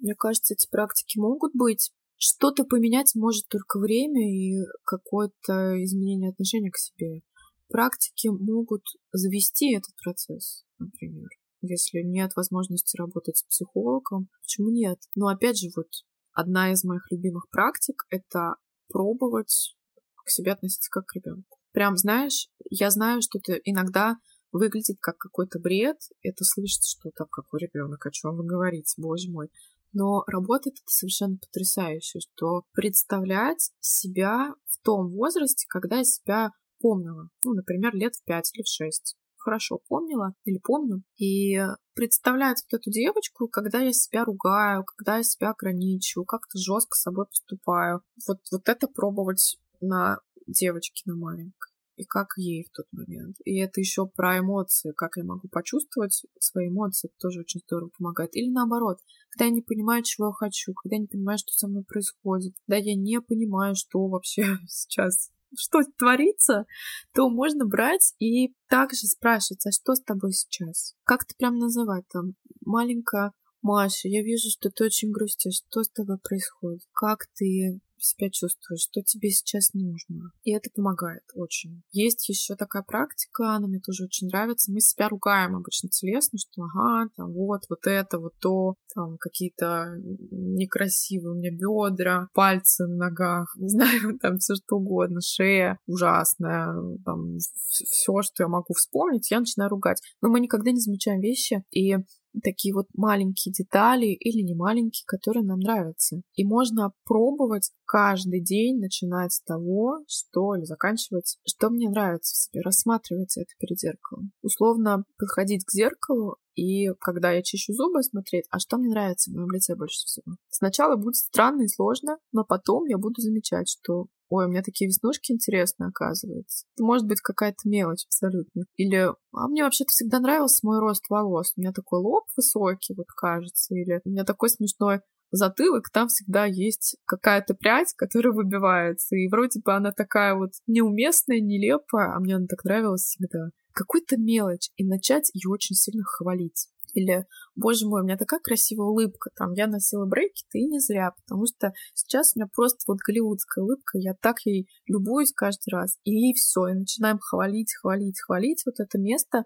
Мне 0.00 0.14
кажется, 0.14 0.54
эти 0.54 0.68
практики 0.68 1.18
могут 1.18 1.52
быть. 1.54 1.92
Что-то 2.16 2.64
поменять 2.64 3.12
может 3.14 3.48
только 3.48 3.78
время 3.78 4.28
и 4.28 4.58
какое-то 4.84 5.82
изменение 5.82 6.30
отношения 6.30 6.70
к 6.70 6.78
себе. 6.78 7.22
Практики 7.68 8.28
могут 8.28 8.82
завести 9.12 9.74
этот 9.74 9.94
процесс, 10.02 10.64
например 10.78 11.28
если 11.62 12.02
нет 12.02 12.32
возможности 12.36 12.96
работать 12.96 13.38
с 13.38 13.44
психологом, 13.44 14.28
почему 14.42 14.70
нет? 14.70 14.98
Но 15.14 15.28
опять 15.28 15.58
же, 15.58 15.68
вот 15.76 15.88
одна 16.32 16.72
из 16.72 16.84
моих 16.84 17.02
любимых 17.10 17.48
практик— 17.50 18.04
это 18.10 18.56
пробовать 18.88 19.76
к 20.24 20.30
себе 20.30 20.52
относиться 20.52 20.90
как 20.90 21.06
к 21.06 21.14
ребенку. 21.14 21.58
Прям, 21.72 21.96
знаешь, 21.96 22.48
я 22.70 22.90
знаю, 22.90 23.22
что 23.22 23.38
это 23.38 23.54
иногда 23.64 24.16
выглядит 24.52 24.98
как 25.00 25.16
какой-то 25.16 25.58
бред, 25.58 25.96
это 26.22 26.44
слышится, 26.44 26.90
что 26.90 27.10
там 27.16 27.26
какой 27.30 27.60
ребенок, 27.60 28.04
о 28.04 28.10
чем 28.10 28.36
вы 28.36 28.44
говорите, 28.44 29.00
боже 29.00 29.30
мой. 29.30 29.48
Но 29.92 30.24
работает 30.26 30.76
это 30.76 30.90
совершенно 30.90 31.38
потрясающе, 31.38 32.20
что 32.20 32.62
представлять 32.72 33.70
себя 33.80 34.54
в 34.66 34.78
том 34.82 35.10
возрасте, 35.10 35.66
когда 35.68 35.98
я 35.98 36.04
себя 36.04 36.50
помнила. 36.80 37.28
Ну, 37.44 37.54
например, 37.54 37.94
лет 37.94 38.14
в 38.14 38.24
пять 38.24 38.50
или 38.54 38.62
в 38.62 38.68
шесть 38.68 39.16
хорошо 39.42 39.80
помнила 39.88 40.34
или 40.44 40.58
помню. 40.58 41.02
И 41.18 41.60
представлять 41.94 42.62
вот 42.64 42.80
эту 42.80 42.90
девочку, 42.90 43.48
когда 43.48 43.80
я 43.80 43.92
себя 43.92 44.24
ругаю, 44.24 44.84
когда 44.84 45.18
я 45.18 45.22
себя 45.22 45.50
ограничиваю, 45.50 46.24
как-то 46.24 46.58
жестко 46.58 46.96
с 46.96 47.02
собой 47.02 47.26
поступаю. 47.26 48.02
Вот, 48.26 48.38
вот 48.50 48.68
это 48.68 48.88
пробовать 48.88 49.58
на 49.80 50.18
девочке, 50.46 51.02
на 51.06 51.16
маленькой 51.16 51.72
и 51.96 52.04
как 52.04 52.28
ей 52.36 52.64
в 52.64 52.70
тот 52.70 52.86
момент. 52.92 53.36
И 53.44 53.58
это 53.58 53.80
еще 53.80 54.06
про 54.06 54.38
эмоции, 54.38 54.92
как 54.92 55.16
я 55.16 55.24
могу 55.24 55.48
почувствовать 55.48 56.24
свои 56.38 56.68
эмоции, 56.68 57.08
это 57.08 57.14
тоже 57.18 57.40
очень 57.40 57.60
здорово 57.66 57.90
помогает. 57.96 58.34
Или 58.34 58.50
наоборот, 58.50 58.98
когда 59.30 59.46
я 59.46 59.50
не 59.50 59.62
понимаю, 59.62 60.02
чего 60.02 60.28
я 60.28 60.32
хочу, 60.32 60.72
когда 60.74 60.96
я 60.96 61.02
не 61.02 61.06
понимаю, 61.06 61.38
что 61.38 61.52
со 61.52 61.68
мной 61.68 61.84
происходит, 61.84 62.54
когда 62.66 62.78
я 62.78 62.94
не 62.94 63.20
понимаю, 63.20 63.74
что 63.74 64.06
вообще 64.08 64.58
сейчас 64.68 65.30
что 65.56 65.80
творится, 65.98 66.66
то 67.14 67.28
можно 67.28 67.64
брать 67.66 68.14
и 68.18 68.54
также 68.68 69.06
спрашивать, 69.06 69.66
а 69.66 69.72
что 69.72 69.94
с 69.94 70.02
тобой 70.02 70.32
сейчас? 70.32 70.94
Как 71.04 71.24
ты 71.24 71.34
прям 71.36 71.58
называть 71.58 72.04
там? 72.08 72.34
Маленькая 72.64 73.32
Маша, 73.62 74.08
я 74.08 74.22
вижу, 74.22 74.50
что 74.50 74.70
ты 74.70 74.84
очень 74.84 75.12
грустишь. 75.12 75.62
Что 75.68 75.84
с 75.84 75.88
тобой 75.88 76.18
происходит? 76.18 76.82
Как 76.92 77.26
ты 77.36 77.80
себя 78.04 78.30
чувствуешь, 78.30 78.82
что 78.82 79.02
тебе 79.02 79.30
сейчас 79.30 79.72
нужно. 79.74 80.32
И 80.42 80.52
это 80.52 80.70
помогает 80.74 81.22
очень. 81.34 81.82
Есть 81.90 82.28
еще 82.28 82.56
такая 82.56 82.82
практика, 82.82 83.54
она 83.54 83.68
мне 83.68 83.80
тоже 83.80 84.04
очень 84.04 84.28
нравится. 84.28 84.72
Мы 84.72 84.80
себя 84.80 85.08
ругаем 85.08 85.56
обычно 85.56 85.88
телесно, 85.88 86.38
что 86.38 86.62
ага, 86.62 87.08
там 87.16 87.32
вот, 87.32 87.62
вот 87.68 87.86
это, 87.86 88.18
вот 88.18 88.32
то, 88.40 88.74
там 88.94 89.16
какие-то 89.18 89.96
некрасивые 90.30 91.32
у 91.32 91.36
меня 91.36 91.50
бедра, 91.50 92.28
пальцы 92.34 92.86
на 92.86 92.96
ногах, 92.96 93.54
не 93.58 93.68
знаю, 93.68 94.18
там 94.20 94.38
все 94.38 94.54
что 94.54 94.76
угодно, 94.76 95.20
шея 95.20 95.78
ужасная, 95.86 96.74
там 97.04 97.38
все, 97.68 98.22
что 98.22 98.42
я 98.44 98.48
могу 98.48 98.74
вспомнить, 98.74 99.30
я 99.30 99.40
начинаю 99.40 99.70
ругать. 99.70 100.00
Но 100.20 100.28
мы 100.28 100.40
никогда 100.40 100.70
не 100.70 100.80
замечаем 100.80 101.20
вещи, 101.20 101.64
и 101.70 101.96
такие 102.42 102.74
вот 102.74 102.86
маленькие 102.94 103.52
детали 103.52 104.06
или 104.06 104.42
не 104.42 104.54
маленькие, 104.54 105.04
которые 105.06 105.44
нам 105.44 105.60
нравятся. 105.60 106.22
И 106.34 106.44
можно 106.44 106.92
пробовать 107.04 107.70
каждый 107.84 108.40
день, 108.40 108.78
начинать 108.78 109.32
с 109.32 109.42
того, 109.42 110.04
что 110.06 110.54
или 110.54 110.64
заканчивать, 110.64 111.38
что 111.46 111.70
мне 111.70 111.88
нравится 111.88 112.34
в 112.34 112.36
себе, 112.36 112.62
рассматривать 112.62 113.36
это 113.36 113.50
перед 113.58 113.78
зеркалом. 113.78 114.32
Условно 114.42 115.04
подходить 115.18 115.64
к 115.64 115.72
зеркалу 115.72 116.36
и 116.54 116.88
когда 117.00 117.32
я 117.32 117.42
чищу 117.42 117.72
зубы, 117.72 118.02
смотреть, 118.02 118.44
а 118.50 118.58
что 118.58 118.76
мне 118.76 118.90
нравится 118.90 119.30
в 119.30 119.34
моем 119.34 119.50
лице 119.50 119.74
больше 119.74 120.04
всего. 120.04 120.36
Сначала 120.50 120.96
будет 120.96 121.16
странно 121.16 121.62
и 121.62 121.68
сложно, 121.68 122.18
но 122.30 122.44
потом 122.44 122.84
я 122.84 122.98
буду 122.98 123.20
замечать, 123.20 123.68
что 123.68 124.06
ой, 124.32 124.46
у 124.46 124.48
меня 124.48 124.62
такие 124.62 124.88
веснушки 124.88 125.32
интересные, 125.32 125.88
оказывается. 125.88 126.66
Это 126.74 126.84
может 126.84 127.06
быть 127.06 127.20
какая-то 127.20 127.68
мелочь 127.68 128.06
абсолютно. 128.06 128.64
Или, 128.76 129.10
а 129.32 129.48
мне 129.48 129.62
вообще-то 129.62 129.88
всегда 129.88 130.20
нравился 130.20 130.60
мой 130.62 130.80
рост 130.80 131.04
волос. 131.10 131.52
У 131.56 131.60
меня 131.60 131.72
такой 131.72 132.00
лоб 132.00 132.24
высокий, 132.36 132.94
вот 132.96 133.06
кажется. 133.14 133.74
Или 133.74 134.00
у 134.04 134.08
меня 134.08 134.24
такой 134.24 134.48
смешной 134.48 135.00
затылок, 135.30 135.90
там 135.90 136.08
всегда 136.08 136.44
есть 136.44 136.96
какая-то 137.06 137.54
прядь, 137.54 137.92
которая 137.96 138.32
выбивается. 138.32 139.16
И 139.16 139.28
вроде 139.28 139.60
бы 139.60 139.74
она 139.74 139.92
такая 139.92 140.34
вот 140.34 140.52
неуместная, 140.66 141.40
нелепая, 141.40 142.14
а 142.14 142.20
мне 142.20 142.36
она 142.36 142.46
так 142.46 142.64
нравилась 142.64 143.02
всегда. 143.02 143.48
Какую-то 143.72 144.18
мелочь, 144.18 144.70
и 144.76 144.84
начать 144.84 145.30
ее 145.34 145.50
очень 145.50 145.74
сильно 145.74 146.04
хвалить. 146.04 146.68
Или, 146.92 147.26
боже 147.54 147.86
мой, 147.86 148.02
у 148.02 148.04
меня 148.04 148.16
такая 148.16 148.40
красивая 148.40 148.86
улыбка, 148.86 149.30
там, 149.34 149.52
я 149.52 149.66
носила 149.66 150.06
брекеты, 150.06 150.58
и 150.58 150.66
не 150.66 150.78
зря, 150.78 151.12
потому 151.24 151.46
что 151.46 151.72
сейчас 151.94 152.32
у 152.34 152.40
меня 152.40 152.48
просто 152.54 152.78
вот 152.86 152.98
голливудская 153.06 153.64
улыбка, 153.64 153.98
я 153.98 154.14
так 154.14 154.36
ей 154.44 154.68
любуюсь 154.86 155.32
каждый 155.32 155.70
раз, 155.72 155.96
и 156.04 156.32
все, 156.34 156.68
и 156.68 156.74
начинаем 156.74 157.18
хвалить, 157.18 157.74
хвалить, 157.74 158.20
хвалить 158.20 158.62
вот 158.66 158.74
это 158.78 158.98
место, 158.98 159.44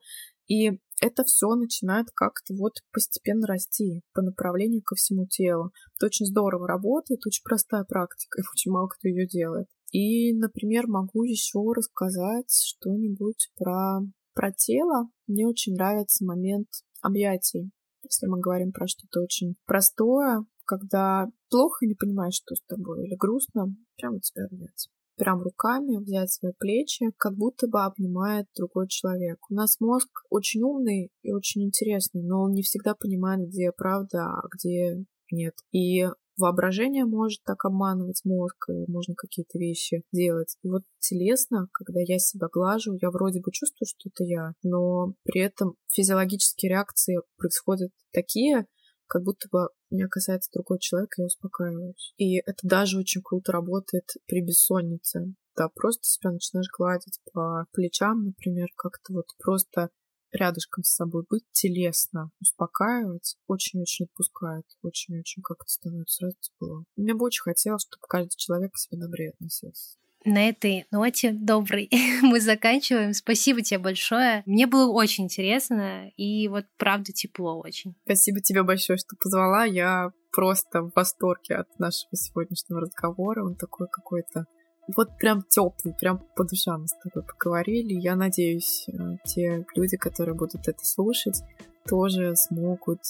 и 0.49 0.79
это 1.01 1.25
все 1.25 1.55
начинает 1.55 2.07
как-то 2.15 2.55
вот 2.55 2.75
постепенно 2.93 3.47
расти 3.47 4.03
по 4.15 4.23
направлению 4.23 4.83
ко 4.83 4.95
всему 4.95 5.27
телу. 5.27 5.73
Это 5.97 6.07
очень 6.07 6.27
здорово 6.27 6.67
работает, 6.67 7.27
очень 7.27 7.43
простая 7.45 7.85
практика, 7.85 8.41
и 8.41 8.45
очень 8.53 8.71
мало 8.71 8.89
кто 8.89 9.09
ее 9.09 9.27
делает. 9.27 9.67
И, 9.93 10.33
например, 10.35 10.87
могу 10.87 11.25
еще 11.25 11.61
рассказать 11.75 12.51
что-нибудь 12.51 13.51
про, 13.57 14.01
про 14.35 14.53
тело. 14.53 15.09
Мне 15.27 15.47
очень 15.47 15.75
нравится 15.75 16.25
момент 16.25 16.69
объятий. 17.07 17.71
Если 18.03 18.27
мы 18.27 18.41
говорим 18.41 18.73
про 18.73 18.87
что-то 18.87 19.21
очень 19.21 19.57
простое, 19.67 20.45
когда 20.65 21.27
плохо 21.51 21.87
не 21.87 21.95
понимаешь, 21.95 22.35
что 22.35 22.55
с 22.55 22.63
тобой, 22.67 23.07
или 23.07 23.17
грустно, 23.17 23.75
прямо 23.97 24.21
тебя 24.21 24.45
обнять. 24.45 24.89
Прям 25.17 25.41
руками 25.41 25.97
взять 25.97 26.31
свои 26.31 26.53
плечи, 26.59 27.07
как 27.17 27.35
будто 27.37 27.69
бы 27.69 27.83
обнимает 27.83 28.47
другой 28.55 28.87
человек. 28.89 29.39
У 29.49 29.55
нас 29.55 29.81
мозг 29.81 30.09
очень 30.29 30.63
умный 30.63 31.11
и 31.23 31.33
очень 31.33 31.65
интересный, 31.65 32.23
но 32.23 32.43
он 32.43 32.53
не 32.53 32.63
всегда 32.63 32.95
понимает, 32.95 33.49
где 33.49 33.73
правда, 33.73 34.27
а 34.27 34.43
где 34.55 35.07
нет. 35.31 35.55
И 35.73 36.05
воображение 36.37 37.05
может 37.05 37.43
так 37.45 37.65
обманывать 37.65 38.23
мозг, 38.25 38.69
и 38.69 38.91
можно 38.91 39.15
какие-то 39.15 39.59
вещи 39.59 40.03
делать. 40.13 40.57
И 40.63 40.69
вот 40.69 40.83
телесно, 40.99 41.69
когда 41.73 42.01
я 42.01 42.19
себя 42.19 42.49
глажу, 42.53 42.99
я 43.01 43.11
вроде 43.11 43.41
бы 43.41 43.51
чувствую, 43.53 43.87
что 43.87 44.09
это 44.09 44.25
я, 44.25 44.53
но 44.63 45.15
при 45.25 45.41
этом 45.41 45.75
физиологические 45.93 46.71
реакции 46.71 47.19
происходят 47.37 47.91
такие, 48.13 48.67
как 49.07 49.23
будто 49.23 49.49
бы 49.51 49.69
меня 49.91 50.09
касается 50.09 50.51
другой 50.53 50.79
человек, 50.81 51.11
и 51.17 51.23
я 51.23 51.27
успокаиваюсь. 51.27 52.13
И 52.17 52.39
это 52.39 52.59
даже 52.63 52.99
очень 52.99 53.23
круто 53.23 53.53
работает 53.53 54.05
при 54.27 54.43
бессоннице. 54.43 55.35
Да, 55.57 55.69
просто 55.75 56.03
себя 56.05 56.33
начинаешь 56.33 56.69
гладить 56.77 57.19
по 57.33 57.67
плечам, 57.73 58.25
например, 58.25 58.69
как-то 58.77 59.15
вот 59.15 59.27
просто 59.39 59.91
рядышком 60.37 60.85
с 60.85 60.95
собой 60.95 61.25
быть 61.29 61.45
телесно, 61.53 62.31
успокаивать, 62.41 63.37
очень-очень 63.47 64.07
отпускает, 64.07 64.67
очень-очень 64.83 65.43
как-то 65.43 65.69
становится 65.69 66.17
сразу 66.17 66.37
тепло. 66.41 66.85
Мне 66.97 67.15
бы 67.15 67.25
очень 67.27 67.43
хотелось, 67.43 67.83
чтобы 67.83 68.03
каждый 68.09 68.37
человек 68.37 68.73
к 68.73 68.79
себе 68.79 69.01
добрее 69.01 69.31
относился. 69.31 69.97
На 70.27 70.49
этой 70.49 70.87
ноте 70.91 71.31
добрый 71.31 71.89
мы 72.23 72.41
заканчиваем. 72.41 73.13
Спасибо 73.13 73.63
тебе 73.63 73.79
большое. 73.79 74.43
Мне 74.45 74.67
было 74.67 74.91
очень 74.91 75.25
интересно 75.25 76.09
и 76.17 76.49
вот 76.49 76.65
правда 76.79 77.13
тепло 77.13 77.61
очень. 77.61 77.95
Спасибо 78.05 78.41
тебе 78.41 78.65
большое, 78.65 78.99
что 78.99 79.15
позвала. 79.17 79.65
Я 79.65 80.11
просто 80.33 80.83
в 80.83 80.91
восторге 80.97 81.55
от 81.55 81.79
нашего 81.79 82.17
сегодняшнего 82.17 82.81
разговора. 82.81 83.45
Он 83.45 83.55
такой 83.55 83.87
какой-то 83.89 84.47
вот 84.95 85.17
прям 85.19 85.43
теплый, 85.49 85.95
прям 85.95 86.21
по 86.35 86.45
душам 86.45 86.83
мы 86.83 86.89
с 86.89 86.95
тобой 86.95 87.25
поговорили. 87.25 87.95
Я 87.95 88.17
надеюсь, 88.17 88.87
э, 88.89 89.17
те 89.25 89.65
люди, 89.75 89.97
которые 89.97 90.35
будут 90.35 90.69
это 90.69 90.85
слушать, 90.85 91.43
тоже 91.89 92.35
смогут 92.37 93.01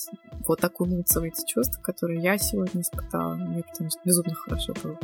вот 0.46 0.64
окунуться 0.64 1.20
в 1.20 1.24
эти 1.24 1.44
чувства, 1.44 1.80
которые 1.82 2.20
я 2.20 2.38
сегодня 2.38 2.82
испытала. 2.82 3.34
Мне 3.34 3.62
потому 3.62 3.90
что 3.90 4.00
безумно 4.04 4.34
хорошо 4.34 4.74
было. 4.82 4.98